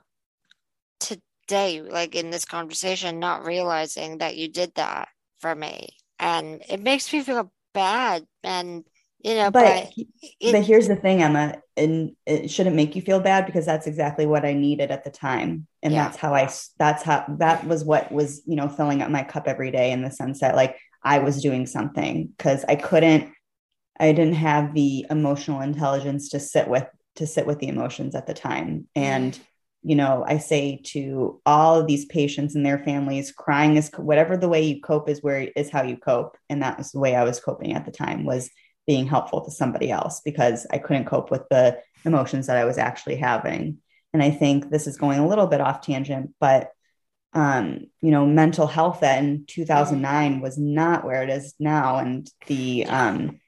to 0.99 1.21
today, 1.47 1.81
like 1.81 2.15
in 2.15 2.29
this 2.29 2.45
conversation, 2.45 3.19
not 3.19 3.45
realizing 3.45 4.19
that 4.19 4.37
you 4.37 4.49
did 4.49 4.73
that 4.75 5.07
for 5.39 5.55
me. 5.55 5.89
And 6.19 6.61
it 6.69 6.81
makes 6.81 7.11
me 7.11 7.21
feel 7.21 7.51
bad. 7.73 8.25
And 8.43 8.83
you 9.23 9.35
know, 9.35 9.49
but 9.49 9.89
but, 9.95 10.05
it, 10.39 10.51
but 10.51 10.63
here's 10.63 10.87
the 10.87 10.95
thing, 10.95 11.21
Emma, 11.21 11.55
and 11.75 12.15
it 12.25 12.51
shouldn't 12.51 12.75
make 12.75 12.95
you 12.95 13.01
feel 13.01 13.19
bad 13.19 13.45
because 13.45 13.65
that's 13.65 13.87
exactly 13.87 14.25
what 14.25 14.45
I 14.45 14.53
needed 14.53 14.91
at 14.91 15.03
the 15.03 15.09
time. 15.09 15.67
And 15.81 15.93
yeah. 15.93 16.03
that's 16.03 16.17
how 16.17 16.33
I 16.33 16.49
that's 16.77 17.03
how 17.03 17.25
that 17.39 17.65
was 17.65 17.83
what 17.83 18.11
was, 18.11 18.43
you 18.45 18.55
know, 18.55 18.69
filling 18.69 19.01
up 19.01 19.09
my 19.09 19.23
cup 19.23 19.47
every 19.47 19.71
day 19.71 19.91
in 19.91 20.01
the 20.01 20.11
sense 20.11 20.41
that 20.41 20.55
like 20.55 20.77
I 21.03 21.19
was 21.19 21.41
doing 21.41 21.65
something 21.65 22.27
because 22.37 22.63
I 22.67 22.75
couldn't 22.75 23.31
I 23.99 24.11
didn't 24.11 24.35
have 24.35 24.73
the 24.73 25.05
emotional 25.09 25.61
intelligence 25.61 26.29
to 26.29 26.39
sit 26.39 26.67
with 26.67 26.85
to 27.15 27.25
sit 27.25 27.47
with 27.47 27.59
the 27.59 27.69
emotions 27.69 28.13
at 28.13 28.27
the 28.27 28.33
time. 28.35 28.87
And 28.95 29.37
you 29.87 29.95
know, 29.95 30.25
I 30.27 30.39
say 30.39 30.81
to 30.87 31.39
all 31.45 31.79
of 31.79 31.87
these 31.87 32.03
patients 32.03 32.55
and 32.55 32.65
their 32.65 32.79
families, 32.79 33.31
crying 33.31 33.77
is 33.77 33.89
whatever 33.95 34.35
the 34.35 34.49
way 34.49 34.61
you 34.63 34.81
cope 34.81 35.07
is 35.07 35.23
where 35.23 35.49
is 35.55 35.69
how 35.69 35.83
you 35.83 35.95
cope. 35.95 36.35
And 36.49 36.61
that 36.61 36.77
was 36.77 36.91
the 36.91 36.99
way 36.99 37.15
I 37.15 37.23
was 37.23 37.39
coping 37.39 37.71
at 37.71 37.85
the 37.85 37.91
time 37.91 38.25
was 38.25 38.49
being 38.85 39.07
helpful 39.07 39.45
to 39.45 39.51
somebody 39.51 39.89
else 39.89 40.19
because 40.25 40.67
I 40.73 40.79
couldn't 40.79 41.05
cope 41.05 41.31
with 41.31 41.43
the 41.49 41.79
emotions 42.03 42.47
that 42.47 42.57
I 42.57 42.65
was 42.65 42.77
actually 42.77 43.15
having. 43.15 43.77
And 44.13 44.21
I 44.21 44.29
think 44.29 44.69
this 44.69 44.87
is 44.87 44.97
going 44.97 45.19
a 45.19 45.27
little 45.27 45.47
bit 45.47 45.61
off 45.61 45.79
tangent, 45.79 46.33
but 46.37 46.71
um, 47.31 47.85
you 48.01 48.11
know, 48.11 48.25
mental 48.25 48.67
health 48.67 49.03
in 49.03 49.45
2009 49.47 50.41
was 50.41 50.57
not 50.57 51.05
where 51.05 51.23
it 51.23 51.29
is 51.29 51.53
now. 51.61 51.99
And 51.99 52.29
the 52.47 52.85
um, 52.87 53.39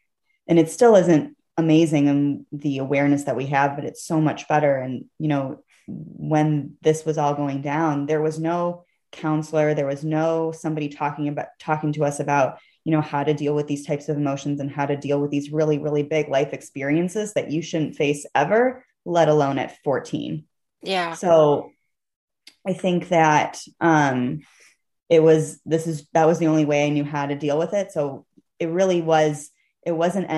and 0.47 0.58
it 0.58 0.71
still 0.71 0.95
isn't 0.95 1.36
amazing 1.58 2.08
and 2.08 2.45
the 2.54 2.78
awareness 2.78 3.25
that 3.25 3.36
we 3.36 3.47
have 3.47 3.75
but 3.75 3.84
it's 3.84 4.02
so 4.02 4.21
much 4.21 4.47
better 4.47 4.78
and 4.78 5.04
you 5.19 5.28
know 5.28 5.62
when 5.89 6.75
this 6.82 7.06
was 7.06 7.17
all 7.17 7.34
going 7.34 7.62
down 7.62 8.06
there 8.06 8.21
was 8.21 8.39
no 8.39 8.84
counselor 9.12 9.73
there 9.73 9.88
was 9.88 10.04
no 10.04 10.52
somebody 10.52 10.88
talking 10.88 11.28
about 11.28 11.47
talking 11.60 11.91
to 11.91 12.04
us 12.04 12.19
about 12.19 12.60
you 12.86 12.91
know 12.91 13.02
how 13.02 13.23
to 13.23 13.34
deal 13.34 13.56
with 13.56 13.67
these 13.67 13.86
types 13.86 14.08
of 14.08 14.17
emotions 14.17 14.60
and 14.60 14.71
how 14.71 14.86
to 14.86 14.95
deal 14.95 15.19
with 15.19 15.32
these 15.32 15.52
really 15.52 15.80
really 15.80 16.04
big 16.04 16.30
life 16.30 16.54
experiences 16.54 17.34
that 17.34 17.52
you 17.52 17.62
shouldn't 17.62 17.95
face 17.95 18.25
ever 18.36 18.86
let 19.06 19.30
alone 19.30 19.58
at 19.58 19.78
14 19.84 20.45
yeah. 20.82 21.13
So 21.13 21.71
i 22.67 22.73
think 22.73 23.10
that 23.10 23.60
um 23.80 24.41
it 25.10 25.23
was 25.23 25.60
this 25.65 25.88
is 25.88 26.08
that 26.13 26.28
was 26.28 26.39
the 26.39 26.47
only 26.47 26.65
way 26.65 26.86
i 26.86 26.89
knew 26.89 27.04
how 27.04 27.25
to 27.25 27.36
deal 27.36 27.58
with 27.58 27.73
it. 27.73 27.91
So 27.91 28.25
it 28.60 28.69
really 28.69 29.02
was 29.02 29.49
it 29.86 29.91
wasn't 29.91 30.30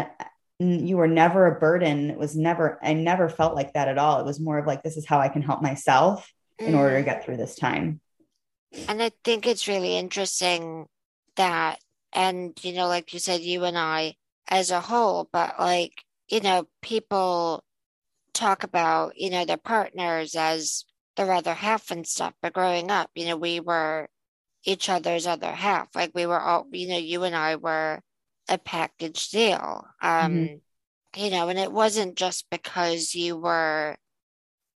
you 0.61 0.97
were 0.97 1.07
never 1.07 1.47
a 1.47 1.59
burden. 1.59 2.09
It 2.09 2.17
was 2.17 2.35
never 2.35 2.79
i 2.81 2.93
never 2.93 3.29
felt 3.29 3.55
like 3.55 3.73
that 3.73 3.87
at 3.87 3.97
all. 3.97 4.19
It 4.19 4.25
was 4.25 4.39
more 4.39 4.57
of 4.57 4.67
like 4.67 4.83
this 4.83 4.97
is 4.97 5.05
how 5.05 5.19
i 5.19 5.29
can 5.29 5.41
help 5.41 5.61
myself 5.61 6.31
mm. 6.59 6.67
in 6.67 6.75
order 6.75 6.97
to 6.97 7.03
get 7.03 7.25
through 7.25 7.37
this 7.37 7.55
time. 7.55 7.99
And 8.87 9.01
i 9.01 9.11
think 9.23 9.47
it's 9.47 9.67
really 9.67 9.97
interesting 9.97 10.87
that 11.35 11.79
and 12.13 12.57
you 12.63 12.73
know 12.73 12.87
like 12.87 13.13
you 13.13 13.19
said 13.19 13.41
you 13.41 13.63
and 13.63 13.77
i 13.77 14.15
as 14.49 14.69
a 14.69 14.81
whole 14.81 15.29
but 15.31 15.55
like 15.59 16.03
you 16.27 16.41
know 16.41 16.67
people 16.81 17.63
talk 18.33 18.63
about 18.63 19.17
you 19.17 19.29
know 19.29 19.45
their 19.45 19.55
partners 19.55 20.35
as 20.35 20.83
their 21.15 21.31
other 21.31 21.53
half 21.53 21.89
and 21.89 22.05
stuff 22.05 22.33
but 22.41 22.51
growing 22.53 22.91
up 22.91 23.09
you 23.15 23.25
know 23.25 23.37
we 23.37 23.61
were 23.61 24.09
each 24.63 24.89
other's 24.89 25.27
other 25.27 25.51
half. 25.51 25.95
Like 25.95 26.11
we 26.13 26.25
were 26.25 26.39
all 26.39 26.67
you 26.71 26.87
know 26.89 26.97
you 26.97 27.23
and 27.23 27.35
i 27.35 27.55
were 27.55 28.01
a 28.51 28.57
package 28.57 29.29
deal. 29.29 29.87
Um, 30.01 30.33
mm-hmm. 30.33 30.55
You 31.21 31.31
know, 31.31 31.49
and 31.49 31.57
it 31.57 31.71
wasn't 31.71 32.15
just 32.15 32.49
because 32.49 33.15
you 33.15 33.37
were, 33.37 33.97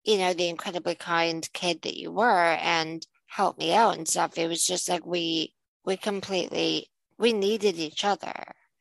you 0.03 0.17
know, 0.17 0.34
the 0.34 0.49
incredibly 0.49 0.95
kind 0.95 1.47
kid 1.53 1.82
that 1.84 1.97
you 1.97 2.11
were 2.11 2.57
and 2.61 3.05
helped 3.28 3.59
me 3.59 3.73
out 3.73 3.97
and 3.97 4.07
stuff. 4.07 4.38
It 4.38 4.47
was 4.47 4.65
just 4.65 4.89
like 4.89 5.05
we 5.05 5.53
we 5.86 5.97
completely 5.97 6.89
we 7.17 7.32
needed 7.32 7.78
each 7.78 8.03
other, 8.03 8.34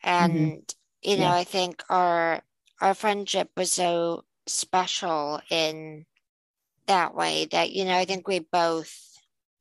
and 0.02 0.32
mm-hmm. 0.32 1.10
you 1.10 1.16
know, 1.16 1.24
yeah. 1.24 1.34
I 1.34 1.44
think 1.44 1.82
our 1.88 2.42
our 2.80 2.94
friendship 2.94 3.50
was 3.56 3.72
so 3.72 4.24
special 4.46 5.40
in 5.50 6.06
that 6.86 7.14
way 7.14 7.46
that 7.52 7.70
you 7.70 7.84
know 7.84 7.96
I 7.96 8.04
think 8.04 8.26
we 8.26 8.40
both 8.40 8.92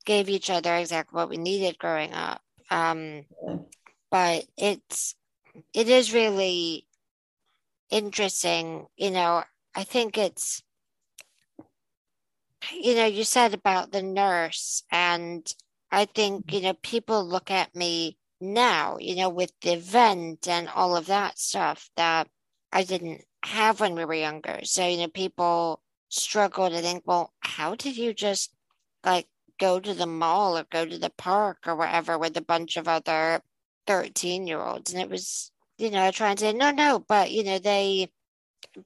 gave 0.04 0.28
each 0.28 0.50
other 0.50 0.74
exactly 0.74 1.16
what 1.16 1.28
we 1.28 1.36
needed 1.36 1.78
growing 1.78 2.12
up. 2.12 2.42
Um, 2.70 3.24
but 4.10 4.46
it's 4.56 5.16
it 5.72 5.88
is 5.88 6.12
really 6.12 6.86
interesting. 7.90 8.86
You 8.96 9.10
know, 9.10 9.44
I 9.74 9.84
think 9.84 10.18
it's, 10.18 10.62
you 12.72 12.94
know, 12.94 13.06
you 13.06 13.24
said 13.24 13.54
about 13.54 13.92
the 13.92 14.02
nurse, 14.02 14.82
and 14.90 15.46
I 15.90 16.06
think, 16.06 16.52
you 16.52 16.60
know, 16.62 16.74
people 16.82 17.24
look 17.24 17.50
at 17.50 17.74
me 17.74 18.18
now, 18.40 18.96
you 19.00 19.16
know, 19.16 19.28
with 19.28 19.52
the 19.60 19.72
event 19.72 20.48
and 20.48 20.68
all 20.68 20.96
of 20.96 21.06
that 21.06 21.38
stuff 21.38 21.90
that 21.96 22.28
I 22.72 22.84
didn't 22.84 23.22
have 23.44 23.80
when 23.80 23.94
we 23.94 24.04
were 24.04 24.14
younger. 24.14 24.60
So, 24.64 24.86
you 24.86 24.98
know, 24.98 25.08
people 25.08 25.82
struggle 26.08 26.70
to 26.70 26.80
think, 26.80 27.02
well, 27.06 27.32
how 27.40 27.74
did 27.74 27.96
you 27.96 28.14
just 28.14 28.52
like 29.04 29.26
go 29.58 29.78
to 29.80 29.94
the 29.94 30.06
mall 30.06 30.58
or 30.58 30.64
go 30.70 30.84
to 30.84 30.98
the 30.98 31.10
park 31.10 31.58
or 31.66 31.76
wherever 31.76 32.18
with 32.18 32.36
a 32.36 32.42
bunch 32.42 32.76
of 32.76 32.88
other 32.88 33.42
13 33.86 34.46
year 34.46 34.60
olds? 34.60 34.92
And 34.92 35.00
it 35.00 35.10
was, 35.10 35.50
you 35.78 35.90
know, 35.90 36.10
trying 36.10 36.36
to 36.36 36.44
say, 36.44 36.52
no, 36.52 36.70
no, 36.70 37.04
but, 37.06 37.30
you 37.30 37.44
know, 37.44 37.58
they, 37.58 38.08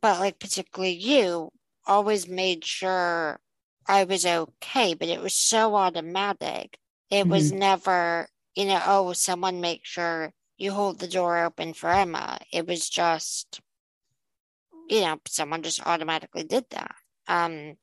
but 0.01 0.21
like 0.21 0.39
particularly 0.39 0.95
you 0.95 1.51
always 1.87 2.29
made 2.29 2.65
sure 2.65 3.41
I 3.87 4.05
was 4.05 4.27
okay, 4.27 4.95
but 4.95 5.09
it 5.09 5.21
was 5.21 5.35
so 5.35 5.75
automatic. 5.75 6.79
It 7.11 7.23
mm-hmm. 7.23 7.31
was 7.31 7.53
never, 7.53 8.29
you 8.55 8.67
know, 8.67 8.81
oh, 8.85 9.13
someone 9.15 9.61
make 9.61 9.85
sure 9.85 10.33
you 10.59 10.73
hold 10.73 10.99
the 10.99 11.09
door 11.09 11.43
open 11.43 11.73
for 11.73 11.89
Emma. 11.89 12.39
It 12.53 12.67
was 12.67 12.89
just, 12.89 13.61
you 14.91 15.01
know, 15.01 15.19
someone 15.27 15.63
just 15.63 15.87
automatically 15.87 16.45
did 16.45 16.65
that. 16.71 16.95
Um, 17.27 17.77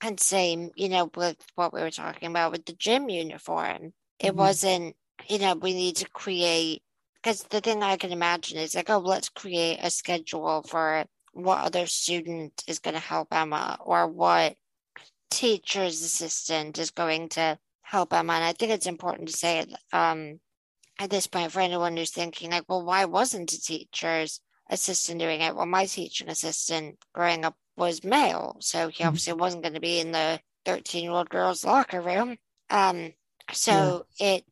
and 0.00 0.18
same, 0.18 0.70
you 0.76 0.88
know, 0.88 1.10
with 1.14 1.36
what 1.56 1.74
we 1.74 1.80
were 1.80 1.90
talking 1.90 2.30
about 2.30 2.52
with 2.52 2.64
the 2.64 2.72
gym 2.72 3.10
uniform, 3.10 3.92
it 4.18 4.28
mm-hmm. 4.28 4.38
wasn't, 4.38 4.96
you 5.30 5.38
know, 5.38 5.54
we 5.54 5.72
need 5.72 5.96
to 5.96 6.08
create, 6.10 6.82
because 7.16 7.44
the 7.44 7.60
thing 7.60 7.82
I 7.82 7.96
can 7.96 8.12
imagine 8.12 8.58
is 8.58 8.74
like, 8.74 8.90
oh, 8.90 8.98
let's 8.98 9.28
create 9.28 9.78
a 9.82 9.90
schedule 9.90 10.62
for 10.62 11.04
what 11.32 11.60
other 11.60 11.86
student 11.86 12.64
is 12.66 12.80
going 12.80 12.94
to 12.94 13.00
help 13.00 13.28
Emma 13.30 13.78
or 13.80 14.08
what 14.08 14.56
teacher's 15.30 16.02
assistant 16.02 16.78
is 16.78 16.90
going 16.90 17.28
to 17.30 17.58
help 17.82 18.12
Emma. 18.12 18.32
And 18.34 18.44
I 18.44 18.52
think 18.52 18.72
it's 18.72 18.86
important 18.86 19.28
to 19.28 19.36
say 19.36 19.64
um, 19.92 20.40
at 20.98 21.10
this 21.10 21.26
point 21.26 21.52
for 21.52 21.60
anyone 21.60 21.96
who's 21.96 22.10
thinking, 22.10 22.50
like, 22.50 22.64
well, 22.68 22.84
why 22.84 23.04
wasn't 23.04 23.52
a 23.52 23.60
teacher's 23.60 24.40
assistant 24.68 25.20
doing 25.20 25.40
it? 25.40 25.54
Well, 25.54 25.66
my 25.66 25.86
teaching 25.86 26.28
assistant 26.28 26.98
growing 27.12 27.44
up 27.44 27.56
was 27.76 28.04
male, 28.04 28.56
so 28.60 28.88
he 28.88 28.98
mm-hmm. 28.98 29.08
obviously 29.08 29.32
wasn't 29.34 29.62
going 29.62 29.74
to 29.74 29.80
be 29.80 30.00
in 30.00 30.12
the 30.12 30.40
13 30.64 31.04
year 31.04 31.12
old 31.12 31.30
girl's 31.30 31.64
locker 31.64 32.00
room. 32.00 32.36
Um, 32.68 33.12
so 33.52 34.06
yeah. 34.18 34.34
it, 34.34 34.44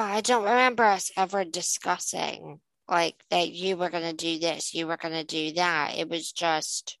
but 0.00 0.08
I 0.08 0.22
don't 0.22 0.44
remember 0.44 0.84
us 0.84 1.12
ever 1.14 1.44
discussing 1.44 2.60
like 2.88 3.16
that 3.28 3.50
you 3.50 3.76
were 3.76 3.90
going 3.90 4.08
to 4.08 4.14
do 4.14 4.38
this, 4.38 4.72
you 4.72 4.86
were 4.86 4.96
going 4.96 5.12
to 5.12 5.24
do 5.24 5.52
that. 5.56 5.98
It 5.98 6.08
was 6.08 6.32
just, 6.32 6.96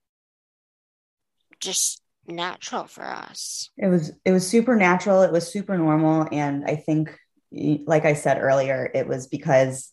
just 1.60 2.02
natural 2.26 2.84
for 2.84 3.06
us. 3.06 3.70
It 3.78 3.86
was 3.86 4.12
it 4.26 4.32
was 4.32 4.46
super 4.46 4.76
natural, 4.76 5.22
it 5.22 5.32
was 5.32 5.50
super 5.50 5.78
normal 5.78 6.28
and 6.30 6.66
I 6.66 6.76
think 6.76 7.18
like 7.50 8.04
I 8.04 8.12
said 8.12 8.36
earlier, 8.38 8.90
it 8.94 9.08
was 9.08 9.28
because 9.28 9.90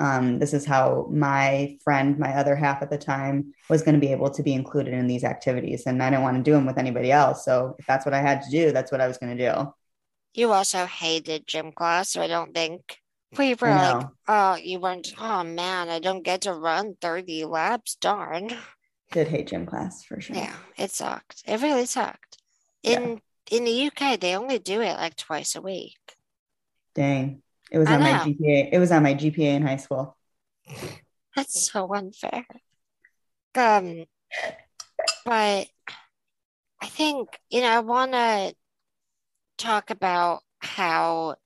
um, 0.00 0.40
this 0.40 0.52
is 0.52 0.66
how 0.66 1.06
my 1.12 1.78
friend, 1.84 2.18
my 2.18 2.34
other 2.34 2.56
half 2.56 2.82
at 2.82 2.90
the 2.90 2.98
time, 2.98 3.54
was 3.70 3.82
going 3.82 3.94
to 3.94 4.00
be 4.00 4.10
able 4.10 4.30
to 4.30 4.42
be 4.42 4.52
included 4.52 4.94
in 4.94 5.06
these 5.06 5.22
activities. 5.22 5.84
And 5.86 6.02
I 6.02 6.10
didn't 6.10 6.24
want 6.24 6.38
to 6.38 6.42
do 6.42 6.54
them 6.54 6.66
with 6.66 6.78
anybody 6.78 7.12
else. 7.12 7.44
So 7.44 7.76
if 7.78 7.86
that's 7.86 8.04
what 8.04 8.14
I 8.14 8.20
had 8.20 8.42
to 8.42 8.50
do, 8.50 8.72
that's 8.72 8.90
what 8.90 9.00
I 9.00 9.06
was 9.06 9.18
going 9.18 9.36
to 9.36 9.52
do. 9.52 9.72
You 10.34 10.52
also 10.52 10.86
hated 10.86 11.46
gym 11.46 11.72
class, 11.72 12.10
so 12.10 12.22
I 12.22 12.26
don't 12.26 12.54
think 12.54 12.98
we 13.36 13.54
were 13.54 13.68
like, 13.68 14.06
oh, 14.28 14.56
you 14.56 14.80
weren't, 14.80 15.12
oh 15.18 15.44
man, 15.44 15.88
I 15.88 15.98
don't 15.98 16.22
get 16.22 16.42
to 16.42 16.52
run 16.52 16.96
30 17.00 17.44
laps. 17.44 17.96
Darn 17.96 18.50
did 19.12 19.28
hate 19.28 19.48
gym 19.48 19.66
class 19.66 20.02
for 20.04 20.20
sure. 20.20 20.36
Yeah, 20.36 20.54
it 20.76 20.90
sucked. 20.90 21.42
It 21.46 21.60
really 21.60 21.86
sucked. 21.86 22.38
In 22.82 23.20
yeah. 23.50 23.56
in 23.56 23.64
the 23.64 23.86
UK, 23.86 24.18
they 24.18 24.36
only 24.36 24.58
do 24.58 24.80
it 24.80 24.96
like 24.96 25.16
twice 25.16 25.54
a 25.54 25.60
week. 25.60 25.98
Dang. 26.94 27.42
It 27.70 27.78
was 27.78 27.88
I 27.88 27.94
on 27.94 28.00
know. 28.00 28.12
my 28.12 28.18
GPA. 28.18 28.68
It 28.72 28.78
was 28.78 28.90
on 28.90 29.02
my 29.02 29.14
GPA 29.14 29.38
in 29.38 29.62
high 29.62 29.76
school. 29.76 30.16
That's 31.36 31.70
so 31.70 31.94
unfair. 31.94 32.44
Um 33.54 34.04
but 35.24 35.68
I 36.80 36.86
think, 36.86 37.28
you 37.50 37.60
know, 37.60 37.68
I 37.68 37.80
wanna 37.80 38.52
talk 39.58 39.90
about 39.90 40.42
how, 40.60 41.36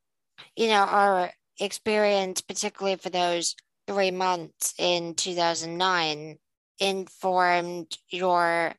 you 0.55 0.69
know, 0.69 0.83
our 0.83 1.33
experience, 1.59 2.41
particularly 2.41 2.97
for 2.97 3.11
those 3.11 3.55
three 3.87 4.11
months 4.11 4.75
in 4.79 5.15
2009, 5.15 6.37
informed 6.79 7.97
your 8.11 8.75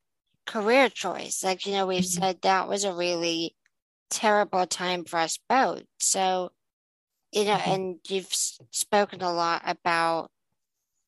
career 0.45 0.89
choice. 0.89 1.43
Like, 1.43 1.65
you 1.65 1.73
know, 1.73 1.85
we've 1.85 2.03
mm-hmm. 2.03 2.23
said 2.23 2.41
that 2.41 2.67
was 2.67 2.83
a 2.83 2.93
really 2.93 3.55
terrible 4.09 4.65
time 4.65 5.05
for 5.05 5.17
us 5.17 5.39
both. 5.49 5.83
So, 5.99 6.51
you 7.31 7.45
know, 7.45 7.55
mm-hmm. 7.55 7.71
and 7.71 7.95
you've 8.07 8.33
spoken 8.33 9.21
a 9.21 9.31
lot 9.31 9.61
about 9.65 10.29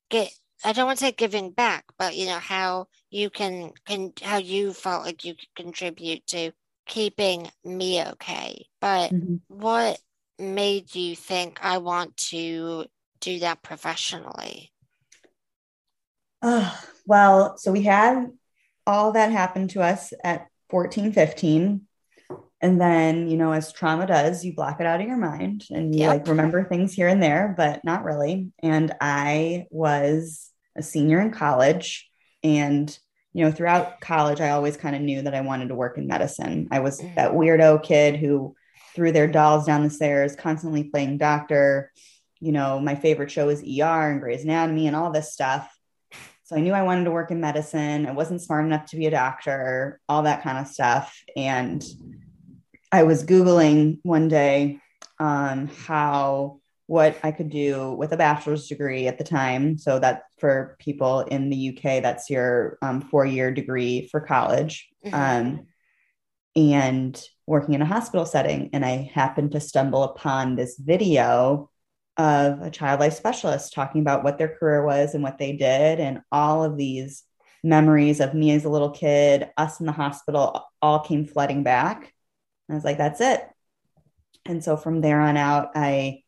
get, 0.09 0.31
I 0.63 0.73
don't 0.73 0.87
want 0.87 0.99
to 0.99 1.05
say 1.05 1.11
giving 1.11 1.51
back, 1.51 1.85
but 1.97 2.15
you 2.15 2.25
know, 2.25 2.39
how 2.39 2.87
you 3.09 3.29
can, 3.29 3.71
can, 3.87 4.13
how 4.21 4.37
you 4.37 4.73
felt 4.73 5.05
like 5.05 5.23
you 5.23 5.35
could 5.35 5.63
contribute 5.63 6.25
to 6.27 6.51
keeping 6.89 7.49
me 7.63 8.03
okay. 8.03 8.65
But 8.81 9.11
mm-hmm. 9.11 9.35
what 9.47 10.01
made 10.37 10.93
you 10.93 11.15
think 11.15 11.59
I 11.61 11.77
want 11.77 12.17
to 12.17 12.85
do 13.21 13.39
that 13.39 13.61
professionally? 13.61 14.71
Oh, 16.41 16.77
well, 17.05 17.57
so 17.57 17.71
we 17.71 17.83
had 17.83 18.27
all 18.85 19.13
that 19.13 19.31
happen 19.31 19.67
to 19.69 19.81
us 19.81 20.11
at 20.23 20.47
14, 20.69 21.13
15. 21.13 21.81
And 22.61 22.81
then, 22.81 23.29
you 23.29 23.37
know, 23.37 23.53
as 23.53 23.71
trauma 23.71 24.05
does, 24.05 24.43
you 24.43 24.53
block 24.53 24.81
it 24.81 24.85
out 24.85 24.99
of 24.99 25.07
your 25.07 25.17
mind 25.17 25.65
and 25.69 25.93
you 25.93 26.01
yep. 26.01 26.09
like 26.09 26.27
remember 26.27 26.65
things 26.65 26.93
here 26.93 27.07
and 27.07 27.23
there, 27.23 27.53
but 27.55 27.85
not 27.85 28.03
really. 28.03 28.51
And 28.61 28.93
I 28.99 29.67
was 29.69 30.49
a 30.75 30.83
senior 30.83 31.21
in 31.21 31.31
college. 31.31 32.09
And, 32.43 32.97
you 33.39 33.45
know, 33.45 33.51
throughout 33.53 34.01
college, 34.01 34.41
I 34.41 34.49
always 34.49 34.75
kind 34.75 34.97
of 34.97 35.01
knew 35.01 35.21
that 35.21 35.33
I 35.33 35.39
wanted 35.39 35.69
to 35.69 35.75
work 35.75 35.97
in 35.97 36.07
medicine. 36.07 36.67
I 36.71 36.81
was 36.81 36.99
mm. 36.99 37.15
that 37.15 37.31
weirdo 37.31 37.81
kid 37.81 38.17
who 38.17 38.53
threw 38.93 39.13
their 39.13 39.29
dolls 39.29 39.65
down 39.65 39.81
the 39.81 39.89
stairs, 39.89 40.35
constantly 40.35 40.83
playing 40.83 41.19
doctor. 41.19 41.89
You 42.41 42.51
know, 42.51 42.81
my 42.81 42.95
favorite 42.95 43.31
show 43.31 43.45
was 43.45 43.61
ER 43.61 44.11
and 44.11 44.19
Grey's 44.19 44.43
Anatomy 44.43 44.87
and 44.87 44.95
all 44.95 45.13
this 45.13 45.31
stuff. 45.31 45.73
So 46.43 46.57
I 46.57 46.59
knew 46.59 46.73
I 46.73 46.81
wanted 46.81 47.05
to 47.05 47.11
work 47.11 47.31
in 47.31 47.39
medicine. 47.39 48.07
I 48.07 48.11
wasn't 48.11 48.41
smart 48.41 48.65
enough 48.65 48.87
to 48.87 48.97
be 48.97 49.05
a 49.05 49.11
doctor, 49.11 50.01
all 50.09 50.23
that 50.23 50.43
kind 50.43 50.57
of 50.57 50.67
stuff. 50.67 51.23
And 51.37 51.81
I 52.91 53.03
was 53.03 53.25
Googling 53.25 53.99
one 54.03 54.27
day 54.27 54.81
um, 55.17 55.67
how 55.67 56.58
what 56.89 57.19
I 57.21 57.31
could 57.31 57.51
do 57.51 57.93
with 57.93 58.13
a 58.13 58.17
bachelor's 58.17 58.67
degree 58.67 59.05
at 59.05 59.19
the 59.19 59.23
time. 59.23 59.77
So 59.77 59.99
that 59.99 60.23
for 60.39 60.75
people 60.79 61.19
in 61.19 61.51
the 61.51 61.69
UK, 61.69 62.01
that's 62.01 62.31
your 62.31 62.79
um, 62.81 63.01
four 63.01 63.27
year 63.27 63.51
degree 63.51 64.07
for 64.07 64.19
college. 64.19 64.89
Mm-hmm. 65.05 65.15
Um, 65.15 65.67
and 66.55 67.23
working 67.45 67.75
in 67.75 67.83
a 67.83 67.85
hospital 67.85 68.25
setting. 68.25 68.71
And 68.73 68.83
I 68.83 69.11
happened 69.13 69.51
to 69.51 69.59
stumble 69.59 70.01
upon 70.01 70.55
this 70.55 70.77
video 70.79 71.69
of 72.17 72.59
a 72.59 72.71
child 72.71 73.01
life 73.01 73.13
specialist 73.13 73.71
talking 73.71 74.01
about 74.01 74.23
what 74.23 74.39
their 74.39 74.55
career 74.55 74.83
was 74.83 75.13
and 75.13 75.23
what 75.23 75.37
they 75.37 75.51
did 75.55 75.99
and 75.99 76.21
all 76.31 76.63
of 76.63 76.75
these 76.75 77.23
memories 77.63 78.19
of 78.19 78.33
me 78.33 78.49
as 78.49 78.65
a 78.65 78.69
little 78.69 78.89
kid 78.89 79.47
us 79.57 79.79
in 79.79 79.85
the 79.85 79.91
hospital 79.91 80.65
all 80.81 81.01
came 81.01 81.25
flooding 81.25 81.61
back 81.61 82.13
i 82.69 82.73
was 82.73 82.85
like 82.85 82.97
that's 82.97 83.19
it 83.19 83.41
and 84.45 84.63
so 84.63 84.77
from 84.77 85.01
there 85.01 85.19
on 85.19 85.35
out 85.35 85.71
i 85.75 86.21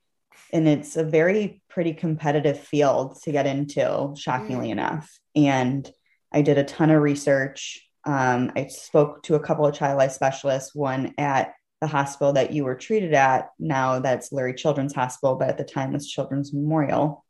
and 0.53 0.67
it's 0.67 0.97
a 0.97 1.03
very 1.03 1.61
pretty 1.69 1.93
competitive 1.93 2.59
field 2.59 3.21
to 3.23 3.31
get 3.31 3.47
into 3.47 4.13
shockingly 4.17 4.69
mm. 4.69 4.73
enough 4.73 5.19
and 5.35 5.89
i 6.31 6.41
did 6.41 6.57
a 6.57 6.63
ton 6.63 6.89
of 6.89 7.01
research 7.01 7.87
um, 8.05 8.51
i 8.55 8.67
spoke 8.67 9.23
to 9.23 9.35
a 9.35 9.39
couple 9.39 9.65
of 9.65 9.75
child 9.75 9.97
life 9.97 10.11
specialists 10.11 10.75
one 10.75 11.13
at 11.17 11.53
the 11.81 11.87
hospital 11.87 12.33
that 12.33 12.53
you 12.53 12.63
were 12.63 12.75
treated 12.75 13.13
at. 13.13 13.49
Now 13.59 13.99
that's 13.99 14.29
Lurie 14.29 14.55
Children's 14.55 14.93
Hospital, 14.93 15.35
but 15.35 15.49
at 15.49 15.57
the 15.57 15.63
time 15.63 15.91
was 15.91 16.07
Children's 16.07 16.53
Memorial. 16.53 17.25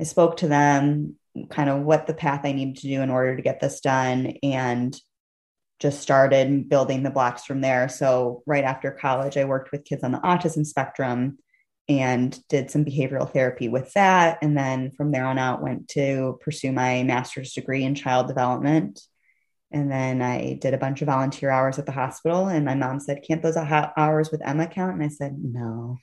I 0.00 0.04
spoke 0.04 0.38
to 0.38 0.48
them, 0.48 1.14
kind 1.48 1.70
of 1.70 1.82
what 1.82 2.06
the 2.06 2.14
path 2.14 2.40
I 2.44 2.52
needed 2.52 2.78
to 2.78 2.88
do 2.88 3.00
in 3.00 3.10
order 3.10 3.36
to 3.36 3.42
get 3.42 3.60
this 3.60 3.80
done, 3.80 4.34
and 4.42 5.00
just 5.78 6.00
started 6.00 6.68
building 6.68 7.04
the 7.04 7.10
blocks 7.10 7.44
from 7.44 7.60
there. 7.60 7.88
So, 7.88 8.42
right 8.46 8.64
after 8.64 8.90
college, 8.90 9.36
I 9.36 9.44
worked 9.44 9.70
with 9.70 9.84
kids 9.84 10.02
on 10.02 10.10
the 10.10 10.18
autism 10.18 10.66
spectrum 10.66 11.38
and 11.88 12.38
did 12.48 12.70
some 12.70 12.84
behavioral 12.84 13.32
therapy 13.32 13.68
with 13.68 13.92
that. 13.94 14.38
And 14.42 14.56
then 14.56 14.90
from 14.92 15.10
there 15.10 15.24
on 15.24 15.38
out, 15.38 15.62
went 15.62 15.88
to 15.88 16.38
pursue 16.42 16.72
my 16.72 17.02
master's 17.02 17.52
degree 17.52 17.84
in 17.84 17.94
child 17.94 18.28
development 18.28 19.00
and 19.70 19.90
then 19.90 20.22
I 20.22 20.54
did 20.54 20.72
a 20.72 20.78
bunch 20.78 21.02
of 21.02 21.06
volunteer 21.06 21.50
hours 21.50 21.78
at 21.78 21.86
the 21.86 21.92
hospital. 21.92 22.48
And 22.48 22.64
my 22.64 22.74
mom 22.74 23.00
said, 23.00 23.22
Can't 23.26 23.42
those 23.42 23.56
hours 23.56 24.30
with 24.30 24.46
Emma 24.46 24.66
count? 24.66 24.94
And 24.94 25.04
I 25.04 25.08
said, 25.08 25.36
No. 25.42 25.98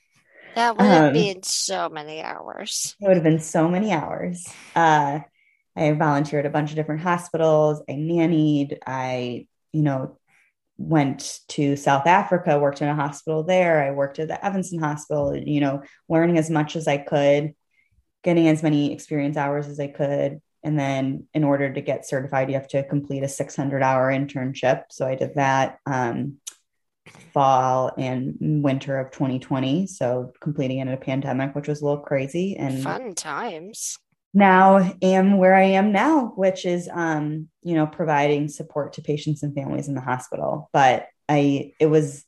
That 0.54 0.76
would 0.76 0.86
have 0.86 1.08
um, 1.08 1.12
been 1.12 1.42
so 1.42 1.88
many 1.90 2.22
hours. 2.22 2.96
It 3.00 3.06
would 3.06 3.16
have 3.16 3.24
been 3.24 3.40
so 3.40 3.68
many 3.68 3.92
hours. 3.92 4.46
Uh, 4.74 5.20
I 5.76 5.92
volunteered 5.92 6.46
at 6.46 6.48
a 6.48 6.52
bunch 6.52 6.70
of 6.70 6.76
different 6.76 7.02
hospitals. 7.02 7.82
I 7.88 7.92
nannied. 7.92 8.78
I, 8.86 9.48
you 9.72 9.82
know, 9.82 10.16
went 10.78 11.40
to 11.48 11.76
South 11.76 12.06
Africa, 12.06 12.58
worked 12.58 12.82
in 12.82 12.88
a 12.88 12.94
hospital 12.94 13.42
there. 13.42 13.82
I 13.82 13.92
worked 13.92 14.18
at 14.18 14.28
the 14.28 14.44
Evanston 14.44 14.78
Hospital, 14.78 15.36
you 15.36 15.60
know, 15.60 15.82
learning 16.08 16.38
as 16.38 16.50
much 16.50 16.76
as 16.76 16.86
I 16.86 16.98
could, 16.98 17.54
getting 18.22 18.48
as 18.48 18.62
many 18.62 18.92
experience 18.92 19.36
hours 19.36 19.68
as 19.68 19.80
I 19.80 19.86
could 19.88 20.40
And 20.62 20.78
then 20.78 21.28
in 21.32 21.44
order 21.44 21.72
to 21.72 21.80
get 21.80 22.06
certified, 22.06 22.48
you 22.48 22.54
have 22.54 22.68
to 22.68 22.82
complete 22.82 23.22
a 23.22 23.28
600 23.28 23.82
hour 23.82 24.10
internship. 24.10 24.84
So 24.90 25.06
I 25.06 25.14
did 25.14 25.34
that 25.36 25.78
um, 25.86 26.38
fall 27.32 27.92
and 27.96 28.36
winter 28.64 28.98
of 28.98 29.12
2020. 29.12 29.86
So 29.86 30.32
completing 30.40 30.78
it 30.78 30.88
in 30.88 30.88
a 30.88 30.96
pandemic, 30.96 31.54
which 31.54 31.68
was 31.68 31.80
a 31.80 31.84
little 31.84 32.02
crazy 32.02 32.56
and 32.56 32.82
fun 32.82 33.14
times. 33.14 33.98
Now 34.34 34.94
am 35.00 35.38
where 35.38 35.54
I 35.54 35.64
am 35.64 35.92
now, 35.92 36.32
which 36.36 36.66
is, 36.66 36.88
um, 36.92 37.48
you 37.62 37.74
know, 37.74 37.86
providing 37.86 38.48
support 38.48 38.94
to 38.94 39.02
patients 39.02 39.42
and 39.42 39.54
families 39.54 39.88
in 39.88 39.94
the 39.94 40.00
hospital. 40.00 40.68
But 40.72 41.06
I, 41.28 41.72
it 41.80 41.86
was 41.86 42.26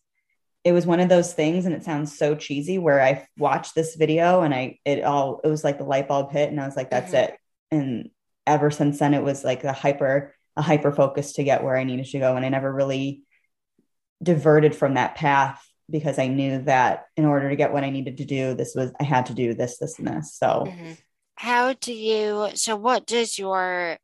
it 0.64 0.72
was 0.72 0.86
one 0.86 1.00
of 1.00 1.08
those 1.08 1.32
things 1.32 1.64
and 1.64 1.74
it 1.74 1.84
sounds 1.84 2.18
so 2.18 2.34
cheesy 2.34 2.78
where 2.78 3.00
I 3.00 3.26
watched 3.38 3.74
this 3.74 3.94
video 3.94 4.42
and 4.42 4.54
I 4.54 4.78
it 4.84 5.02
all 5.02 5.40
it 5.42 5.48
was 5.48 5.64
like 5.64 5.78
the 5.78 5.84
light 5.84 6.08
bulb 6.08 6.30
hit 6.30 6.50
and 6.50 6.60
I 6.60 6.66
was 6.66 6.76
like 6.76 6.90
that's 6.90 7.12
mm-hmm. 7.12 7.32
it 7.32 7.38
and 7.70 8.10
ever 8.46 8.70
since 8.70 8.98
then 8.98 9.14
it 9.14 9.22
was 9.22 9.44
like 9.44 9.64
a 9.64 9.72
hyper 9.72 10.34
a 10.56 10.62
hyper 10.62 10.92
focus 10.92 11.34
to 11.34 11.44
get 11.44 11.62
where 11.62 11.76
I 11.76 11.84
needed 11.84 12.06
to 12.06 12.18
go 12.18 12.36
and 12.36 12.44
I 12.44 12.48
never 12.48 12.70
really 12.70 13.22
diverted 14.22 14.74
from 14.74 14.94
that 14.94 15.14
path 15.14 15.64
because 15.88 16.18
I 16.18 16.26
knew 16.26 16.60
that 16.62 17.06
in 17.16 17.24
order 17.24 17.48
to 17.48 17.56
get 17.56 17.72
what 17.72 17.84
I 17.84 17.90
needed 17.90 18.18
to 18.18 18.24
do 18.24 18.54
this 18.54 18.74
was 18.74 18.92
I 19.00 19.04
had 19.04 19.26
to 19.26 19.34
do 19.34 19.54
this 19.54 19.78
this 19.78 19.98
and 19.98 20.08
this 20.08 20.34
so 20.34 20.64
mm-hmm. 20.66 20.92
How 21.38 21.72
do 21.72 21.92
you 21.92 22.48
so 22.54 22.76
what 22.76 23.06
does 23.06 23.38
your 23.38 23.96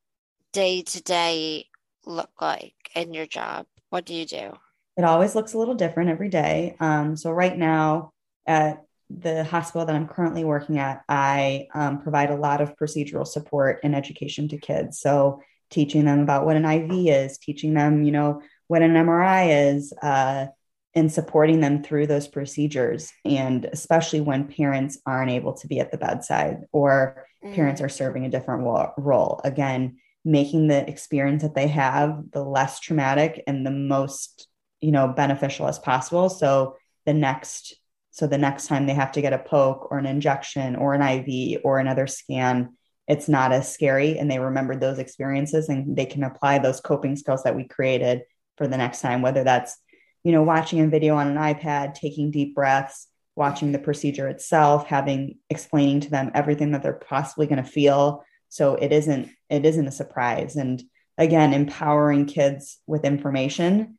day 0.52 0.82
to 0.82 1.02
day 1.02 1.66
look 2.06 2.30
like 2.40 2.74
in 2.94 3.12
your 3.12 3.26
job 3.26 3.66
what 3.90 4.04
do 4.04 4.14
you 4.14 4.24
do 4.24 4.52
it 4.96 5.04
always 5.04 5.34
looks 5.34 5.54
a 5.54 5.58
little 5.58 5.74
different 5.74 6.10
every 6.10 6.28
day. 6.28 6.76
Um, 6.78 7.16
so 7.16 7.32
right 7.32 7.56
now 7.56 8.12
at 8.46 8.84
the 9.10 9.44
hospital 9.44 9.86
that 9.86 9.96
I'm 9.96 10.08
currently 10.08 10.44
working 10.44 10.78
at, 10.78 11.02
I 11.08 11.66
um, 11.74 12.00
provide 12.00 12.30
a 12.30 12.36
lot 12.36 12.60
of 12.60 12.76
procedural 12.76 13.26
support 13.26 13.80
and 13.82 13.94
education 13.94 14.48
to 14.48 14.58
kids. 14.58 15.00
So 15.00 15.40
teaching 15.70 16.04
them 16.04 16.20
about 16.20 16.46
what 16.46 16.56
an 16.56 16.64
IV 16.64 17.08
is, 17.08 17.38
teaching 17.38 17.74
them, 17.74 18.04
you 18.04 18.12
know, 18.12 18.42
what 18.68 18.82
an 18.82 18.92
MRI 18.92 19.74
is, 19.74 19.92
uh, 20.00 20.46
and 20.94 21.12
supporting 21.12 21.60
them 21.60 21.82
through 21.82 22.06
those 22.06 22.28
procedures. 22.28 23.12
And 23.24 23.64
especially 23.64 24.20
when 24.20 24.48
parents 24.48 24.98
aren't 25.06 25.30
able 25.30 25.54
to 25.54 25.66
be 25.66 25.80
at 25.80 25.90
the 25.90 25.98
bedside 25.98 26.64
or 26.72 27.26
mm-hmm. 27.44 27.54
parents 27.54 27.80
are 27.80 27.88
serving 27.88 28.24
a 28.24 28.30
different 28.30 28.62
role. 28.96 29.40
Again, 29.44 29.96
making 30.24 30.68
the 30.68 30.88
experience 30.88 31.42
that 31.42 31.54
they 31.54 31.68
have 31.68 32.30
the 32.32 32.42
less 32.42 32.80
traumatic 32.80 33.42
and 33.46 33.66
the 33.66 33.70
most 33.70 34.48
you 34.80 34.90
know 34.90 35.08
beneficial 35.08 35.68
as 35.68 35.78
possible 35.78 36.28
so 36.28 36.76
the 37.04 37.12
next 37.12 37.74
so 38.10 38.26
the 38.26 38.38
next 38.38 38.66
time 38.66 38.86
they 38.86 38.94
have 38.94 39.12
to 39.12 39.20
get 39.20 39.32
a 39.32 39.38
poke 39.38 39.88
or 39.90 39.98
an 39.98 40.06
injection 40.06 40.76
or 40.76 40.94
an 40.94 41.02
iv 41.02 41.60
or 41.64 41.78
another 41.78 42.06
scan 42.06 42.74
it's 43.06 43.28
not 43.28 43.52
as 43.52 43.72
scary 43.72 44.18
and 44.18 44.30
they 44.30 44.38
remember 44.38 44.74
those 44.74 44.98
experiences 44.98 45.68
and 45.68 45.94
they 45.96 46.06
can 46.06 46.24
apply 46.24 46.58
those 46.58 46.80
coping 46.80 47.16
skills 47.16 47.42
that 47.42 47.56
we 47.56 47.64
created 47.64 48.22
for 48.56 48.66
the 48.66 48.78
next 48.78 49.00
time 49.00 49.20
whether 49.20 49.44
that's 49.44 49.76
you 50.24 50.32
know 50.32 50.42
watching 50.42 50.80
a 50.80 50.88
video 50.88 51.14
on 51.16 51.28
an 51.28 51.36
ipad 51.36 51.94
taking 51.94 52.30
deep 52.30 52.54
breaths 52.54 53.08
watching 53.36 53.72
the 53.72 53.78
procedure 53.78 54.28
itself 54.28 54.86
having 54.86 55.38
explaining 55.50 56.00
to 56.00 56.10
them 56.10 56.30
everything 56.34 56.72
that 56.72 56.82
they're 56.82 56.92
possibly 56.92 57.46
going 57.46 57.62
to 57.62 57.68
feel. 57.68 58.24
So 58.48 58.74
it 58.76 58.92
isn't 58.92 59.30
it 59.50 59.64
isn't 59.64 59.88
a 59.88 59.92
surprise. 59.92 60.56
And 60.56 60.82
again 61.18 61.54
empowering 61.54 62.26
kids 62.26 62.78
with 62.86 63.04
information 63.04 63.98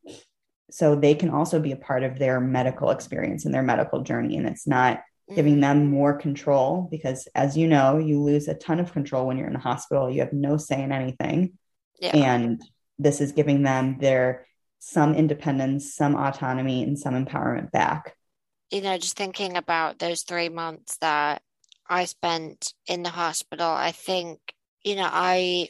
so 0.70 0.96
they 0.96 1.14
can 1.14 1.30
also 1.30 1.60
be 1.60 1.72
a 1.72 1.76
part 1.76 2.02
of 2.02 2.18
their 2.18 2.40
medical 2.40 2.90
experience 2.90 3.44
and 3.44 3.54
their 3.54 3.62
medical 3.62 4.02
journey. 4.02 4.36
And 4.36 4.46
it's 4.46 4.66
not 4.66 5.02
giving 5.34 5.54
mm-hmm. 5.54 5.60
them 5.60 5.90
more 5.90 6.14
control 6.14 6.88
because 6.90 7.28
as 7.34 7.56
you 7.56 7.68
know 7.68 7.98
you 7.98 8.22
lose 8.22 8.48
a 8.48 8.54
ton 8.54 8.80
of 8.80 8.92
control 8.92 9.26
when 9.26 9.36
you're 9.36 9.46
in 9.46 9.52
the 9.52 9.58
hospital. 9.58 10.10
You 10.10 10.20
have 10.20 10.32
no 10.32 10.56
say 10.56 10.82
in 10.82 10.92
anything. 10.92 11.58
Yeah. 12.00 12.14
and 12.14 12.62
this 12.98 13.22
is 13.22 13.32
giving 13.32 13.62
them 13.62 13.98
their 13.98 14.46
some 14.78 15.14
independence 15.14 15.94
some 15.94 16.14
autonomy 16.14 16.82
and 16.82 16.98
some 16.98 17.14
empowerment 17.14 17.70
back 17.70 18.14
you 18.70 18.80
know 18.80 18.96
just 18.98 19.16
thinking 19.16 19.56
about 19.56 19.98
those 19.98 20.22
three 20.22 20.48
months 20.48 20.96
that 20.98 21.42
i 21.88 22.04
spent 22.04 22.74
in 22.86 23.02
the 23.02 23.10
hospital 23.10 23.68
i 23.68 23.92
think 23.92 24.38
you 24.84 24.96
know 24.96 25.08
i 25.10 25.68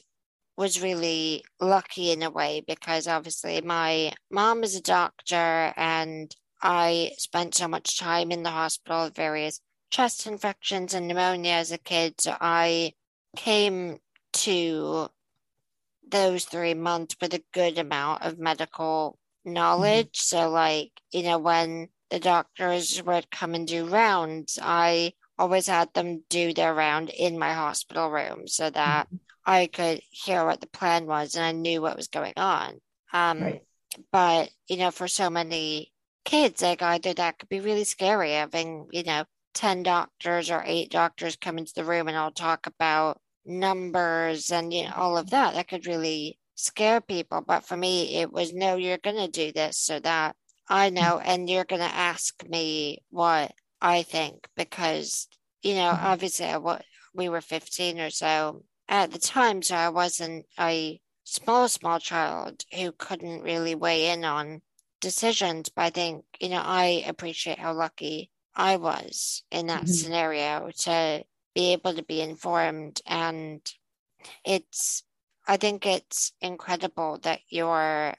was 0.57 0.83
really 0.83 1.45
lucky 1.61 2.11
in 2.11 2.23
a 2.23 2.31
way 2.31 2.63
because 2.67 3.07
obviously 3.07 3.61
my 3.61 4.13
mom 4.31 4.65
is 4.65 4.75
a 4.75 4.81
doctor 4.81 5.73
and 5.77 6.35
I 6.63 7.13
spent 7.19 7.55
so 7.55 7.69
much 7.69 7.99
time 7.99 8.33
in 8.33 8.43
the 8.43 8.51
hospital 8.51 9.05
with 9.05 9.15
various 9.15 9.61
chest 9.91 10.27
infections 10.27 10.95
and 10.95 11.07
pneumonia 11.07 11.53
as 11.53 11.73
a 11.73 11.79
kid. 11.79 12.21
So 12.21 12.37
I 12.41 12.93
came 13.37 13.99
to 14.33 15.09
those 16.11 16.45
three 16.45 16.75
months 16.75 17.17
with 17.21 17.35
a 17.35 17.45
good 17.53 17.79
amount 17.79 18.23
of 18.23 18.39
medical 18.39 19.19
knowledge. 19.45 20.19
Mm-hmm. 20.19 20.37
So, 20.37 20.51
like, 20.51 20.93
you 21.13 21.23
know, 21.23 21.39
when 21.39 21.89
the 22.11 22.21
doctors 22.21 23.03
would 23.03 23.31
come 23.31 23.55
and 23.55 23.67
do 23.67 23.87
rounds, 23.87 24.59
I 24.63 25.13
always 25.39 25.67
had 25.67 25.93
them 25.95 26.23
do 26.29 26.53
their 26.53 26.75
round 26.75 27.11
in 27.11 27.39
my 27.39 27.53
hospital 27.53 28.11
room 28.11 28.47
so 28.47 28.71
that 28.71 29.07
mm-hmm. 29.07 29.17
I 29.45 29.67
could 29.67 30.01
hear 30.11 30.45
what 30.45 30.61
the 30.61 30.69
plan 30.69 31.07
was 31.07 31.35
and 31.35 31.45
I 31.45 31.53
knew 31.53 31.83
what 31.83 31.97
was 31.97 32.09
going 32.09 32.35
on. 32.37 32.81
Um, 33.13 33.43
right. 33.43 33.63
But, 34.13 34.51
you 34.69 34.77
know, 34.77 34.91
for 34.91 35.09
so 35.09 35.31
many 35.31 35.93
kids, 36.25 36.63
like 36.63 36.83
either 36.83 37.15
that 37.15 37.39
could 37.39 37.49
be 37.49 37.61
really 37.61 37.85
scary 37.85 38.33
having, 38.33 38.89
you 38.91 39.05
know, 39.05 39.25
10 39.55 39.85
doctors 39.85 40.51
or 40.51 40.63
eight 40.67 40.91
doctors 40.91 41.37
come 41.37 41.57
into 41.57 41.73
the 41.75 41.85
room 41.85 42.09
and 42.09 42.17
all 42.17 42.31
talk 42.31 42.67
about 42.67 43.19
numbers 43.47 44.51
and, 44.51 44.73
you 44.73 44.85
know, 44.85 44.93
all 44.97 45.17
of 45.17 45.31
that. 45.31 45.55
That 45.55 45.69
could 45.69 45.87
really 45.87 46.39
scare 46.55 47.01
people. 47.01 47.43
But 47.47 47.65
for 47.65 47.77
me, 47.77 48.17
it 48.17 48.33
was 48.33 48.53
no, 48.53 48.77
you're 48.77 48.99
going 48.99 49.17
to 49.17 49.29
do 49.29 49.53
this 49.53 49.79
so 49.79 50.01
that 50.01 50.37
I 50.69 50.91
know, 50.91 51.19
and 51.19 51.49
you're 51.49 51.65
going 51.65 51.83
to 51.83 51.95
ask 51.95 52.35
me 52.49 53.03
what 53.11 53.53
I 53.81 54.03
think, 54.03 54.49
because, 54.57 55.29
you 55.63 55.75
know, 55.75 55.93
mm-hmm. 55.93 56.07
obviously 56.07 56.47
I, 56.47 56.59
we 57.15 57.29
were 57.29 57.41
15 57.41 58.01
or 58.01 58.11
so 58.11 58.65
at 58.89 59.13
the 59.13 59.19
time, 59.19 59.63
so 59.63 59.77
I 59.77 59.89
wasn't 59.91 60.47
a 60.59 61.01
small, 61.25 61.69
small 61.69 61.99
child 61.99 62.65
who 62.75 62.93
couldn't 62.93 63.43
really 63.43 63.75
weigh 63.75 64.11
in 64.11 64.25
on 64.25 64.63
decisions. 65.01 65.69
But 65.69 65.83
I 65.83 65.91
think, 65.91 66.25
you 66.41 66.49
know, 66.49 66.63
I 66.65 67.05
appreciate 67.07 67.59
how 67.59 67.75
lucky 67.75 68.31
I 68.55 68.77
was 68.77 69.45
in 69.51 69.67
that 69.67 69.83
mm-hmm. 69.83 69.93
scenario 69.93 70.71
to 70.81 71.25
be 71.57 71.73
able 71.73 71.95
to 71.95 72.05
be 72.05 72.21
informed. 72.21 73.01
And 73.07 73.61
it's, 74.45 75.03
I 75.49 75.57
think 75.57 75.87
it's 75.87 76.33
incredible 76.43 77.19
that 77.23 77.41
you're 77.49 78.15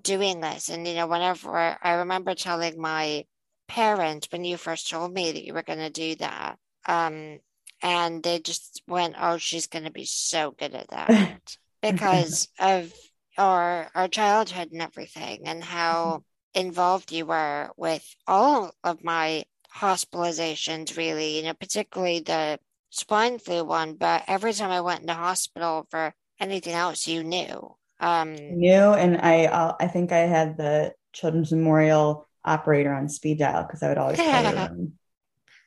doing 0.00 0.40
this. 0.40 0.70
And, 0.70 0.88
you 0.88 0.94
know, 0.94 1.06
whenever 1.06 1.76
I 1.82 1.92
remember 1.92 2.34
telling 2.34 2.80
my 2.80 3.26
parents 3.68 4.28
when 4.32 4.44
you 4.44 4.56
first 4.56 4.88
told 4.88 5.12
me 5.12 5.32
that 5.32 5.44
you 5.44 5.52
were 5.52 5.62
going 5.62 5.80
to 5.80 5.90
do 5.90 6.14
that, 6.16 6.58
um, 6.86 7.40
and 7.82 8.22
they 8.22 8.40
just 8.40 8.82
went, 8.88 9.14
"Oh, 9.20 9.36
she's 9.36 9.68
going 9.68 9.84
to 9.84 9.90
be 9.90 10.06
so 10.06 10.50
good 10.50 10.74
at 10.74 10.88
that," 10.88 11.56
because 11.82 12.48
of 12.58 12.92
our 13.36 13.88
our 13.94 14.08
childhood 14.08 14.72
and 14.72 14.82
everything, 14.82 15.46
and 15.46 15.62
how 15.62 16.24
involved 16.54 17.12
you 17.12 17.26
were 17.26 17.70
with 17.76 18.04
all 18.26 18.72
of 18.82 19.04
my 19.04 19.44
hospitalizations. 19.76 20.96
Really, 20.96 21.36
you 21.36 21.42
know, 21.44 21.54
particularly 21.54 22.20
the 22.20 22.58
swine 22.90 23.38
flu 23.38 23.64
one. 23.64 23.94
But 23.94 24.24
every 24.26 24.52
time 24.52 24.70
I 24.70 24.80
went 24.80 25.02
into 25.02 25.14
hospital 25.14 25.86
for 25.90 26.14
anything 26.40 26.74
else, 26.74 27.06
you 27.06 27.22
knew. 27.24 27.76
Um, 28.00 28.34
knew, 28.36 28.72
and 28.72 29.18
I 29.20 29.46
uh, 29.46 29.74
I 29.80 29.88
think 29.88 30.12
I 30.12 30.18
had 30.18 30.56
the 30.56 30.94
Children's 31.12 31.52
Memorial 31.52 32.28
operator 32.44 32.92
on 32.92 33.08
speed 33.08 33.38
dial 33.38 33.64
because 33.64 33.82
I 33.82 33.88
would 33.88 33.98
always 33.98 34.18
call 34.18 34.42
them. 34.42 34.92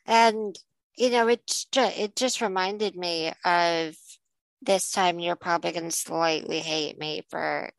And 0.04 0.58
you 0.96 1.10
know, 1.10 1.28
it's 1.28 1.64
just, 1.66 1.98
it 1.98 2.16
just 2.16 2.40
reminded 2.40 2.96
me 2.96 3.32
of 3.44 3.96
this 4.60 4.92
time 4.92 5.18
you're 5.18 5.36
probably 5.36 5.72
going 5.72 5.90
to 5.90 5.96
slightly 5.96 6.60
hate 6.60 6.98
me 6.98 7.22
for 7.30 7.70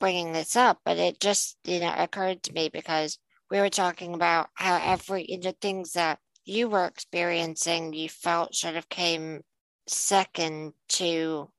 bringing 0.00 0.32
this 0.32 0.56
up, 0.56 0.80
but 0.84 0.98
it 0.98 1.20
just, 1.20 1.56
you 1.64 1.80
know, 1.80 1.94
occurred 1.96 2.42
to 2.42 2.52
me 2.52 2.68
because 2.68 3.18
we 3.50 3.60
were 3.60 3.70
talking 3.70 4.14
about 4.14 4.48
how 4.54 4.78
every, 4.82 5.24
you 5.28 5.40
know, 5.40 5.52
things 5.60 5.92
that 5.92 6.18
you 6.46 6.68
were 6.68 6.86
experiencing, 6.86 7.92
you 7.92 8.08
felt 8.08 8.54
sort 8.54 8.76
of 8.76 8.88
came 8.88 9.42
second 9.88 10.72
to 10.88 11.50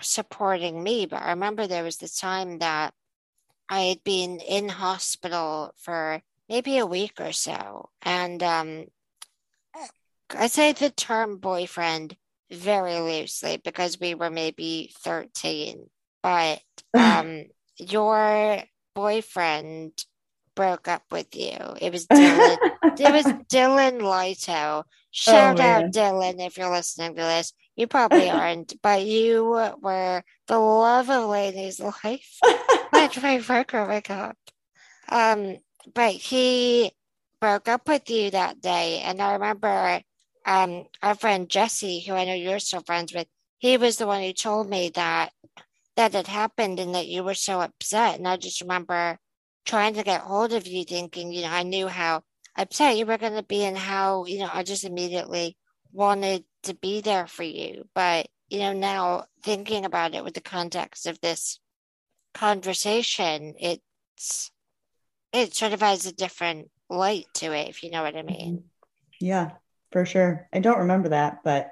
supporting 0.00 0.82
me. 0.82 1.06
But 1.06 1.22
I 1.22 1.30
remember 1.30 1.66
there 1.66 1.84
was 1.84 1.96
this 1.96 2.18
time 2.18 2.58
that 2.58 2.92
I 3.68 3.82
had 3.82 4.04
been 4.04 4.40
in 4.40 4.68
hospital 4.68 5.72
for 5.78 6.20
maybe 6.48 6.78
a 6.78 6.86
week 6.86 7.20
or 7.20 7.32
so. 7.32 7.90
And 8.02 8.42
um, 8.42 8.86
I 10.30 10.48
say 10.48 10.72
the 10.72 10.90
term 10.90 11.38
boyfriend 11.38 12.16
very 12.50 12.98
loosely 12.98 13.60
because 13.62 14.00
we 14.00 14.14
were 14.14 14.30
maybe 14.30 14.92
13, 14.98 15.88
but 16.22 16.60
um, 16.94 17.44
your 17.78 18.62
boyfriend 18.94 19.92
broke 20.54 20.88
up 20.88 21.04
with 21.10 21.34
you. 21.34 21.56
It 21.80 21.92
was 21.92 22.06
Dylan. 22.12 22.58
It 22.98 23.12
was 23.12 23.24
Dylan 23.24 24.00
Lito. 24.00 24.84
Shout 25.10 25.60
oh, 25.60 25.62
out 25.62 25.92
Dylan 25.92 26.44
if 26.44 26.56
you're 26.56 26.70
listening 26.70 27.14
to 27.14 27.22
this. 27.22 27.52
You 27.76 27.86
probably 27.86 28.28
aren't, 28.30 28.80
but 28.82 29.04
you 29.04 29.44
were 29.80 30.22
the 30.46 30.58
love 30.58 31.10
of 31.10 31.24
Lanie's 31.24 31.80
life. 31.80 32.38
That's 32.92 33.20
my 33.22 33.42
oh 33.48 33.86
my 33.86 34.00
God. 34.00 34.34
Um, 35.08 35.56
but 35.94 36.12
he 36.12 36.92
broke 37.40 37.68
up 37.68 37.88
with 37.88 38.08
you 38.08 38.30
that 38.30 38.60
day. 38.60 39.00
And 39.00 39.20
I 39.20 39.32
remember 39.34 40.00
um, 40.46 40.86
our 41.02 41.14
friend 41.14 41.48
Jesse, 41.48 42.00
who 42.00 42.14
I 42.14 42.24
know 42.24 42.34
you're 42.34 42.58
still 42.58 42.82
friends 42.82 43.12
with, 43.12 43.26
he 43.58 43.76
was 43.76 43.96
the 43.96 44.06
one 44.06 44.22
who 44.22 44.32
told 44.32 44.68
me 44.68 44.90
that 44.94 45.32
that 45.96 46.12
had 46.12 46.26
happened 46.26 46.78
and 46.78 46.94
that 46.94 47.08
you 47.08 47.24
were 47.24 47.34
so 47.34 47.60
upset. 47.60 48.18
And 48.18 48.26
I 48.26 48.36
just 48.36 48.60
remember 48.60 49.18
trying 49.64 49.94
to 49.94 50.02
get 50.02 50.22
hold 50.22 50.52
of 50.52 50.66
you, 50.66 50.84
thinking, 50.84 51.32
you 51.32 51.42
know, 51.42 51.50
I 51.50 51.62
knew 51.62 51.88
how 51.88 52.22
upset 52.56 52.96
you 52.96 53.06
were 53.06 53.18
going 53.18 53.34
to 53.34 53.42
be 53.42 53.64
and 53.64 53.76
how, 53.76 54.24
you 54.26 54.38
know, 54.38 54.50
I 54.52 54.62
just 54.62 54.84
immediately 54.84 55.56
wanted 55.92 56.44
to 56.64 56.74
be 56.74 57.00
there 57.00 57.26
for 57.26 57.42
you. 57.42 57.88
But, 57.94 58.28
you 58.48 58.58
know, 58.58 58.72
now 58.72 59.24
thinking 59.42 59.84
about 59.84 60.14
it 60.14 60.24
with 60.24 60.34
the 60.34 60.40
context 60.40 61.06
of 61.06 61.20
this 61.20 61.60
conversation, 62.34 63.54
it's, 63.58 64.50
it 65.32 65.54
sort 65.54 65.72
of 65.72 65.80
has 65.80 66.06
a 66.06 66.12
different 66.12 66.70
light 66.90 67.26
to 67.34 67.52
it, 67.52 67.68
if 67.68 67.82
you 67.82 67.90
know 67.90 68.02
what 68.02 68.16
I 68.16 68.22
mean. 68.22 68.64
Yeah, 69.20 69.52
for 69.90 70.04
sure. 70.04 70.48
I 70.52 70.60
don't 70.60 70.80
remember 70.80 71.10
that, 71.10 71.38
but 71.44 71.70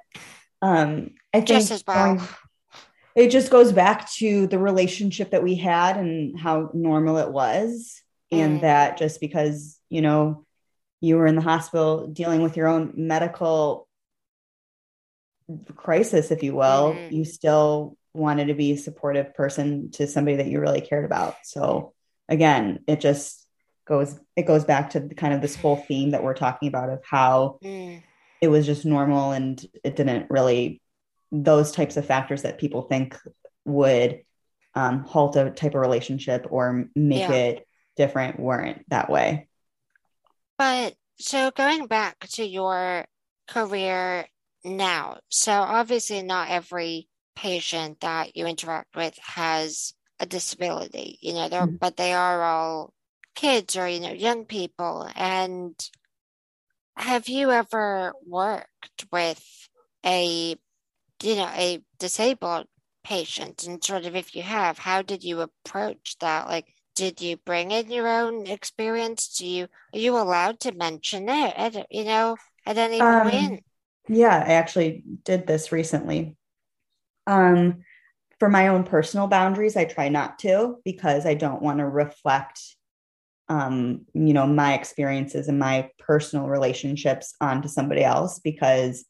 um, 0.62 1.11
I 1.35 1.39
think 1.39 1.49
just 1.49 1.70
as 1.70 1.85
well. 1.87 2.16
Going, 2.16 2.28
it 3.14 3.28
just 3.31 3.51
goes 3.51 3.72
back 3.72 4.11
to 4.12 4.47
the 4.47 4.59
relationship 4.59 5.33
that 5.33 5.43
we 5.43 5.57
had 5.57 5.97
and 5.97 6.39
how 6.39 6.70
normal 6.72 7.18
it 7.18 7.31
was. 7.31 8.01
And 8.33 8.59
mm. 8.59 8.61
that 8.62 8.97
just 8.97 9.20
because, 9.20 9.78
you 9.89 10.03
know, 10.03 10.47
you 11.01 11.16
were 11.16 11.26
in 11.26 11.36
the 11.36 11.40
hospital 11.40 12.07
dealing 12.07 12.42
with 12.42 12.57
your 12.57 12.68
own 12.68 12.92
medical 12.96 13.88
crisis, 15.74 16.30
if 16.30 16.42
you 16.42 16.55
will, 16.55 16.94
mm. 16.94 17.12
you 17.12 17.24
still 17.24 17.96
wanted 18.12 18.46
to 18.46 18.55
be 18.55 18.72
a 18.72 18.78
supportive 18.78 19.34
person 19.34 19.90
to 19.92 20.07
somebody 20.07 20.36
that 20.36 20.46
you 20.46 20.61
really 20.61 20.80
cared 20.80 21.05
about. 21.05 21.36
So 21.44 21.92
again, 22.28 22.80
it 22.86 23.01
just 23.01 23.46
goes 23.86 24.18
it 24.36 24.46
goes 24.46 24.64
back 24.64 24.90
to 24.90 25.01
kind 25.01 25.34
of 25.34 25.40
this 25.40 25.57
whole 25.57 25.76
theme 25.76 26.11
that 26.11 26.22
we're 26.22 26.34
talking 26.34 26.68
about 26.68 26.90
of 26.90 27.01
how 27.05 27.59
mm. 27.62 28.03
it 28.40 28.48
was 28.48 28.66
just 28.66 28.84
normal 28.84 29.32
and 29.32 29.64
it 29.82 29.96
didn't 29.96 30.30
really 30.30 30.80
those 31.32 31.72
types 31.72 31.96
of 31.96 32.07
factors 32.07 32.42
that 32.42 32.59
people 32.59 32.82
think 32.82 33.16
would 33.64 34.22
um, 34.74 35.05
halt 35.05 35.36
a 35.36 35.51
type 35.51 35.74
of 35.74 35.80
relationship 35.80 36.46
or 36.51 36.88
make 36.94 37.20
yeah. 37.20 37.32
it 37.32 37.66
different 37.96 38.38
weren't 38.38 38.88
that 38.88 39.11
way. 39.11 39.48
But 40.61 40.94
so 41.18 41.50
going 41.50 41.86
back 41.86 42.18
to 42.32 42.44
your 42.44 43.06
career 43.48 44.26
now, 44.62 45.20
so 45.30 45.52
obviously 45.52 46.22
not 46.22 46.50
every 46.50 47.08
patient 47.34 48.00
that 48.00 48.36
you 48.36 48.44
interact 48.44 48.94
with 48.94 49.16
has 49.22 49.94
a 50.18 50.26
disability, 50.26 51.18
you 51.22 51.32
know, 51.32 51.48
mm-hmm. 51.48 51.76
but 51.76 51.96
they 51.96 52.12
are 52.12 52.42
all 52.42 52.92
kids 53.34 53.74
or, 53.74 53.88
you 53.88 54.00
know, 54.00 54.12
young 54.12 54.44
people. 54.44 55.08
And 55.16 55.74
have 56.94 57.26
you 57.26 57.50
ever 57.50 58.12
worked 58.26 59.06
with 59.11 59.42
a 60.04 60.56
you 61.22 61.36
know, 61.36 61.50
a 61.54 61.82
disabled 61.98 62.66
patient? 63.02 63.66
And 63.66 63.82
sort 63.82 64.04
of 64.04 64.14
if 64.14 64.36
you 64.36 64.42
have, 64.42 64.76
how 64.76 65.00
did 65.00 65.24
you 65.24 65.40
approach 65.40 66.18
that? 66.20 66.48
Like, 66.48 66.74
did 67.01 67.22
you 67.22 67.38
bring 67.38 67.70
in 67.70 67.90
your 67.90 68.07
own 68.07 68.46
experience? 68.46 69.38
Do 69.38 69.46
you 69.46 69.68
are 69.94 69.98
you 69.98 70.18
allowed 70.18 70.61
to 70.61 70.72
mention 70.72 71.30
it 71.30 71.55
at 71.57 71.86
you 71.90 72.05
know 72.05 72.36
at 72.66 72.76
any 72.76 73.01
um, 73.01 73.30
point? 73.30 73.64
Yeah, 74.07 74.44
I 74.46 74.53
actually 74.53 75.03
did 75.24 75.46
this 75.46 75.72
recently. 75.72 76.36
Um, 77.26 77.84
for 78.38 78.51
my 78.51 78.68
own 78.68 78.84
personal 78.84 79.28
boundaries, 79.28 79.78
I 79.78 79.86
try 79.86 80.11
not 80.11 80.38
to 80.40 80.76
because 80.84 81.24
I 81.24 81.32
don't 81.32 81.62
want 81.62 81.78
to 81.78 81.86
reflect 81.86 82.61
um, 83.48 84.03
you 84.12 84.34
know, 84.34 84.46
my 84.46 84.74
experiences 84.74 85.48
and 85.48 85.59
my 85.59 85.90
personal 85.98 86.46
relationships 86.48 87.34
onto 87.40 87.66
somebody 87.66 88.05
else 88.05 88.38
because 88.38 89.07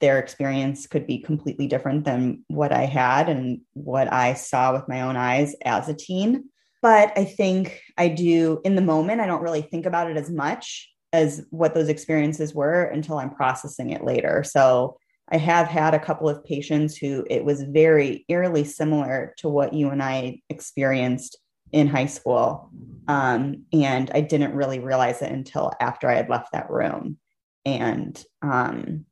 their 0.00 0.18
experience 0.18 0.86
could 0.86 1.06
be 1.06 1.18
completely 1.18 1.66
different 1.66 2.04
than 2.04 2.44
what 2.48 2.70
I 2.70 2.84
had 2.84 3.28
and 3.28 3.62
what 3.72 4.12
I 4.12 4.34
saw 4.34 4.74
with 4.74 4.88
my 4.88 5.00
own 5.00 5.16
eyes 5.16 5.56
as 5.64 5.88
a 5.88 5.94
teen. 5.94 6.50
But 6.84 7.16
I 7.16 7.24
think 7.24 7.80
I 7.96 8.08
do 8.08 8.60
in 8.62 8.74
the 8.74 8.82
moment, 8.82 9.22
I 9.22 9.26
don't 9.26 9.40
really 9.40 9.62
think 9.62 9.86
about 9.86 10.10
it 10.10 10.18
as 10.18 10.30
much 10.30 10.92
as 11.14 11.46
what 11.48 11.72
those 11.72 11.88
experiences 11.88 12.54
were 12.54 12.82
until 12.82 13.16
I'm 13.16 13.30
processing 13.30 13.88
it 13.88 14.04
later. 14.04 14.44
So 14.44 14.98
I 15.32 15.38
have 15.38 15.66
had 15.66 15.94
a 15.94 15.98
couple 15.98 16.28
of 16.28 16.44
patients 16.44 16.94
who 16.94 17.26
it 17.30 17.42
was 17.42 17.62
very 17.62 18.26
eerily 18.28 18.64
similar 18.64 19.34
to 19.38 19.48
what 19.48 19.72
you 19.72 19.88
and 19.88 20.02
I 20.02 20.42
experienced 20.50 21.38
in 21.72 21.88
high 21.88 22.04
school. 22.04 22.68
Um, 23.08 23.64
and 23.72 24.10
I 24.14 24.20
didn't 24.20 24.54
really 24.54 24.80
realize 24.80 25.22
it 25.22 25.32
until 25.32 25.72
after 25.80 26.10
I 26.10 26.16
had 26.16 26.28
left 26.28 26.52
that 26.52 26.68
room. 26.68 27.16
And 27.64 28.22
um, 28.42 29.06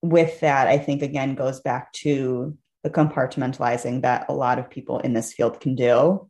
with 0.00 0.38
that, 0.42 0.68
I 0.68 0.78
think 0.78 1.02
again 1.02 1.34
goes 1.34 1.58
back 1.58 1.92
to 2.04 2.56
the 2.84 2.90
compartmentalizing 2.90 4.02
that 4.02 4.26
a 4.28 4.32
lot 4.32 4.60
of 4.60 4.70
people 4.70 5.00
in 5.00 5.12
this 5.12 5.32
field 5.32 5.58
can 5.58 5.74
do. 5.74 6.28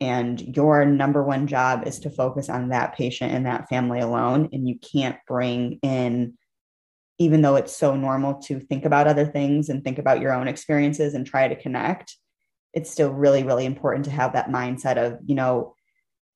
And 0.00 0.56
your 0.56 0.84
number 0.84 1.22
one 1.22 1.46
job 1.46 1.86
is 1.86 2.00
to 2.00 2.10
focus 2.10 2.48
on 2.48 2.70
that 2.70 2.94
patient 2.94 3.32
and 3.32 3.46
that 3.46 3.68
family 3.68 4.00
alone. 4.00 4.48
And 4.52 4.66
you 4.66 4.78
can't 4.78 5.18
bring 5.26 5.78
in, 5.82 6.38
even 7.18 7.42
though 7.42 7.56
it's 7.56 7.76
so 7.76 7.94
normal 7.96 8.34
to 8.42 8.60
think 8.60 8.84
about 8.86 9.06
other 9.06 9.26
things 9.26 9.68
and 9.68 9.84
think 9.84 9.98
about 9.98 10.20
your 10.20 10.32
own 10.32 10.48
experiences 10.48 11.14
and 11.14 11.26
try 11.26 11.48
to 11.48 11.60
connect, 11.60 12.16
it's 12.72 12.90
still 12.90 13.10
really, 13.10 13.42
really 13.42 13.66
important 13.66 14.06
to 14.06 14.10
have 14.10 14.32
that 14.32 14.48
mindset 14.48 14.96
of, 14.96 15.18
you 15.26 15.34
know, 15.34 15.74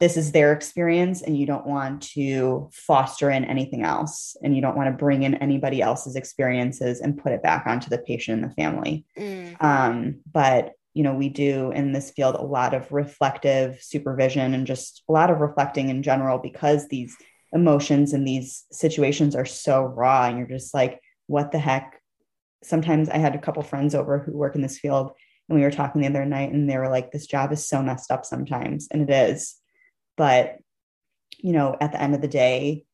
this 0.01 0.17
is 0.17 0.33
their 0.33 0.53
experience 0.53 1.23
and 1.23 1.39
you 1.39 1.47
don't 1.47 1.67
want 1.67 2.03
to 2.03 2.69
foster 2.73 3.31
in 3.31 3.45
anything 3.45 3.85
else 3.85 4.37
and 4.43 4.55
you 4.55 4.61
don't 4.61 4.77
want 4.77 4.89
to 4.89 4.97
bring 4.97 5.23
in 5.23 5.37
anybody 5.37 5.81
else's 5.81 6.17
experiences 6.17 7.01
and 7.01 7.17
put 7.17 7.33
it 7.33 7.43
back 7.43 7.67
onto 7.67 7.89
the 7.89 7.99
patient 7.99 8.43
and 8.43 8.51
the 8.51 8.55
family 8.55 9.07
mm-hmm. 9.17 9.55
um, 9.65 10.21
but 10.31 10.73
you 10.95 11.03
know 11.03 11.15
we 11.15 11.29
do 11.29 11.71
in 11.73 11.93
this 11.93 12.11
field 12.11 12.35
a 12.35 12.43
lot 12.43 12.75
of 12.75 12.91
reflective 12.91 13.81
supervision 13.83 14.55
and 14.55 14.67
just 14.67 15.03
a 15.09 15.13
lot 15.13 15.31
of 15.31 15.41
reflecting 15.41 15.89
in 15.91 16.03
general 16.03 16.39
because 16.39 16.89
these 16.89 17.17
emotions 17.53 18.13
and 18.13 18.27
these 18.27 18.65
situations 18.73 19.37
are 19.37 19.45
so 19.45 19.83
raw 19.83 20.25
and 20.25 20.39
you're 20.39 20.47
just 20.47 20.75
like 20.75 21.01
what 21.27 21.53
the 21.53 21.59
heck 21.59 22.01
sometimes 22.63 23.09
i 23.09 23.19
had 23.19 23.35
a 23.35 23.41
couple 23.41 23.63
friends 23.63 23.95
over 23.95 24.19
who 24.19 24.33
work 24.33 24.55
in 24.55 24.63
this 24.63 24.79
field 24.79 25.13
and 25.49 25.59
we 25.59 25.65
were 25.65 25.71
talking 25.71 26.01
the 26.01 26.09
other 26.09 26.25
night 26.25 26.53
and 26.53 26.69
they 26.69 26.79
were 26.79 26.89
like 26.89 27.13
this 27.13 27.27
job 27.27 27.53
is 27.53 27.69
so 27.69 27.83
messed 27.83 28.11
up 28.11 28.25
sometimes 28.25 28.89
and 28.91 29.09
it 29.09 29.13
is 29.13 29.61
but, 30.17 30.59
you 31.39 31.53
know, 31.53 31.77
at 31.81 31.93
the 31.93 32.01
end 32.01 32.15
of 32.15 32.21
the 32.21 32.29
day, 32.29 32.85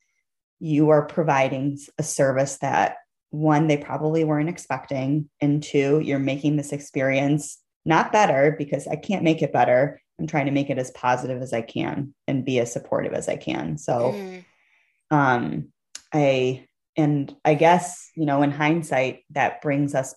you 0.58 0.90
are 0.90 1.06
providing 1.06 1.78
a 1.98 2.02
service 2.02 2.58
that 2.58 2.96
one, 3.30 3.68
they 3.68 3.76
probably 3.76 4.24
weren't 4.24 4.48
expecting. 4.48 5.28
And 5.40 5.62
two, 5.62 6.00
you're 6.02 6.18
making 6.18 6.56
this 6.56 6.72
experience 6.72 7.58
not 7.90 8.12
better 8.12 8.54
because 8.56 8.88
I 8.88 8.96
can't 8.96 9.24
make 9.24 9.42
it 9.42 9.52
better. 9.52 10.00
I'm 10.18 10.26
trying 10.26 10.46
to 10.46 10.52
make 10.52 10.70
it 10.70 10.78
as 10.78 10.90
positive 10.92 11.42
as 11.42 11.52
I 11.52 11.60
can 11.60 12.14
and 12.26 12.44
be 12.44 12.58
as 12.60 12.72
supportive 12.72 13.12
as 13.12 13.28
I 13.28 13.36
can. 13.36 13.76
So, 13.76 14.12
mm. 14.12 14.44
um, 15.10 15.68
I, 16.12 16.66
and 16.96 17.34
I 17.44 17.54
guess, 17.54 18.10
you 18.16 18.26
know, 18.26 18.42
in 18.42 18.50
hindsight, 18.50 19.24
that 19.30 19.60
brings 19.60 19.94
us 19.94 20.14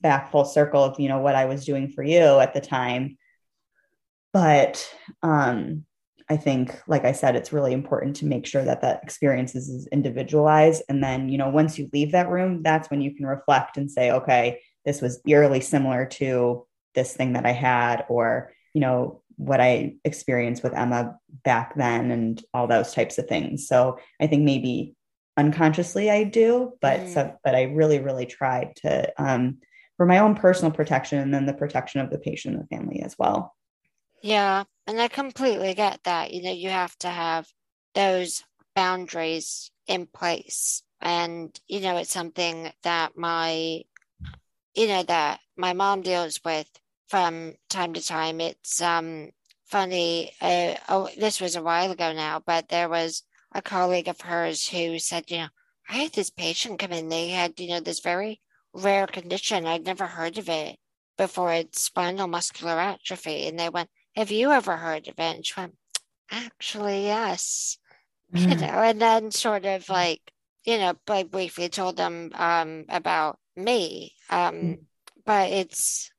back 0.00 0.30
full 0.30 0.44
circle 0.44 0.82
of, 0.82 1.00
you 1.00 1.08
know, 1.08 1.20
what 1.20 1.34
I 1.34 1.46
was 1.46 1.64
doing 1.64 1.88
for 1.88 2.02
you 2.02 2.40
at 2.40 2.54
the 2.54 2.60
time. 2.60 3.16
But, 4.32 4.86
um, 5.22 5.84
I 6.30 6.36
think, 6.38 6.80
like 6.86 7.04
I 7.04 7.12
said, 7.12 7.36
it's 7.36 7.52
really 7.52 7.74
important 7.74 8.16
to 8.16 8.26
make 8.26 8.46
sure 8.46 8.64
that 8.64 8.80
that 8.80 9.02
experience 9.02 9.54
is 9.54 9.86
individualized. 9.92 10.82
And 10.88 11.04
then, 11.04 11.28
you 11.28 11.36
know, 11.36 11.50
once 11.50 11.78
you 11.78 11.90
leave 11.92 12.12
that 12.12 12.30
room, 12.30 12.62
that's 12.62 12.88
when 12.90 13.02
you 13.02 13.14
can 13.14 13.26
reflect 13.26 13.76
and 13.76 13.90
say, 13.90 14.12
okay, 14.12 14.60
this 14.86 15.02
was 15.02 15.20
eerily 15.26 15.60
similar 15.60 16.06
to 16.06 16.66
this 16.94 17.14
thing 17.14 17.34
that 17.34 17.46
I 17.46 17.52
had, 17.52 18.04
or, 18.08 18.52
you 18.74 18.80
know, 18.80 19.22
what 19.36 19.60
I 19.60 19.96
experienced 20.04 20.62
with 20.62 20.74
Emma 20.74 21.18
back 21.44 21.74
then 21.74 22.10
and 22.10 22.42
all 22.52 22.66
those 22.66 22.92
types 22.92 23.18
of 23.18 23.26
things. 23.26 23.66
So 23.66 23.98
I 24.20 24.26
think 24.26 24.42
maybe 24.42 24.94
unconsciously 25.36 26.10
I 26.10 26.24
do, 26.24 26.72
but 26.80 27.00
mm. 27.00 27.14
so, 27.14 27.36
but 27.42 27.54
I 27.54 27.62
really, 27.62 27.98
really 27.98 28.26
tried 28.26 28.76
to 28.76 29.12
um, 29.16 29.58
for 29.96 30.06
my 30.06 30.18
own 30.18 30.34
personal 30.34 30.72
protection 30.72 31.18
and 31.18 31.32
then 31.32 31.46
the 31.46 31.54
protection 31.54 32.00
of 32.00 32.10
the 32.10 32.18
patient 32.18 32.54
and 32.54 32.64
the 32.64 32.76
family 32.76 33.02
as 33.02 33.16
well. 33.18 33.54
Yeah, 34.22 34.64
and 34.86 35.00
I 35.00 35.08
completely 35.08 35.74
get 35.74 36.00
that. 36.04 36.32
You 36.32 36.42
know, 36.42 36.52
you 36.52 36.68
have 36.70 36.96
to 36.98 37.08
have 37.08 37.46
those 37.94 38.44
boundaries 38.74 39.70
in 39.86 40.06
place. 40.06 40.82
And, 41.00 41.58
you 41.66 41.80
know, 41.80 41.96
it's 41.96 42.12
something 42.12 42.70
that 42.84 43.16
my, 43.16 43.82
you 44.74 44.86
know, 44.86 45.02
that 45.02 45.40
my 45.56 45.72
mom 45.72 46.02
deals 46.02 46.40
with 46.44 46.68
from 47.12 47.52
time 47.68 47.92
to 47.92 48.02
time. 48.02 48.40
It's 48.40 48.80
um 48.80 49.28
funny. 49.66 50.32
Uh, 50.40 50.76
oh, 50.88 51.10
this 51.18 51.42
was 51.42 51.56
a 51.56 51.62
while 51.62 51.90
ago 51.90 52.14
now, 52.14 52.40
but 52.44 52.70
there 52.70 52.88
was 52.88 53.22
a 53.54 53.60
colleague 53.60 54.08
of 54.08 54.22
hers 54.22 54.66
who 54.66 54.98
said, 54.98 55.30
you 55.30 55.36
know, 55.36 55.48
I 55.90 55.96
had 56.04 56.12
this 56.12 56.30
patient 56.30 56.78
come 56.78 56.92
in. 56.92 57.10
They 57.10 57.28
had, 57.28 57.60
you 57.60 57.68
know, 57.68 57.80
this 57.80 58.00
very 58.00 58.40
rare 58.72 59.06
condition. 59.06 59.66
I'd 59.66 59.84
never 59.84 60.06
heard 60.06 60.38
of 60.38 60.48
it 60.48 60.78
before. 61.18 61.52
It's 61.52 61.82
spinal 61.82 62.28
muscular 62.28 62.80
atrophy. 62.80 63.46
And 63.46 63.58
they 63.60 63.68
went, 63.68 63.90
Have 64.16 64.30
you 64.30 64.50
ever 64.50 64.78
heard 64.78 65.06
of 65.06 65.18
it? 65.18 65.36
And 65.36 65.46
she 65.46 65.52
went, 65.58 65.76
Actually, 66.30 67.04
yes. 67.04 67.78
Mm. 68.34 68.48
You 68.48 68.56
know, 68.56 68.78
and 68.80 68.98
then 68.98 69.30
sort 69.30 69.66
of 69.66 69.86
like, 69.90 70.22
you 70.64 70.78
know, 70.78 70.94
like 71.06 71.30
briefly 71.30 71.68
told 71.68 71.98
them 71.98 72.30
um, 72.32 72.86
about 72.88 73.38
me. 73.56 74.14
Um, 74.30 74.54
mm. 74.54 74.78
But 75.26 75.50
it's, 75.50 76.11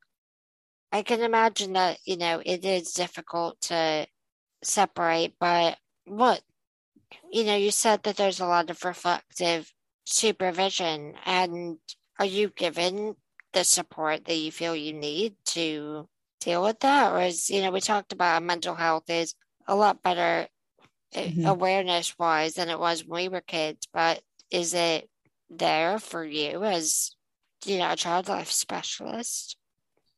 I 0.94 1.02
can 1.02 1.22
imagine 1.22 1.74
that, 1.74 1.98
you 2.06 2.18
know, 2.18 2.40
it 2.46 2.64
is 2.64 2.94
difficult 2.94 3.60
to 3.62 4.06
separate, 4.64 5.34
but 5.40 5.80
what, 6.06 6.42
you 7.32 7.44
know, 7.44 7.56
you 7.56 7.72
said 7.72 8.04
that 8.04 8.16
there's 8.16 8.40
a 8.40 8.46
lot 8.46 8.70
of 8.70 8.86
reflective 8.86 9.74
supervision 10.06 11.16
and 11.26 11.80
are 12.20 12.26
you 12.26 12.50
given 12.50 13.16
the 13.54 13.64
support 13.64 14.26
that 14.26 14.36
you 14.36 14.52
feel 14.52 14.76
you 14.76 14.94
need 14.94 15.34
to 15.46 16.08
deal 16.42 16.62
with 16.62 16.80
that 16.82 17.12
or 17.12 17.22
is 17.22 17.50
you 17.50 17.62
know 17.62 17.72
we 17.72 17.80
talked 17.80 18.12
about 18.12 18.44
mental 18.44 18.76
health 18.76 19.10
is 19.10 19.34
a 19.66 19.76
lot 19.76 20.04
better 20.04 20.48
eh, 21.14 21.28
mm-hmm. 21.28 21.46
awareness 21.46 22.18
wise 22.20 22.56
than 22.56 22.70
it 22.70 22.80
was 22.80 23.06
when 23.06 23.24
we 23.24 23.30
were 23.30 23.42
kids 23.42 23.88
but 23.94 24.22
is 24.52 24.74
it 24.74 25.10
there 25.50 26.00
for 26.00 26.26
you 26.26 26.64
as 26.64 27.16
you 27.64 27.78
know 27.78 27.92
a 27.92 27.96
child 27.96 28.28
life 28.28 28.52
specialist 28.52 29.56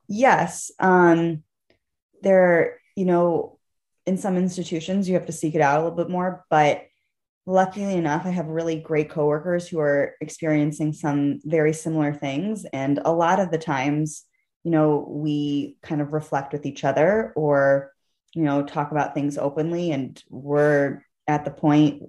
yes 0.07 0.71
um 0.79 1.43
there 2.21 2.79
you 2.95 3.05
know 3.05 3.57
in 4.05 4.17
some 4.17 4.37
institutions 4.37 5.07
you 5.07 5.15
have 5.15 5.25
to 5.25 5.31
seek 5.31 5.55
it 5.55 5.61
out 5.61 5.79
a 5.79 5.83
little 5.83 5.97
bit 5.97 6.09
more 6.09 6.45
but 6.49 6.85
luckily 7.45 7.95
enough, 7.95 8.25
I 8.25 8.29
have 8.29 8.47
really 8.47 8.77
great 8.77 9.09
coworkers 9.09 9.67
who 9.67 9.79
are 9.79 10.15
experiencing 10.21 10.93
some 10.93 11.39
very 11.43 11.73
similar 11.73 12.13
things. 12.13 12.65
And 12.73 12.99
a 13.05 13.11
lot 13.11 13.39
of 13.39 13.51
the 13.51 13.57
times, 13.57 14.23
you 14.63 14.71
know, 14.71 15.05
we 15.07 15.77
kind 15.83 16.01
of 16.01 16.13
reflect 16.13 16.53
with 16.53 16.65
each 16.65 16.83
other 16.83 17.33
or, 17.35 17.91
you 18.33 18.43
know, 18.43 18.63
talk 18.63 18.91
about 18.91 19.13
things 19.13 19.37
openly. 19.37 19.91
And 19.91 20.21
we're 20.29 21.03
at 21.27 21.45
the 21.45 21.51
point 21.51 22.03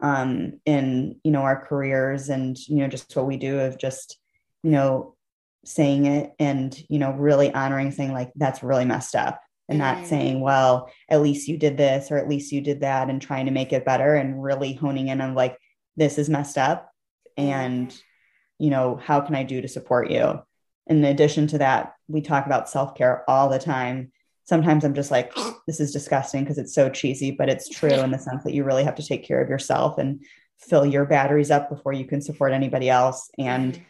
um, 0.00 0.60
in, 0.66 1.20
you 1.24 1.30
know, 1.30 1.42
our 1.42 1.66
careers 1.66 2.28
and, 2.28 2.58
you 2.68 2.76
know, 2.76 2.88
just 2.88 3.14
what 3.16 3.26
we 3.26 3.36
do 3.36 3.60
of 3.60 3.78
just, 3.78 4.18
you 4.62 4.70
know, 4.70 5.16
saying 5.64 6.06
it 6.06 6.32
and, 6.38 6.76
you 6.88 6.98
know, 6.98 7.12
really 7.12 7.52
honoring 7.52 7.90
saying 7.90 8.12
like, 8.12 8.32
that's 8.36 8.62
really 8.62 8.84
messed 8.84 9.14
up 9.14 9.40
and 9.68 9.78
not 9.78 9.98
mm-hmm. 9.98 10.06
saying, 10.06 10.40
well, 10.40 10.90
at 11.08 11.22
least 11.22 11.48
you 11.48 11.56
did 11.56 11.76
this 11.76 12.10
or 12.10 12.18
at 12.18 12.28
least 12.28 12.52
you 12.52 12.60
did 12.60 12.80
that 12.80 13.08
and 13.08 13.22
trying 13.22 13.46
to 13.46 13.52
make 13.52 13.72
it 13.72 13.84
better 13.84 14.14
and 14.14 14.42
really 14.42 14.72
honing 14.72 15.08
in 15.08 15.20
on 15.20 15.34
like, 15.34 15.56
this 15.96 16.18
is 16.18 16.28
messed 16.28 16.58
up. 16.58 16.90
And, 17.36 17.88
mm-hmm. 17.88 18.64
you 18.64 18.70
know, 18.70 18.96
how 18.96 19.20
can 19.20 19.34
I 19.34 19.44
do 19.44 19.60
to 19.60 19.68
support 19.68 20.10
you? 20.10 20.40
In 20.86 21.04
addition 21.04 21.46
to 21.48 21.58
that, 21.58 21.94
we 22.08 22.20
talk 22.20 22.46
about 22.46 22.68
self 22.68 22.96
care 22.96 23.24
all 23.28 23.48
the 23.48 23.60
time. 23.60 24.10
Sometimes 24.44 24.82
I'm 24.82 24.94
just 24.94 25.12
like, 25.12 25.32
this 25.68 25.78
is 25.78 25.92
disgusting 25.92 26.42
because 26.42 26.58
it's 26.58 26.74
so 26.74 26.88
cheesy, 26.88 27.30
but 27.30 27.48
it's 27.48 27.68
true 27.68 27.90
in 27.92 28.10
the 28.10 28.18
sense 28.18 28.42
that 28.42 28.54
you 28.54 28.64
really 28.64 28.82
have 28.84 28.96
to 28.96 29.06
take 29.06 29.24
care 29.24 29.40
of 29.40 29.48
yourself 29.48 29.98
and 29.98 30.24
fill 30.58 30.84
your 30.84 31.04
batteries 31.04 31.50
up 31.50 31.70
before 31.70 31.92
you 31.92 32.04
can 32.04 32.20
support 32.20 32.52
anybody 32.52 32.90
else. 32.90 33.30
And 33.38 33.74
mm-hmm. 33.74 33.82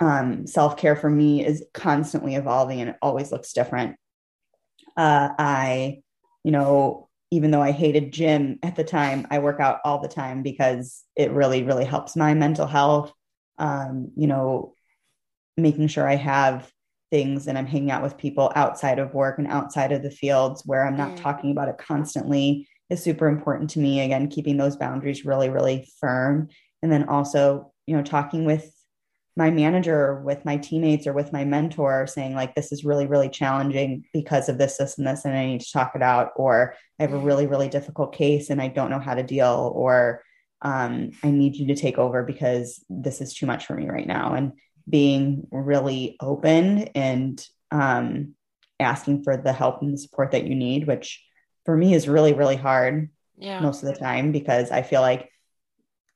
Um, 0.00 0.46
self 0.46 0.76
care 0.76 0.96
for 0.96 1.08
me 1.08 1.44
is 1.44 1.64
constantly 1.72 2.34
evolving 2.34 2.80
and 2.80 2.90
it 2.90 2.96
always 3.00 3.32
looks 3.32 3.52
different. 3.52 3.96
Uh, 4.96 5.30
I, 5.38 5.98
you 6.44 6.52
know, 6.52 7.08
even 7.30 7.50
though 7.50 7.62
I 7.62 7.72
hated 7.72 8.12
gym 8.12 8.58
at 8.62 8.76
the 8.76 8.84
time, 8.84 9.26
I 9.30 9.40
work 9.40 9.60
out 9.60 9.80
all 9.84 10.00
the 10.00 10.08
time 10.08 10.42
because 10.42 11.02
it 11.16 11.32
really, 11.32 11.62
really 11.64 11.84
helps 11.84 12.16
my 12.16 12.34
mental 12.34 12.66
health. 12.66 13.12
Um, 13.58 14.12
you 14.16 14.26
know, 14.26 14.74
making 15.56 15.88
sure 15.88 16.06
I 16.06 16.16
have 16.16 16.70
things 17.10 17.46
and 17.46 17.56
I'm 17.56 17.66
hanging 17.66 17.90
out 17.90 18.02
with 18.02 18.18
people 18.18 18.52
outside 18.54 18.98
of 18.98 19.14
work 19.14 19.38
and 19.38 19.46
outside 19.48 19.92
of 19.92 20.02
the 20.02 20.10
fields 20.10 20.62
where 20.66 20.86
I'm 20.86 20.96
not 20.96 21.12
mm. 21.12 21.22
talking 21.22 21.50
about 21.50 21.68
it 21.68 21.78
constantly 21.78 22.68
is 22.90 23.02
super 23.02 23.28
important 23.28 23.70
to 23.70 23.78
me. 23.78 24.00
Again, 24.00 24.28
keeping 24.28 24.56
those 24.56 24.76
boundaries 24.76 25.24
really, 25.24 25.48
really 25.48 25.88
firm. 26.00 26.48
And 26.82 26.92
then 26.92 27.08
also, 27.08 27.72
you 27.86 27.96
know, 27.96 28.02
talking 28.02 28.44
with 28.44 28.70
my 29.36 29.50
manager 29.50 30.20
with 30.22 30.44
my 30.44 30.56
teammates 30.56 31.06
or 31.06 31.12
with 31.12 31.32
my 31.32 31.44
mentor 31.44 32.06
saying 32.06 32.34
like 32.34 32.54
this 32.54 32.72
is 32.72 32.84
really 32.84 33.06
really 33.06 33.28
challenging 33.28 34.04
because 34.12 34.48
of 34.48 34.56
this 34.56 34.78
this 34.78 34.96
and 34.98 35.06
this 35.06 35.24
and 35.24 35.36
i 35.36 35.46
need 35.46 35.60
to 35.60 35.72
talk 35.72 35.92
it 35.94 36.02
out 36.02 36.32
or 36.36 36.74
i 36.98 37.02
have 37.02 37.12
a 37.12 37.18
really 37.18 37.46
really 37.46 37.68
difficult 37.68 38.14
case 38.14 38.50
and 38.50 38.60
i 38.60 38.68
don't 38.68 38.90
know 38.90 38.98
how 38.98 39.14
to 39.14 39.22
deal 39.22 39.72
or 39.74 40.22
um, 40.62 41.10
i 41.22 41.30
need 41.30 41.54
you 41.54 41.66
to 41.68 41.76
take 41.76 41.98
over 41.98 42.22
because 42.22 42.82
this 42.88 43.20
is 43.20 43.34
too 43.34 43.46
much 43.46 43.66
for 43.66 43.74
me 43.74 43.88
right 43.88 44.06
now 44.06 44.32
and 44.34 44.52
being 44.88 45.46
really 45.50 46.16
open 46.20 46.84
and 46.94 47.46
um, 47.72 48.34
asking 48.78 49.22
for 49.22 49.36
the 49.36 49.52
help 49.52 49.82
and 49.82 49.92
the 49.92 49.98
support 49.98 50.30
that 50.30 50.46
you 50.46 50.54
need 50.54 50.86
which 50.86 51.22
for 51.66 51.76
me 51.76 51.94
is 51.94 52.08
really 52.08 52.32
really 52.32 52.56
hard 52.56 53.10
yeah. 53.36 53.60
most 53.60 53.82
of 53.82 53.92
the 53.92 54.00
time 54.00 54.32
because 54.32 54.70
i 54.70 54.80
feel 54.80 55.02
like 55.02 55.30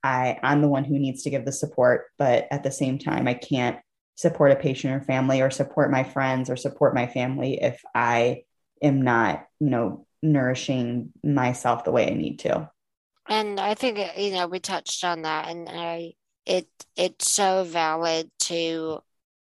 I 0.03 0.39
I'm 0.43 0.63
the 0.63 0.69
one 0.69 0.85
who 0.85 0.99
needs 0.99 1.23
to 1.25 1.31
give 1.31 1.45
the 1.45 1.53
support, 1.53 2.07
but 2.19 2.47
at 2.51 2.63
the 2.63 2.71
same 2.71 2.99
time, 2.99 3.29
I 3.29 3.35
can't 3.35 3.79
support 4.17 4.53
a 4.53 4.57
patient 4.57 4.95
or 4.95 5.05
family 5.05 5.41
or 5.41 5.51
support 5.51 5.91
my 5.91 6.05
friends 6.05 6.51
or 6.51 6.57
support 6.57 6.95
my 6.95 7.07
family 7.07 7.63
if 7.63 7.81
I 7.95 8.43
am 8.83 9.03
not, 9.03 9.47
you 9.59 9.71
know, 9.71 10.07
nourishing 10.23 11.13
myself 11.25 11.85
the 11.85 11.93
way 11.93 12.07
I 12.11 12.15
need 12.15 12.41
to. 12.41 12.71
And 13.29 13.61
I 13.61 13.75
think 13.75 13.99
you 14.17 14.33
know 14.33 14.47
we 14.47 14.61
touched 14.61 15.05
on 15.05 15.23
that, 15.23 15.49
and 15.49 15.69
I 15.69 16.15
it 16.47 16.69
it's 16.97 17.33
so 17.33 17.65
valid 17.65 18.31
to 18.41 19.01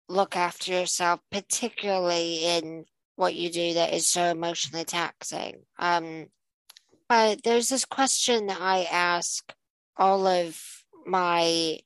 look 0.09 0.35
after 0.35 0.71
yourself, 0.71 1.19
particularly 1.31 2.45
in 2.45 2.85
what 3.15 3.35
you 3.35 3.49
do 3.49 3.73
that 3.73 3.93
is 3.93 4.07
so 4.07 4.23
emotionally 4.25 4.85
taxing. 4.85 5.63
Um, 5.79 6.27
but 7.09 7.43
there's 7.43 7.69
this 7.69 7.85
question 7.85 8.47
that 8.47 8.61
I 8.61 8.83
ask 8.83 9.53
all 9.97 10.27
of 10.27 10.61
my 11.05 11.79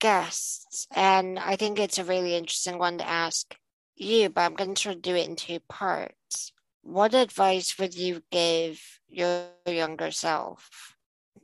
guests. 0.00 0.86
And 0.94 1.38
I 1.38 1.56
think 1.56 1.78
it's 1.78 1.98
a 1.98 2.04
really 2.04 2.34
interesting 2.34 2.78
one 2.78 2.98
to 2.98 3.08
ask 3.08 3.54
you, 3.96 4.28
but 4.30 4.42
I'm 4.42 4.54
going 4.54 4.74
to 4.74 4.82
try 4.82 4.94
to 4.94 5.00
do 5.00 5.14
it 5.14 5.28
in 5.28 5.36
two 5.36 5.60
parts. 5.68 6.52
What 6.82 7.14
advice 7.14 7.78
would 7.78 7.94
you 7.94 8.22
give 8.30 8.80
your 9.08 9.46
younger 9.66 10.10
self? 10.10 10.96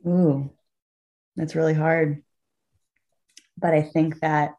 Ooh, 0.07 0.49
that's 1.35 1.55
really 1.55 1.73
hard. 1.73 2.23
But 3.57 3.73
I 3.73 3.81
think 3.81 4.19
that 4.21 4.55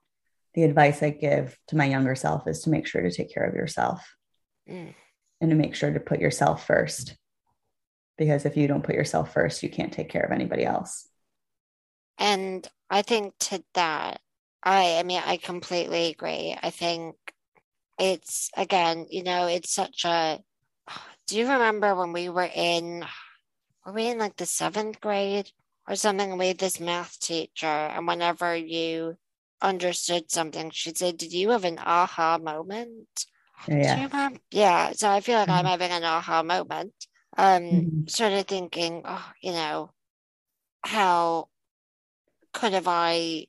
the 0.54 0.62
advice 0.62 1.02
I 1.02 1.10
give 1.10 1.58
to 1.68 1.76
my 1.76 1.84
younger 1.84 2.14
self 2.14 2.46
is 2.46 2.62
to 2.62 2.70
make 2.70 2.86
sure 2.86 3.02
to 3.02 3.10
take 3.10 3.32
care 3.32 3.44
of 3.44 3.54
yourself 3.54 4.16
mm. 4.68 4.94
and 5.40 5.50
to 5.50 5.56
make 5.56 5.74
sure 5.74 5.92
to 5.92 6.00
put 6.00 6.20
yourself 6.20 6.66
first. 6.66 7.16
Because 8.16 8.46
if 8.46 8.56
you 8.56 8.66
don't 8.66 8.84
put 8.84 8.94
yourself 8.94 9.34
first, 9.34 9.62
you 9.62 9.68
can't 9.68 9.92
take 9.92 10.08
care 10.08 10.22
of 10.22 10.32
anybody 10.32 10.64
else. 10.64 11.08
And 12.18 12.66
I 12.90 13.02
think 13.02 13.34
to 13.40 13.62
that, 13.74 14.20
I 14.62 14.98
I 14.98 15.02
mean 15.02 15.22
I 15.24 15.36
completely 15.36 16.10
agree. 16.10 16.56
I 16.62 16.70
think 16.70 17.16
it's 17.98 18.50
again, 18.56 19.06
you 19.10 19.22
know, 19.22 19.46
it's 19.46 19.72
such 19.72 20.04
a 20.04 20.40
do 21.26 21.36
you 21.36 21.48
remember 21.48 21.94
when 21.94 22.12
we 22.12 22.28
were 22.28 22.50
in 22.54 23.04
were 23.84 23.92
we 23.92 24.08
in 24.08 24.18
like 24.18 24.36
the 24.36 24.46
seventh 24.46 25.00
grade 25.00 25.50
or 25.88 25.96
something? 25.96 26.36
We 26.38 26.48
had 26.48 26.58
this 26.58 26.80
math 26.80 27.18
teacher, 27.20 27.66
and 27.66 28.06
whenever 28.06 28.54
you 28.56 29.16
understood 29.62 30.30
something, 30.30 30.70
she'd 30.70 30.98
say, 30.98 31.12
Did 31.12 31.32
you 31.32 31.50
have 31.50 31.64
an 31.64 31.78
aha 31.78 32.38
moment? 32.38 33.26
Yeah. 33.68 34.30
Yeah. 34.50 34.92
So 34.92 35.08
I 35.08 35.20
feel 35.20 35.38
like 35.38 35.48
mm-hmm. 35.48 35.58
I'm 35.58 35.64
having 35.66 35.90
an 35.90 36.04
aha 36.04 36.42
moment. 36.42 36.92
Um, 37.38 37.62
mm-hmm. 37.62 38.06
sort 38.06 38.32
of 38.32 38.46
thinking, 38.46 39.02
oh, 39.04 39.32
you 39.42 39.52
know, 39.52 39.90
how 40.82 41.48
could 42.56 42.72
have 42.72 42.88
I 42.88 43.48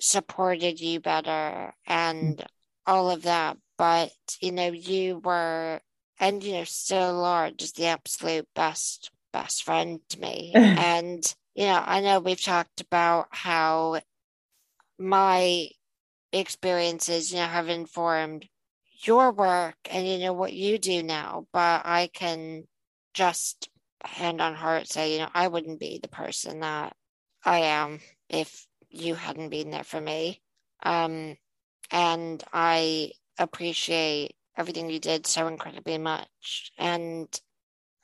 supported 0.00 0.80
you 0.80 1.00
better 1.00 1.72
and 1.86 2.36
mm. 2.36 2.46
all 2.86 3.10
of 3.10 3.22
that? 3.22 3.56
But, 3.78 4.12
you 4.40 4.52
know, 4.52 4.70
you 4.70 5.18
were, 5.24 5.80
and, 6.20 6.44
you 6.44 6.52
know, 6.52 6.64
still 6.64 7.24
are 7.24 7.50
just 7.50 7.76
the 7.76 7.86
absolute 7.86 8.46
best, 8.54 9.10
best 9.32 9.62
friend 9.64 10.00
to 10.10 10.20
me. 10.20 10.52
and, 10.54 11.24
you 11.54 11.64
know, 11.64 11.82
I 11.82 12.02
know 12.02 12.20
we've 12.20 12.40
talked 12.40 12.82
about 12.82 13.28
how 13.30 14.00
my 14.98 15.68
experiences, 16.30 17.32
you 17.32 17.38
know, 17.38 17.46
have 17.46 17.70
informed 17.70 18.46
your 19.04 19.32
work 19.32 19.76
and, 19.90 20.06
you 20.06 20.18
know, 20.18 20.34
what 20.34 20.52
you 20.52 20.76
do 20.76 21.02
now, 21.02 21.46
but 21.54 21.86
I 21.86 22.10
can 22.12 22.64
just 23.14 23.70
hand 24.04 24.42
on 24.42 24.54
heart 24.54 24.86
say, 24.86 25.14
you 25.14 25.20
know, 25.20 25.30
I 25.32 25.48
wouldn't 25.48 25.80
be 25.80 25.98
the 26.02 26.08
person 26.08 26.60
that 26.60 26.94
I 27.42 27.60
am 27.60 28.00
if 28.28 28.66
you 28.90 29.14
hadn't 29.14 29.50
been 29.50 29.70
there 29.70 29.84
for 29.84 30.00
me. 30.00 30.40
Um, 30.82 31.36
and 31.90 32.42
I 32.52 33.12
appreciate 33.38 34.34
everything 34.56 34.90
you 34.90 34.98
did 34.98 35.26
so 35.26 35.46
incredibly 35.46 35.98
much. 35.98 36.72
And 36.78 37.28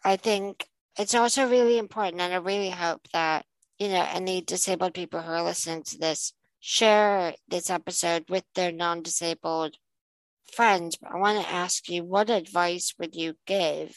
I 0.04 0.16
think 0.16 0.68
it's 0.98 1.14
also 1.14 1.48
really 1.48 1.78
important, 1.78 2.20
and 2.20 2.32
I 2.32 2.36
really 2.36 2.70
hope 2.70 3.08
that, 3.12 3.46
you 3.78 3.88
know, 3.88 4.06
any 4.12 4.40
disabled 4.40 4.94
people 4.94 5.20
who 5.20 5.32
are 5.32 5.42
listening 5.42 5.82
to 5.84 5.98
this 5.98 6.32
share 6.60 7.34
this 7.48 7.68
episode 7.68 8.24
with 8.30 8.44
their 8.54 8.72
non 8.72 9.02
disabled 9.02 9.76
friends, 10.54 10.96
but 10.96 11.10
I 11.10 11.16
want 11.18 11.44
to 11.44 11.52
ask 11.52 11.88
you 11.88 12.04
what 12.04 12.30
advice 12.30 12.94
would 12.98 13.14
you 13.14 13.34
give 13.46 13.96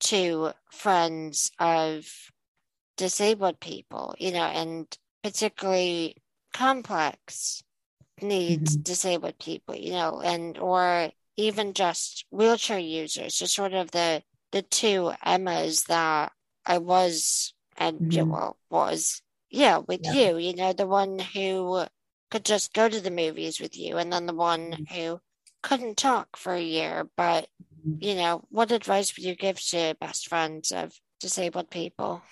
to 0.00 0.52
friends 0.70 1.50
of 1.58 2.06
disabled 2.96 3.60
people, 3.60 4.14
you 4.18 4.32
know, 4.32 4.44
and 4.44 4.86
particularly 5.24 6.16
complex 6.52 7.64
needs 8.20 8.76
mm-hmm. 8.76 8.82
disabled 8.82 9.38
people, 9.38 9.74
you 9.74 9.92
know, 9.92 10.20
and 10.20 10.58
or 10.58 11.10
even 11.36 11.72
just 11.72 12.26
wheelchair 12.30 12.78
users, 12.78 13.34
so 13.34 13.46
sort 13.46 13.72
of 13.72 13.90
the 13.90 14.22
the 14.52 14.62
two 14.62 15.12
Emmas 15.24 15.84
that 15.84 16.30
I 16.64 16.78
was 16.78 17.54
and 17.76 17.98
mm-hmm. 17.98 18.30
well 18.30 18.56
was 18.70 19.22
yeah 19.50 19.78
with 19.78 20.02
yeah. 20.04 20.12
you, 20.12 20.38
you 20.38 20.54
know, 20.54 20.74
the 20.74 20.86
one 20.86 21.18
who 21.18 21.84
could 22.30 22.44
just 22.44 22.74
go 22.74 22.88
to 22.88 23.00
the 23.00 23.10
movies 23.10 23.58
with 23.58 23.76
you, 23.76 23.96
and 23.96 24.12
then 24.12 24.26
the 24.26 24.34
one 24.34 24.72
mm-hmm. 24.72 24.94
who 24.94 25.20
couldn't 25.62 25.96
talk 25.96 26.36
for 26.36 26.52
a 26.52 26.60
year. 26.60 27.08
But 27.16 27.48
mm-hmm. 27.80 27.96
you 28.04 28.14
know, 28.14 28.44
what 28.50 28.72
advice 28.72 29.16
would 29.16 29.24
you 29.24 29.34
give 29.34 29.58
to 29.70 29.96
best 30.00 30.28
friends 30.28 30.70
of 30.70 30.92
disabled 31.18 31.70
people? 31.70 32.22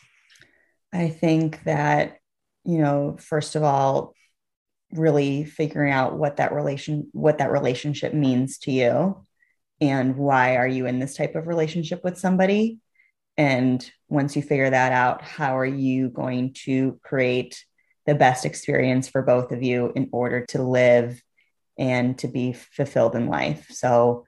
I 0.92 1.08
think 1.08 1.64
that 1.64 2.18
you 2.64 2.78
know, 2.78 3.16
first 3.18 3.56
of 3.56 3.62
all, 3.62 4.14
really 4.92 5.44
figuring 5.44 5.92
out 5.92 6.18
what 6.18 6.36
that 6.36 6.52
relation 6.52 7.08
what 7.12 7.38
that 7.38 7.50
relationship 7.50 8.12
means 8.12 8.58
to 8.58 8.70
you 8.70 9.24
and 9.80 10.16
why 10.16 10.56
are 10.56 10.68
you 10.68 10.86
in 10.86 10.98
this 10.98 11.16
type 11.16 11.34
of 11.34 11.46
relationship 11.46 12.04
with 12.04 12.18
somebody. 12.18 12.78
And 13.36 13.90
once 14.08 14.36
you 14.36 14.42
figure 14.42 14.68
that 14.68 14.92
out 14.92 15.22
how 15.22 15.56
are 15.58 15.64
you 15.64 16.08
going 16.08 16.52
to 16.64 17.00
create 17.02 17.64
the 18.04 18.14
best 18.14 18.44
experience 18.44 19.08
for 19.08 19.22
both 19.22 19.50
of 19.50 19.62
you 19.62 19.92
in 19.96 20.10
order 20.12 20.44
to 20.50 20.62
live 20.62 21.22
and 21.78 22.18
to 22.18 22.28
be 22.28 22.52
fulfilled 22.52 23.16
in 23.16 23.28
life? 23.28 23.66
So 23.70 24.26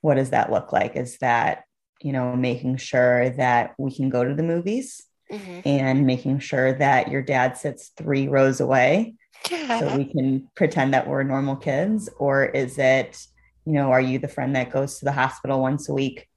what 0.00 0.14
does 0.14 0.30
that 0.30 0.50
look 0.50 0.72
like? 0.72 0.96
Is 0.96 1.18
that 1.18 1.64
you 2.00 2.12
know 2.12 2.34
making 2.34 2.78
sure 2.78 3.30
that 3.30 3.74
we 3.78 3.94
can 3.94 4.08
go 4.08 4.24
to 4.24 4.34
the 4.34 4.42
movies 4.42 5.04
mm-hmm. 5.30 5.60
and 5.64 6.06
making 6.06 6.38
sure 6.38 6.72
that 6.74 7.10
your 7.10 7.22
dad 7.22 7.56
sits 7.56 7.92
three 7.96 8.28
rows 8.28 8.60
away 8.60 9.14
so 9.46 9.96
we 9.96 10.04
can 10.04 10.48
pretend 10.54 10.94
that 10.94 11.06
we're 11.06 11.22
normal 11.22 11.56
kids 11.56 12.08
or 12.18 12.44
is 12.44 12.76
it 12.78 13.24
you 13.64 13.72
know 13.72 13.92
are 13.92 14.00
you 14.00 14.18
the 14.18 14.26
friend 14.26 14.56
that 14.56 14.72
goes 14.72 14.98
to 14.98 15.04
the 15.04 15.12
hospital 15.12 15.60
once 15.60 15.88
a 15.88 15.94
week 15.94 16.28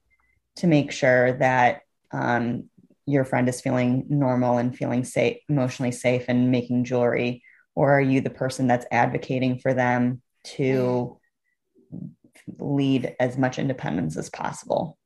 to 0.56 0.66
make 0.66 0.92
sure 0.92 1.32
that 1.38 1.80
um, 2.12 2.68
your 3.06 3.24
friend 3.24 3.48
is 3.48 3.60
feeling 3.60 4.06
normal 4.08 4.58
and 4.58 4.76
feeling 4.76 5.04
safe 5.04 5.38
emotionally 5.48 5.92
safe 5.92 6.26
and 6.28 6.50
making 6.50 6.84
jewelry? 6.84 7.42
Or 7.74 7.92
are 7.92 8.00
you 8.00 8.20
the 8.20 8.30
person 8.30 8.66
that's 8.66 8.86
advocating 8.90 9.58
for 9.58 9.72
them 9.74 10.20
to 10.44 11.18
lead 12.58 13.16
as 13.18 13.38
much 13.38 13.58
independence 13.58 14.16
as 14.16 14.28
possible? 14.30 14.98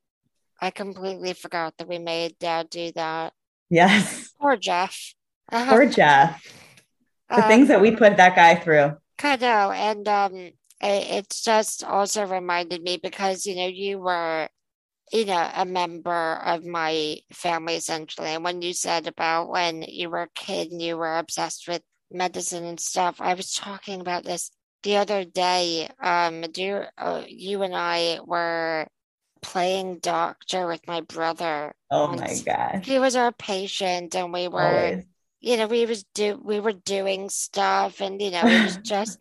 I 0.61 0.71
completely 0.71 1.33
forgot 1.33 1.75
that 1.79 1.89
we 1.89 1.99
made 1.99 2.39
dad 2.39 2.71
do 2.71 2.91
that 2.93 3.33
yes. 3.71 4.33
Poor 4.41 4.57
jeff. 4.57 5.15
Poor 5.51 5.87
jeff. 5.87 6.43
The 7.29 7.43
um, 7.43 7.49
things 7.49 7.69
that 7.69 7.81
we 7.81 7.91
put 7.91 8.17
that 8.17 8.37
guy 8.37 8.55
through. 8.55 8.97
I 9.23 9.37
know, 9.37 9.73
and 9.73 10.07
um, 10.07 10.51
it's 10.81 11.43
just 11.43 11.83
also 11.83 12.27
reminded 12.27 12.83
me 12.83 12.99
because 13.03 13.47
you 13.47 13.57
know 13.57 13.67
you 13.67 13.99
were, 13.99 14.49
you 15.13 15.25
know, 15.25 15.51
a 15.55 15.65
member 15.65 16.35
of 16.45 16.65
my 16.65 17.17
family 17.33 17.75
essentially, 17.75 18.29
and 18.29 18.45
when 18.45 18.63
you 18.63 18.73
said 18.73 19.07
about 19.07 19.49
when 19.49 19.83
you 19.83 20.11
were 20.11 20.23
a 20.23 20.29
kid 20.35 20.71
and 20.71 20.83
you 20.83 20.97
were 20.97 21.19
obsessed 21.19 21.67
with 21.67 21.83
medicine 22.11 22.65
and 22.65 22.81
stuff, 22.81 23.21
I 23.21 23.35
was 23.35 23.53
talking 23.53 24.01
about 24.01 24.25
this 24.25 24.51
the 24.83 24.97
other 24.99 25.25
day. 25.25 25.89
Um, 26.01 26.43
do 26.43 26.85
uh, 26.99 27.25
you 27.27 27.63
and 27.63 27.75
I 27.75 28.21
were 28.25 28.87
playing 29.43 29.99
doctor 29.99 30.67
with 30.67 30.87
my 30.87 31.01
brother. 31.01 31.75
Oh 31.91 32.09
my 32.09 32.41
god, 32.45 32.83
he 32.85 32.99
was 32.99 33.17
our 33.17 33.33
patient, 33.33 34.15
and 34.15 34.33
we 34.33 34.49
were. 34.49 34.63
Always 34.63 35.05
you 35.41 35.57
know, 35.57 35.67
we 35.67 35.87
was 35.87 36.03
do 36.15 36.41
we 36.43 36.61
were 36.61 36.73
doing 36.73 37.29
stuff, 37.29 38.01
and 38.01 38.21
you 38.21 38.31
know, 38.31 38.47
it 38.47 38.65
was 38.65 38.77
just 38.83 39.21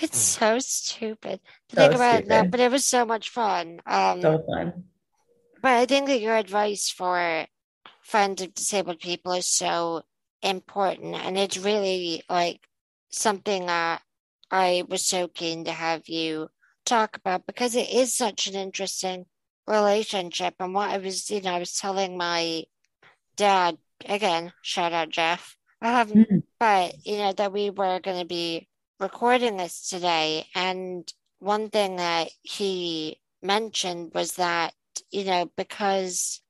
it's 0.00 0.18
so 0.18 0.58
stupid 0.58 1.40
to 1.70 1.76
so 1.76 1.82
think 1.82 1.94
about 1.94 2.18
stupid. 2.18 2.30
that, 2.30 2.50
but 2.50 2.60
it 2.60 2.70
was 2.70 2.84
so 2.84 3.04
much 3.04 3.30
fun. 3.30 3.80
Um, 3.86 4.20
so 4.20 4.44
fun. 4.46 4.84
But 5.62 5.72
I 5.72 5.86
think 5.86 6.06
that 6.06 6.20
your 6.20 6.36
advice 6.36 6.88
for 6.90 7.46
friends 8.00 8.42
of 8.42 8.54
disabled 8.54 9.00
people 9.00 9.32
is 9.32 9.46
so 9.46 10.02
important, 10.42 11.16
and 11.16 11.36
it's 11.36 11.58
really 11.58 12.22
like 12.28 12.60
something 13.10 13.66
that 13.66 14.02
I 14.50 14.84
was 14.88 15.04
so 15.04 15.26
keen 15.28 15.64
to 15.64 15.72
have 15.72 16.08
you 16.08 16.48
talk 16.84 17.16
about 17.16 17.46
because 17.46 17.74
it 17.74 17.90
is 17.90 18.14
such 18.14 18.46
an 18.46 18.54
interesting 18.54 19.26
relationship. 19.66 20.54
And 20.60 20.74
what 20.74 20.90
I 20.90 20.98
was, 20.98 21.30
you 21.30 21.40
know, 21.40 21.54
I 21.54 21.58
was 21.58 21.78
telling 21.78 22.16
my 22.16 22.64
dad 23.36 23.78
again, 24.04 24.52
shout 24.62 24.92
out 24.92 25.10
Jeff. 25.10 25.56
Um, 25.82 26.08
mm-hmm. 26.08 26.38
But, 26.58 26.94
you 27.06 27.18
know, 27.18 27.32
that 27.32 27.52
we 27.52 27.70
were 27.70 28.00
going 28.00 28.20
to 28.20 28.26
be 28.26 28.68
recording 28.98 29.56
this 29.56 29.88
today. 29.88 30.46
And 30.54 31.10
one 31.38 31.68
thing 31.70 31.96
that 31.96 32.28
he 32.42 33.20
mentioned 33.42 34.12
was 34.14 34.32
that, 34.36 34.74
you 35.10 35.24
know, 35.24 35.50
because 35.56 36.40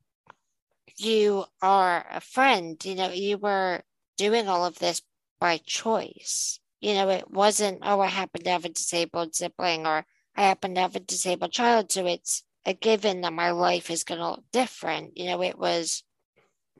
you 0.96 1.44
are 1.60 2.06
a 2.10 2.20
friend, 2.20 2.82
you 2.84 2.94
know, 2.94 3.10
you 3.10 3.36
were 3.38 3.82
doing 4.16 4.48
all 4.48 4.64
of 4.64 4.78
this 4.78 5.02
by 5.40 5.58
choice. 5.58 6.60
You 6.80 6.94
know, 6.94 7.08
it 7.08 7.30
wasn't, 7.30 7.80
oh, 7.82 8.00
I 8.00 8.06
happen 8.06 8.42
to 8.44 8.50
have 8.50 8.64
a 8.64 8.70
disabled 8.70 9.34
sibling 9.34 9.86
or 9.86 10.06
I 10.36 10.42
happen 10.42 10.74
to 10.74 10.80
have 10.82 10.96
a 10.96 11.00
disabled 11.00 11.52
child. 11.52 11.90
So 11.90 12.06
it's 12.06 12.42
a 12.66 12.74
given 12.74 13.22
that 13.22 13.32
my 13.32 13.52
life 13.52 13.90
is 13.90 14.04
going 14.04 14.20
to 14.20 14.30
look 14.30 14.44
different. 14.52 15.16
You 15.16 15.26
know, 15.26 15.42
it 15.42 15.58
was, 15.58 16.02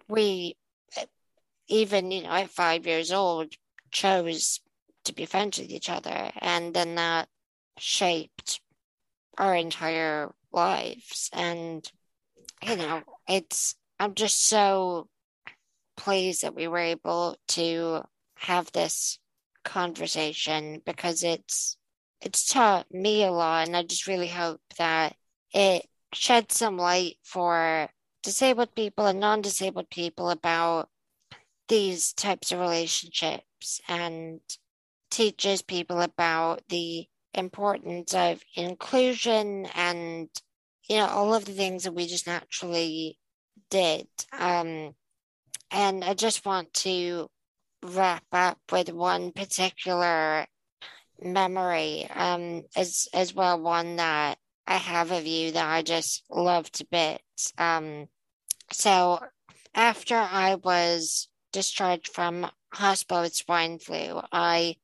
we 0.09 0.57
even 1.69 2.11
you 2.11 2.23
know 2.23 2.31
at 2.31 2.51
five 2.51 2.87
years 2.87 3.13
old 3.13 3.53
chose 3.91 4.61
to 5.05 5.15
be 5.15 5.27
friends 5.27 5.59
with 5.59 5.71
each 5.71 5.89
other. 5.91 6.31
And 6.39 6.75
then 6.75 6.97
that 6.97 7.29
shaped 7.79 8.61
our 9.39 9.55
entire 9.55 10.33
lives. 10.53 11.31
And 11.33 11.89
you 12.63 12.77
know 12.77 13.03
it's 13.29 13.75
i'm 14.01 14.15
just 14.15 14.47
so 14.47 15.09
pleased 15.97 16.43
that 16.43 16.55
we 16.55 16.67
were 16.67 16.79
able 16.79 17.37
to 17.49 18.03
have 18.37 18.71
this 18.73 19.19
conversation 19.65 20.81
because 20.87 21.23
it's 21.23 21.77
it's 22.21 22.47
taught 22.47 22.93
me 22.93 23.25
a 23.25 23.31
lot. 23.31 23.67
And 23.67 23.77
i 23.77 23.83
just 23.83 24.07
really 24.07 24.29
hope 24.29 24.61
that 24.79 25.17
it 25.57 25.87
sheds 26.13 26.55
some 26.57 26.77
light 26.77 27.17
for 27.23 27.89
disabled 28.23 28.75
people 28.75 29.07
and 29.07 29.19
non-disabled 29.19 29.89
people 29.89 30.29
about 30.29 30.91
these 31.69 32.13
types 32.13 32.53
of 32.53 32.61
relationships 32.61 33.81
and 33.89 34.41
teaches 35.11 35.63
people 35.63 36.03
about 36.03 36.63
the 36.69 37.07
importance 37.33 38.15
of 38.15 38.43
inclusion 38.55 39.67
and 39.75 40.29
you 40.89 40.97
know 40.99 41.07
all 41.07 41.35
of 41.35 41.47
the 41.47 41.53
things 41.53 41.85
that 41.85 41.95
we 41.95 42.07
just 42.07 42.27
naturally 42.27 43.19
did. 43.71 44.07
Um, 44.33 44.95
and 45.71 46.05
i 46.05 46.15
just 46.15 46.47
want 46.47 46.73
to 46.73 47.29
wrap 47.83 48.25
up 48.33 48.59
with 48.71 48.93
one 48.93 49.33
particular 49.33 50.47
memory 51.21 52.07
um, 52.15 52.63
as 52.77 53.09
as 53.15 53.35
well 53.35 53.61
one 53.61 53.97
that 53.97 54.39
i 54.67 54.77
have 54.77 55.11
of 55.11 55.27
you 55.27 55.53
that 55.53 55.69
i 55.69 55.83
just 55.83 56.25
love 56.31 56.71
to 56.73 56.87
bits 56.87 57.53
um, 57.59 58.07
so 58.73 59.21
after 59.75 60.17
i 60.17 60.55
was 60.57 61.29
discharged 61.53 62.09
from 62.09 62.51
hospital 62.77 63.23
with 63.23 63.35
swine 63.35 63.79
flu, 63.79 64.21
I 64.31 64.77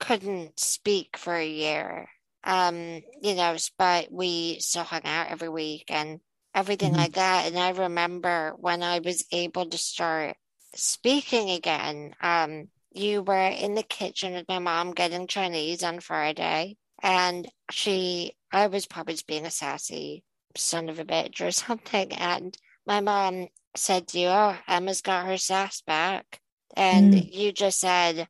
couldn't 0.00 0.58
speak 0.58 1.16
for 1.16 1.34
a 1.34 1.46
year. 1.46 2.08
Um, 2.44 3.02
you 3.20 3.34
know, 3.34 3.56
but 3.78 4.10
we 4.10 4.58
still 4.60 4.84
hung 4.84 5.04
out 5.04 5.28
every 5.28 5.48
week 5.48 5.84
and 5.88 6.20
everything 6.54 6.92
mm-hmm. 6.92 7.00
like 7.00 7.12
that. 7.14 7.46
And 7.46 7.58
I 7.58 7.70
remember 7.70 8.54
when 8.58 8.82
I 8.82 9.00
was 9.00 9.24
able 9.32 9.66
to 9.66 9.78
start 9.78 10.36
speaking 10.74 11.50
again, 11.50 12.14
um, 12.20 12.68
you 12.92 13.22
were 13.22 13.48
in 13.48 13.74
the 13.74 13.82
kitchen 13.82 14.34
with 14.34 14.48
my 14.48 14.58
mom 14.58 14.92
getting 14.92 15.26
Chinese 15.26 15.84
on 15.84 16.00
Friday. 16.00 16.76
And 17.02 17.46
she, 17.70 18.32
I 18.52 18.66
was 18.66 18.86
probably 18.86 19.14
just 19.14 19.26
being 19.26 19.46
a 19.46 19.50
sassy 19.50 20.24
son 20.56 20.88
of 20.88 20.98
a 20.98 21.04
bitch 21.04 21.40
or 21.40 21.50
something. 21.52 22.12
And 22.12 22.56
my 22.86 23.00
mom 23.00 23.48
said 23.74 24.08
to 24.08 24.18
you, 24.18 24.28
Oh, 24.28 24.56
Emma's 24.66 25.02
got 25.02 25.26
her 25.26 25.36
sass 25.36 25.80
back. 25.82 26.40
And 26.76 27.14
mm. 27.14 27.32
you 27.32 27.52
just 27.52 27.80
said, 27.80 28.28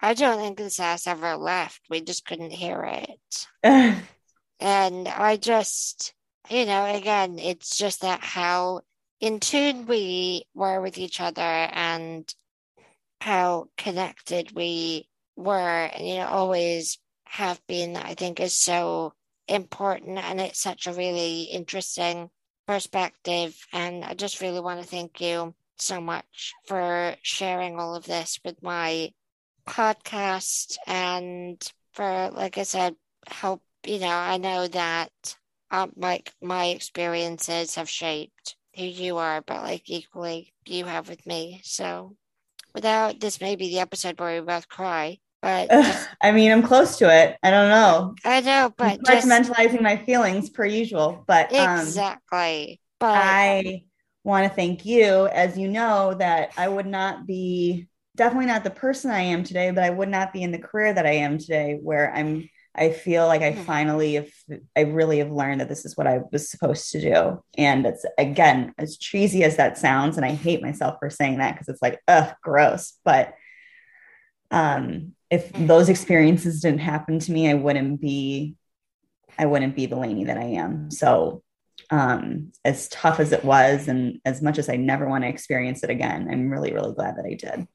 I 0.00 0.14
don't 0.14 0.40
think 0.40 0.58
the 0.58 0.70
sass 0.70 1.06
ever 1.06 1.36
left. 1.36 1.80
We 1.88 2.00
just 2.00 2.26
couldn't 2.26 2.50
hear 2.50 2.82
it. 2.82 3.46
and 4.60 5.08
I 5.08 5.36
just, 5.36 6.12
you 6.50 6.66
know, 6.66 6.84
again, 6.84 7.38
it's 7.38 7.78
just 7.78 8.02
that 8.02 8.22
how 8.22 8.82
in 9.20 9.40
tune 9.40 9.86
we 9.86 10.44
were 10.54 10.80
with 10.80 10.98
each 10.98 11.20
other 11.20 11.40
and 11.40 12.32
how 13.20 13.68
connected 13.78 14.52
we 14.54 15.08
were 15.36 15.84
and 15.84 16.06
you 16.06 16.16
know 16.16 16.26
always 16.26 16.98
have 17.24 17.60
been 17.66 17.96
I 17.96 18.14
think 18.14 18.40
is 18.40 18.54
so 18.54 19.12
important 19.48 20.18
and 20.18 20.40
it's 20.40 20.60
such 20.60 20.86
a 20.86 20.92
really 20.92 21.42
interesting 21.42 22.30
perspective 22.66 23.56
and 23.72 24.04
I 24.04 24.14
just 24.14 24.40
really 24.40 24.60
want 24.60 24.80
to 24.80 24.86
thank 24.86 25.20
you 25.20 25.54
so 25.78 26.00
much 26.00 26.54
for 26.66 27.14
sharing 27.22 27.78
all 27.78 27.94
of 27.94 28.06
this 28.06 28.40
with 28.44 28.62
my 28.62 29.12
podcast 29.68 30.76
and 30.86 31.62
for 31.92 32.30
like 32.32 32.58
I 32.58 32.62
said 32.62 32.96
help 33.26 33.62
you 33.84 33.98
know 34.00 34.08
I 34.08 34.36
know 34.38 34.66
that 34.68 35.12
um, 35.70 35.92
like 35.96 36.32
my 36.42 36.66
experiences 36.66 37.74
have 37.74 37.88
shaped 37.88 38.56
who 38.76 38.84
you 38.84 39.16
are 39.18 39.42
but 39.42 39.62
like 39.62 39.82
equally 39.86 40.52
you 40.64 40.84
have 40.84 41.08
with 41.08 41.26
me. 41.26 41.60
So 41.64 42.16
without 42.74 43.20
this 43.20 43.40
may 43.40 43.56
be 43.56 43.68
the 43.70 43.80
episode 43.80 44.18
where 44.18 44.40
we 44.40 44.46
both 44.46 44.68
cry 44.68 45.18
but 45.42 45.68
I 46.22 46.32
mean, 46.32 46.50
I'm 46.50 46.62
close 46.62 46.98
to 46.98 47.12
it. 47.12 47.36
I 47.42 47.50
don't 47.50 47.68
know. 47.68 48.14
I 48.24 48.40
know, 48.40 48.72
but 48.76 49.00
just, 49.04 49.28
mentalizing 49.28 49.82
my 49.82 49.96
feelings 49.96 50.50
per 50.50 50.64
usual. 50.64 51.24
But 51.26 51.52
um, 51.52 51.80
exactly. 51.80 52.80
But 52.98 53.14
I 53.14 53.84
want 54.24 54.48
to 54.48 54.54
thank 54.54 54.84
you, 54.84 55.26
as 55.28 55.56
you 55.56 55.68
know, 55.68 56.14
that 56.14 56.52
I 56.56 56.68
would 56.68 56.86
not 56.86 57.26
be 57.26 57.88
definitely 58.16 58.46
not 58.46 58.64
the 58.64 58.70
person 58.70 59.10
I 59.10 59.20
am 59.20 59.44
today, 59.44 59.70
but 59.70 59.84
I 59.84 59.90
would 59.90 60.08
not 60.08 60.32
be 60.32 60.42
in 60.42 60.52
the 60.52 60.58
career 60.58 60.92
that 60.92 61.06
I 61.06 61.12
am 61.12 61.38
today, 61.38 61.78
where 61.80 62.12
I'm. 62.14 62.48
I 62.78 62.90
feel 62.90 63.26
like 63.26 63.40
I 63.40 63.52
mm-hmm. 63.52 63.62
finally 63.62 64.14
have, 64.16 64.28
I 64.76 64.80
really 64.82 65.20
have 65.20 65.30
learned 65.30 65.62
that 65.62 65.68
this 65.70 65.86
is 65.86 65.96
what 65.96 66.06
I 66.06 66.20
was 66.30 66.50
supposed 66.50 66.92
to 66.92 67.00
do. 67.00 67.42
And 67.56 67.86
it's 67.86 68.04
again, 68.18 68.74
as 68.76 68.98
cheesy 68.98 69.44
as 69.44 69.56
that 69.56 69.78
sounds, 69.78 70.18
and 70.18 70.26
I 70.26 70.32
hate 70.32 70.60
myself 70.60 70.96
for 71.00 71.08
saying 71.08 71.38
that 71.38 71.54
because 71.54 71.68
it's 71.68 71.80
like, 71.80 72.02
ugh, 72.06 72.34
gross. 72.42 72.92
But 73.02 73.32
um, 74.50 75.14
if 75.30 75.52
those 75.52 75.88
experiences 75.88 76.60
didn't 76.60 76.80
happen 76.80 77.18
to 77.20 77.32
me, 77.32 77.50
I 77.50 77.54
wouldn't 77.54 78.00
be, 78.00 78.56
I 79.38 79.46
wouldn't 79.46 79.76
be 79.76 79.86
the 79.86 79.96
Lanie 79.96 80.24
that 80.24 80.38
I 80.38 80.44
am. 80.44 80.90
So, 80.90 81.42
um, 81.90 82.52
as 82.64 82.88
tough 82.88 83.20
as 83.20 83.32
it 83.32 83.44
was, 83.44 83.88
and 83.88 84.20
as 84.24 84.40
much 84.42 84.58
as 84.58 84.68
I 84.68 84.76
never 84.76 85.08
want 85.08 85.24
to 85.24 85.28
experience 85.28 85.82
it 85.82 85.90
again, 85.90 86.28
I'm 86.30 86.50
really, 86.50 86.72
really 86.72 86.94
glad 86.94 87.16
that 87.16 87.26
I 87.26 87.34
did. 87.34 87.66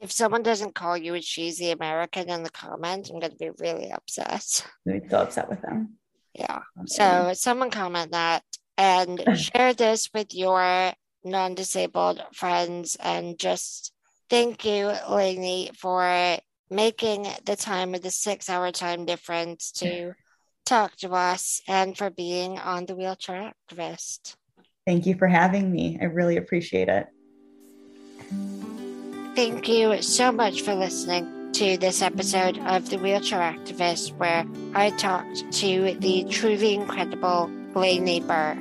If 0.00 0.12
someone 0.12 0.42
doesn't 0.42 0.76
call 0.76 0.96
you 0.96 1.14
a 1.14 1.20
cheesy 1.20 1.72
American 1.72 2.30
in 2.30 2.44
the 2.44 2.50
comments, 2.50 3.10
I'm 3.10 3.18
going 3.18 3.32
to 3.32 3.38
be 3.38 3.50
really 3.58 3.90
upset. 3.90 4.64
I'd 4.88 5.02
be 5.02 5.08
so 5.08 5.18
upset 5.18 5.48
with 5.48 5.60
them. 5.60 5.94
Yeah. 6.34 6.60
So 6.86 7.32
someone 7.34 7.70
comment 7.70 8.12
that 8.12 8.44
and 8.76 9.22
share 9.36 9.74
this 9.74 10.08
with 10.14 10.34
your 10.34 10.92
non-disabled 11.24 12.22
friends 12.32 12.96
and 13.00 13.38
just 13.38 13.92
Thank 14.30 14.64
you, 14.64 14.92
Lanie, 15.08 15.70
for 15.76 16.38
making 16.70 17.26
the 17.44 17.56
time 17.56 17.94
of 17.94 18.02
the 18.02 18.10
six 18.10 18.50
hour 18.50 18.70
time 18.70 19.06
difference 19.06 19.72
to 19.72 20.12
talk 20.66 20.96
to 20.96 21.12
us 21.12 21.62
and 21.66 21.96
for 21.96 22.10
being 22.10 22.58
on 22.58 22.84
the 22.84 22.94
wheelchair 22.94 23.52
activist. 23.72 24.36
Thank 24.86 25.06
you 25.06 25.16
for 25.16 25.26
having 25.26 25.72
me. 25.72 25.98
I 26.00 26.04
really 26.04 26.36
appreciate 26.36 26.88
it. 26.88 27.06
Thank 29.34 29.68
you 29.68 30.02
so 30.02 30.30
much 30.30 30.62
for 30.62 30.74
listening 30.74 31.52
to 31.52 31.78
this 31.78 32.02
episode 32.02 32.58
of 32.58 32.90
The 32.90 32.98
Wheelchair 32.98 33.40
Activist, 33.40 34.14
where 34.16 34.44
I 34.74 34.90
talked 34.90 35.50
to 35.52 35.96
the 36.00 36.24
truly 36.24 36.74
incredible 36.74 37.50
Lanie 37.74 38.20
Berk. 38.20 38.58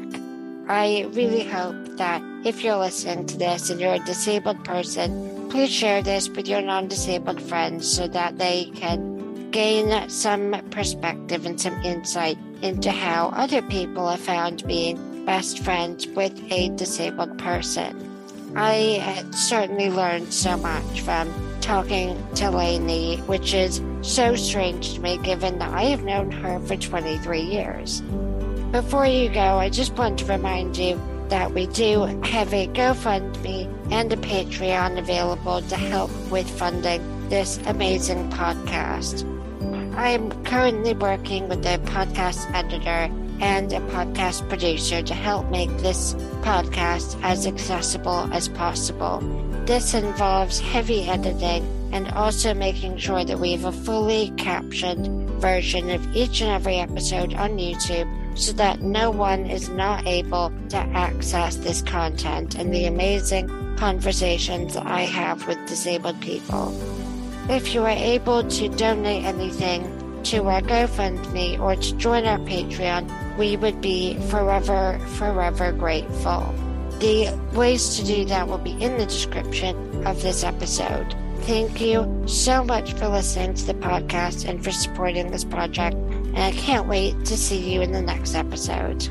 I 0.69 1.07
really 1.11 1.43
hope 1.43 1.97
that 1.97 2.21
if 2.45 2.63
you're 2.63 2.77
listening 2.77 3.25
to 3.27 3.37
this 3.37 3.69
and 3.69 3.81
you're 3.81 3.93
a 3.93 4.05
disabled 4.05 4.63
person, 4.63 5.36
Please 5.57 5.73
share 5.73 6.03
this 6.03 6.29
with 6.29 6.47
your 6.47 6.61
non 6.61 6.87
disabled 6.87 7.41
friends 7.41 7.91
so 7.91 8.07
that 8.09 8.37
they 8.37 8.65
can 8.75 9.49
gain 9.49 10.07
some 10.07 10.51
perspective 10.69 11.47
and 11.47 11.59
some 11.59 11.73
insight 11.83 12.37
into 12.61 12.91
how 12.91 13.29
other 13.29 13.63
people 13.63 14.07
have 14.07 14.19
found 14.19 14.67
being 14.67 15.25
best 15.25 15.63
friends 15.63 16.05
with 16.09 16.39
a 16.51 16.69
disabled 16.75 17.39
person. 17.39 17.97
I 18.55 19.25
certainly 19.31 19.89
learned 19.89 20.31
so 20.31 20.57
much 20.57 21.01
from 21.01 21.33
talking 21.59 22.23
to 22.35 22.51
Lanie, 22.51 23.17
which 23.25 23.55
is 23.55 23.81
so 24.03 24.35
strange 24.35 24.93
to 24.93 25.01
me 25.01 25.17
given 25.23 25.57
that 25.57 25.73
I 25.73 25.85
have 25.85 26.03
known 26.03 26.29
her 26.29 26.59
for 26.67 26.77
23 26.77 27.41
years. 27.41 28.01
Before 28.71 29.07
you 29.07 29.27
go, 29.29 29.57
I 29.57 29.69
just 29.69 29.93
want 29.93 30.19
to 30.19 30.25
remind 30.25 30.77
you 30.77 31.01
that 31.29 31.53
we 31.53 31.67
do 31.67 32.03
have 32.23 32.53
a 32.53 32.67
GoFundMe 32.67 33.67
and 33.91 34.11
a 34.11 34.17
Patreon 34.17 34.97
available 34.97 35.61
to 35.61 35.75
help 35.75 36.11
with 36.31 36.49
funding 36.49 37.29
this 37.29 37.57
amazing 37.65 38.29
podcast. 38.29 39.25
I 39.95 40.09
am 40.09 40.31
currently 40.43 40.93
working 40.93 41.49
with 41.49 41.65
a 41.65 41.79
podcast 41.79 42.53
editor 42.53 43.11
and 43.39 43.71
a 43.73 43.79
podcast 43.91 44.47
producer 44.49 45.01
to 45.01 45.13
help 45.13 45.49
make 45.49 45.69
this 45.77 46.13
podcast 46.43 47.19
as 47.23 47.45
accessible 47.45 48.29
as 48.31 48.47
possible. 48.47 49.19
This 49.65 49.93
involves 49.93 50.59
heavy 50.59 51.03
editing 51.03 51.65
and 51.91 52.07
also 52.11 52.53
making 52.53 52.97
sure 52.97 53.23
that 53.23 53.39
we 53.39 53.51
have 53.53 53.65
a 53.65 53.71
fully 53.71 54.31
captioned 54.37 55.29
version 55.41 55.89
of 55.89 56.15
each 56.15 56.41
and 56.41 56.51
every 56.51 56.77
episode 56.77 57.33
on 57.33 57.57
YouTube 57.57 58.07
so 58.37 58.53
that 58.53 58.81
no 58.81 59.09
one 59.11 59.45
is 59.45 59.69
not 59.69 60.05
able 60.05 60.51
to 60.69 60.77
access 60.77 61.57
this 61.57 61.81
content 61.81 62.55
and 62.55 62.73
the 62.73 62.85
amazing 62.85 63.47
conversations 63.77 64.77
I 64.77 65.01
have 65.01 65.47
with 65.47 65.57
disabled 65.67 66.19
people. 66.21 66.73
If 67.49 67.73
you 67.73 67.83
are 67.83 67.89
able 67.89 68.43
to 68.43 68.69
donate 68.69 69.23
anything 69.23 70.21
to 70.23 70.43
our 70.47 70.61
GoFundMe 70.61 71.59
or 71.59 71.75
to 71.75 71.95
join 71.95 72.25
our 72.25 72.39
Patreon, 72.39 73.37
we 73.37 73.55
would 73.55 73.81
be 73.81 74.19
forever, 74.29 74.99
forever 75.15 75.71
grateful. 75.71 76.53
The 76.99 77.29
ways 77.53 77.95
to 77.97 78.05
do 78.05 78.25
that 78.25 78.47
will 78.47 78.57
be 78.57 78.71
in 78.71 78.97
the 78.97 79.05
description 79.05 80.05
of 80.05 80.21
this 80.21 80.43
episode. 80.43 81.15
Thank 81.41 81.79
you 81.79 82.23
so 82.27 82.63
much 82.63 82.93
for 82.93 83.07
listening 83.07 83.53
to 83.53 83.65
the 83.67 83.75
podcast 83.75 84.49
and 84.49 84.61
for 84.61 84.71
supporting 84.71 85.31
this 85.31 85.45
project. 85.45 85.95
And 86.37 86.45
I 86.45 86.51
can't 86.55 86.85
wait 86.85 87.25
to 87.25 87.35
see 87.35 87.57
you 87.57 87.81
in 87.81 87.91
the 87.91 87.99
next 87.99 88.35
episode. 88.35 89.09